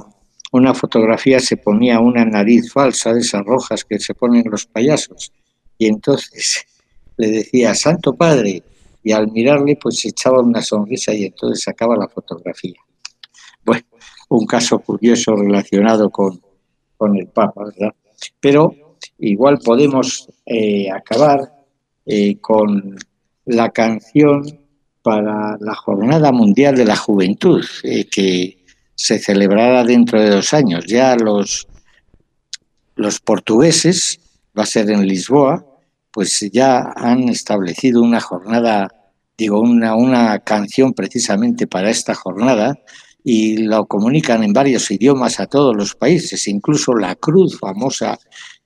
una 0.51 0.73
fotografía 0.73 1.39
se 1.39 1.57
ponía 1.57 1.99
una 1.99 2.25
nariz 2.25 2.71
falsa 2.71 3.13
de 3.13 3.19
esas 3.19 3.43
rojas 3.43 3.83
que 3.83 3.99
se 3.99 4.13
ponen 4.13 4.45
los 4.49 4.65
payasos. 4.65 5.31
Y 5.77 5.87
entonces 5.87 6.65
le 7.17 7.29
decía, 7.29 7.75
Santo 7.75 8.13
Padre, 8.13 8.63
y 9.03 9.11
al 9.11 9.31
mirarle 9.31 9.77
pues 9.81 10.03
echaba 10.05 10.41
una 10.41 10.61
sonrisa 10.61 11.13
y 11.13 11.25
entonces 11.25 11.63
sacaba 11.63 11.95
la 11.95 12.07
fotografía. 12.07 12.75
Bueno, 13.63 13.85
un 14.29 14.45
caso 14.45 14.79
curioso 14.79 15.35
relacionado 15.35 16.09
con, 16.09 16.41
con 16.95 17.17
el 17.17 17.27
Papa, 17.27 17.65
¿verdad? 17.65 17.93
Pero 18.39 18.73
igual 19.19 19.59
podemos 19.59 20.29
eh, 20.45 20.89
acabar 20.89 21.56
eh, 22.07 22.39
con 22.39 22.97
la 23.45 23.69
canción 23.71 24.43
para 25.01 25.57
la 25.59 25.75
Jornada 25.75 26.31
Mundial 26.31 26.75
de 26.75 26.85
la 26.85 26.95
Juventud, 26.95 27.65
eh, 27.83 28.05
que 28.09 28.65
se 28.95 29.19
celebrará 29.19 29.83
dentro 29.83 30.21
de 30.21 30.29
dos 30.29 30.53
años. 30.53 30.85
Ya 30.87 31.15
los, 31.17 31.67
los 32.95 33.19
portugueses, 33.19 34.19
va 34.57 34.63
a 34.63 34.65
ser 34.65 34.89
en 34.89 35.05
Lisboa, 35.05 35.65
pues 36.11 36.39
ya 36.51 36.93
han 36.95 37.29
establecido 37.29 38.01
una 38.01 38.21
jornada, 38.21 38.87
digo, 39.37 39.59
una, 39.59 39.95
una 39.95 40.39
canción 40.39 40.93
precisamente 40.93 41.67
para 41.67 41.89
esta 41.89 42.15
jornada 42.15 42.79
y 43.23 43.57
lo 43.57 43.85
comunican 43.85 44.43
en 44.43 44.53
varios 44.53 44.89
idiomas 44.89 45.41
a 45.41 45.47
todos 45.47 45.75
los 45.75 45.93
países, 45.93 46.47
incluso 46.47 46.95
la 46.95 47.15
cruz 47.15 47.59
famosa 47.59 48.17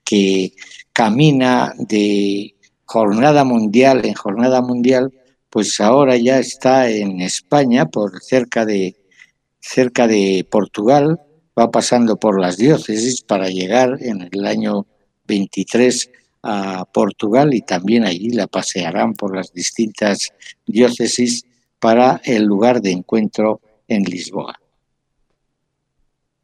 que 0.03 0.53
camina 0.93 1.73
de 1.77 2.55
jornada 2.91 3.45
mundial 3.45 4.05
en 4.05 4.15
jornada 4.15 4.61
mundial, 4.61 5.13
pues 5.49 5.79
ahora 5.79 6.17
ya 6.17 6.39
está 6.39 6.89
en 6.89 7.21
España 7.21 7.85
por 7.85 8.21
cerca 8.21 8.65
de 8.65 8.97
cerca 9.61 10.07
de 10.07 10.45
Portugal, 10.51 11.21
va 11.57 11.71
pasando 11.71 12.17
por 12.17 12.41
las 12.41 12.57
diócesis 12.57 13.21
para 13.21 13.47
llegar 13.47 13.97
en 14.01 14.27
el 14.29 14.45
año 14.45 14.87
23 15.25 16.09
a 16.43 16.83
Portugal 16.91 17.53
y 17.53 17.61
también 17.61 18.03
allí 18.03 18.31
la 18.31 18.47
pasearán 18.47 19.13
por 19.13 19.37
las 19.37 19.53
distintas 19.53 20.33
diócesis 20.65 21.45
para 21.79 22.19
el 22.25 22.43
lugar 22.43 22.81
de 22.81 22.91
encuentro 22.91 23.61
en 23.87 24.03
Lisboa. 24.03 24.59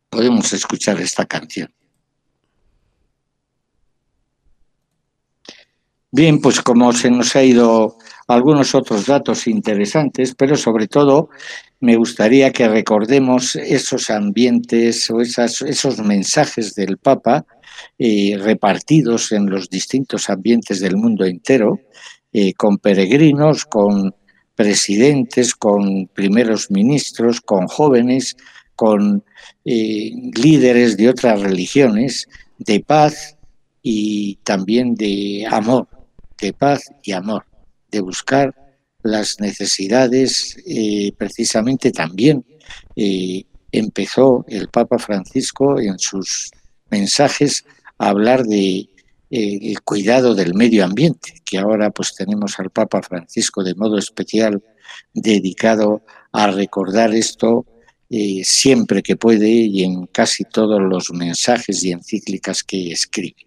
Podemos 0.10 0.54
escuchar 0.54 1.02
esta 1.02 1.26
canción. 1.26 1.77
Bien, 6.10 6.40
pues 6.40 6.62
como 6.62 6.94
se 6.94 7.12
nos 7.12 7.36
ha 7.36 7.44
ido 7.44 7.98
algunos 8.28 8.74
otros 8.74 9.08
datos 9.08 9.46
interesantes, 9.46 10.34
pero 10.36 10.56
sobre 10.56 10.88
todo 10.88 11.30
me 11.82 11.98
gustaría 11.98 12.54
que 12.54 12.68
recordemos 12.70 13.58
esos 13.58 14.10
ambientes 14.10 15.10
o 15.10 15.20
esos 15.20 16.00
mensajes 16.00 16.76
del 16.76 16.98
Papa 16.98 17.46
eh, 18.00 18.38
repartidos 18.40 19.34
en 19.34 19.50
los 19.50 19.70
distintos 19.70 20.30
ambientes 20.30 20.80
del 20.80 20.96
mundo 20.96 21.26
entero, 21.26 21.82
eh, 22.32 22.54
con 22.54 22.78
peregrinos, 22.78 23.66
con 23.66 24.16
presidentes, 24.56 25.54
con 25.56 26.08
primeros 26.08 26.72
ministros, 26.72 27.42
con 27.42 27.68
jóvenes, 27.68 28.38
con 28.76 29.26
eh, 29.66 30.12
líderes 30.36 30.96
de 30.96 31.10
otras 31.10 31.42
religiones, 31.42 32.28
de 32.58 32.80
paz 32.80 33.38
y 33.84 34.36
también 34.44 34.96
de 34.96 35.46
amor, 35.50 35.88
de 36.40 36.54
paz 36.54 36.84
y 37.04 37.12
amor, 37.12 37.46
de 37.92 38.02
buscar 38.02 38.54
las 39.04 39.40
necesidades, 39.40 40.58
eh, 40.66 41.12
precisamente 41.18 41.92
también 41.92 42.46
eh, 42.96 43.44
empezó 43.72 44.46
el 44.48 44.70
Papa 44.70 45.00
Francisco 45.00 45.80
en 45.80 45.98
sus 46.00 46.52
mensajes 46.90 47.66
a 47.98 48.10
hablar 48.10 48.44
de 48.44 48.90
eh, 49.30 49.76
cuidado 49.84 50.36
del 50.36 50.54
medio 50.54 50.86
ambiente, 50.86 51.36
que 51.46 51.58
ahora 51.58 51.90
pues 51.92 52.16
tenemos 52.16 52.60
al 52.60 52.70
Papa 52.70 53.02
Francisco 53.02 53.64
de 53.64 53.76
modo 53.76 53.98
especial 53.98 54.62
dedicado 55.14 56.02
a 56.32 56.48
recordar 56.48 57.14
esto 57.14 57.66
siempre 58.44 59.04
que 59.04 59.18
puede 59.18 59.50
y 59.50 59.84
en 59.84 60.06
casi 60.06 60.46
todos 60.46 60.80
los 60.82 61.12
mensajes 61.12 61.84
y 61.84 61.92
encíclicas 61.92 62.64
que 62.64 62.94
escribe. 62.94 63.47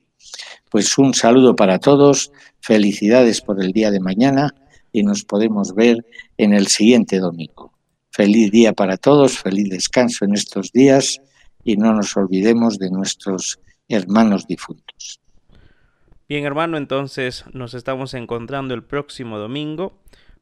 Pues 0.70 0.97
un 0.99 1.14
saludo 1.14 1.57
para 1.57 1.78
todos, 1.78 2.32
felicidades 2.61 3.41
por 3.41 3.62
el 3.62 3.72
día 3.72 3.91
de 3.91 4.01
mañana 4.01 4.55
y 4.93 5.03
nos 5.03 5.24
podemos 5.24 5.74
ver 5.74 6.05
en 6.36 6.55
el 6.55 6.66
siguiente 6.66 7.18
domingo. 7.18 7.72
Feliz 8.11 8.51
día 8.51 8.72
para 8.72 8.97
todos, 8.97 9.38
feliz 9.38 9.68
descanso 9.68 10.24
en 10.24 10.34
estos 10.34 10.72
días 10.72 11.20
y 11.64 11.76
no 11.76 11.93
nos 11.93 12.16
olvidemos 12.16 12.78
de 12.78 12.91
nuestros 12.91 13.59
hermanos 13.88 14.47
difuntos. 14.47 15.20
Bien 16.28 16.45
hermano, 16.45 16.76
entonces 16.76 17.45
nos 17.53 17.74
estamos 17.74 18.14
encontrando 18.14 18.74
el 18.74 18.84
próximo 18.84 19.38
domingo. 19.38 19.93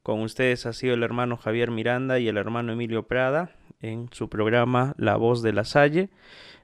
Con 0.02 0.20
ustedes 0.20 0.66
ha 0.66 0.72
sido 0.72 0.94
el 0.94 1.02
hermano 1.02 1.36
Javier 1.36 1.70
Miranda 1.70 2.18
y 2.18 2.28
el 2.28 2.36
hermano 2.36 2.72
Emilio 2.72 3.06
Prada 3.06 3.57
en 3.80 4.08
su 4.12 4.28
programa 4.28 4.94
La 4.98 5.16
Voz 5.16 5.42
de 5.42 5.52
la 5.52 5.64
Salle. 5.64 6.10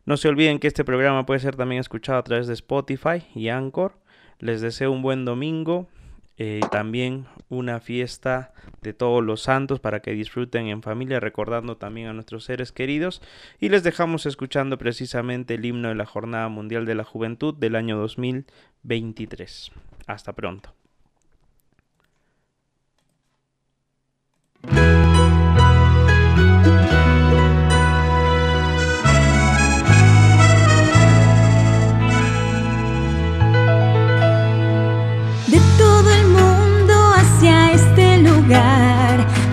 No 0.07 0.17
se 0.17 0.29
olviden 0.29 0.59
que 0.59 0.67
este 0.67 0.85
programa 0.85 1.27
puede 1.27 1.41
ser 1.41 1.57
también 1.57 1.81
escuchado 1.81 2.19
a 2.19 2.25
través 2.25 2.47
de 2.47 2.55
Spotify 2.55 3.25
y 3.35 3.49
Anchor. 3.49 3.99
Les 4.39 4.61
deseo 4.61 4.93
un 4.93 5.01
buen 5.01 5.25
domingo, 5.25 5.89
eh, 6.37 6.61
también 6.71 7.27
una 7.49 7.81
fiesta 7.81 8.53
de 8.83 8.93
todos 8.93 9.25
los 9.25 9.41
santos 9.43 9.81
para 9.81 10.01
que 10.01 10.13
disfruten 10.13 10.67
en 10.67 10.83
familia, 10.83 11.21
recordando 11.21 11.77
también 11.77 12.09
a 12.09 12.13
nuestros 12.13 12.45
seres 12.45 12.73
queridos. 12.73 13.23
Y 13.61 13.71
les 13.71 13.83
dejamos 13.83 14.27
escuchando 14.27 14.77
precisamente 14.77 15.55
el 15.55 15.65
himno 15.65 15.89
de 15.89 15.95
la 15.95 16.07
Jornada 16.07 16.49
Mundial 16.49 16.85
de 16.85 16.97
la 16.97 17.05
Juventud 17.05 17.55
del 17.55 17.77
año 17.77 17.97
2023. 17.97 19.71
Hasta 20.07 20.33
pronto. 20.35 20.75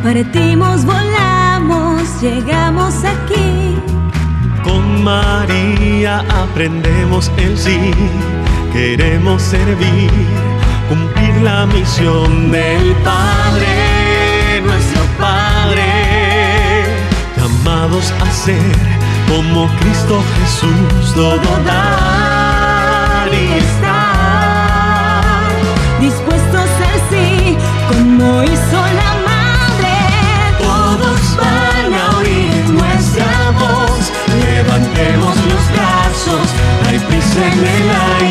Partimos, 0.03 0.83
volamos, 0.83 2.01
llegamos 2.21 3.03
aquí. 3.03 3.75
Con 4.63 5.03
María 5.03 6.25
aprendemos 6.29 7.31
el 7.37 7.55
sí, 7.55 7.91
queremos 8.73 9.41
servir, 9.43 10.09
cumplir 10.89 11.35
la 11.43 11.67
misión 11.67 12.51
del 12.51 12.95
Padre, 13.03 14.61
nuestro 14.63 15.03
Padre, 15.19 15.85
llamados 17.37 18.11
a 18.21 18.31
ser 18.31 18.75
como 19.29 19.67
Cristo 19.79 20.23
Jesús, 20.39 21.13
todo 21.13 21.63
dar 21.63 22.20
prisa 37.61 38.17
en 38.21 38.30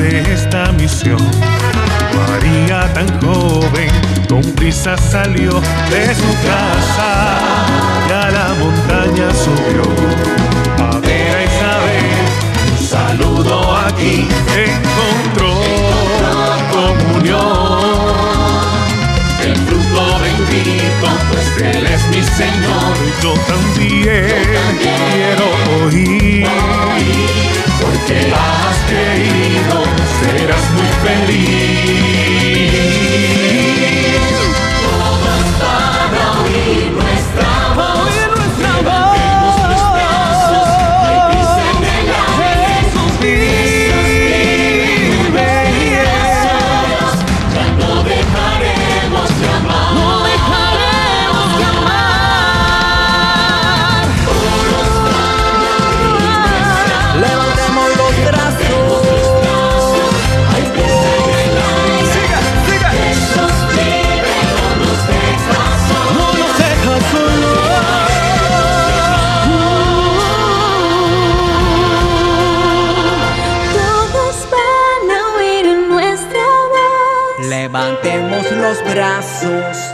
de 0.00 0.32
esta 0.32 0.72
misión. 0.72 1.18
María 2.16 2.92
tan 2.94 3.08
joven, 3.20 3.90
con 4.28 4.42
prisa 4.52 4.96
salió 4.96 5.60
de 5.90 6.14
su 6.14 6.32
casa 6.48 7.38
y 8.08 8.12
a 8.12 8.30
la 8.30 8.54
montaña 8.58 9.28
subió. 9.34 9.84
A 10.78 10.98
ver 11.00 11.36
a 11.36 11.44
Isabel, 11.44 12.26
un 12.70 12.86
saludo 12.86 13.76
aquí, 13.76 14.26
encontró 14.68 15.54
comunión. 16.72 17.80
El 19.42 19.56
fruto 19.56 20.18
bendito, 20.22 21.08
pues 21.30 21.76
Él 21.76 21.86
es 21.86 22.02
mi 22.08 22.22
Señor. 22.22 22.94
Yo 23.22 23.34
también, 23.52 24.78
quiero 24.80 25.46
oír 25.84 26.79
serás 30.50 30.70
muy 30.72 30.86
feliz. 31.04 31.69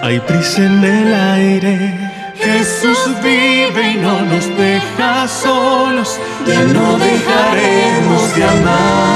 Hay 0.06 0.20
prisa 0.20 0.64
en 0.64 0.84
el 0.84 1.12
aire. 1.12 1.98
Jesús 2.36 2.96
vive 3.24 3.90
y 3.90 3.96
no 3.96 4.22
nos 4.22 4.46
deja 4.56 5.26
solos. 5.26 6.20
Ya 6.46 6.62
no 6.62 6.96
dejaremos 6.96 8.36
de 8.36 8.44
amar. 8.44 9.15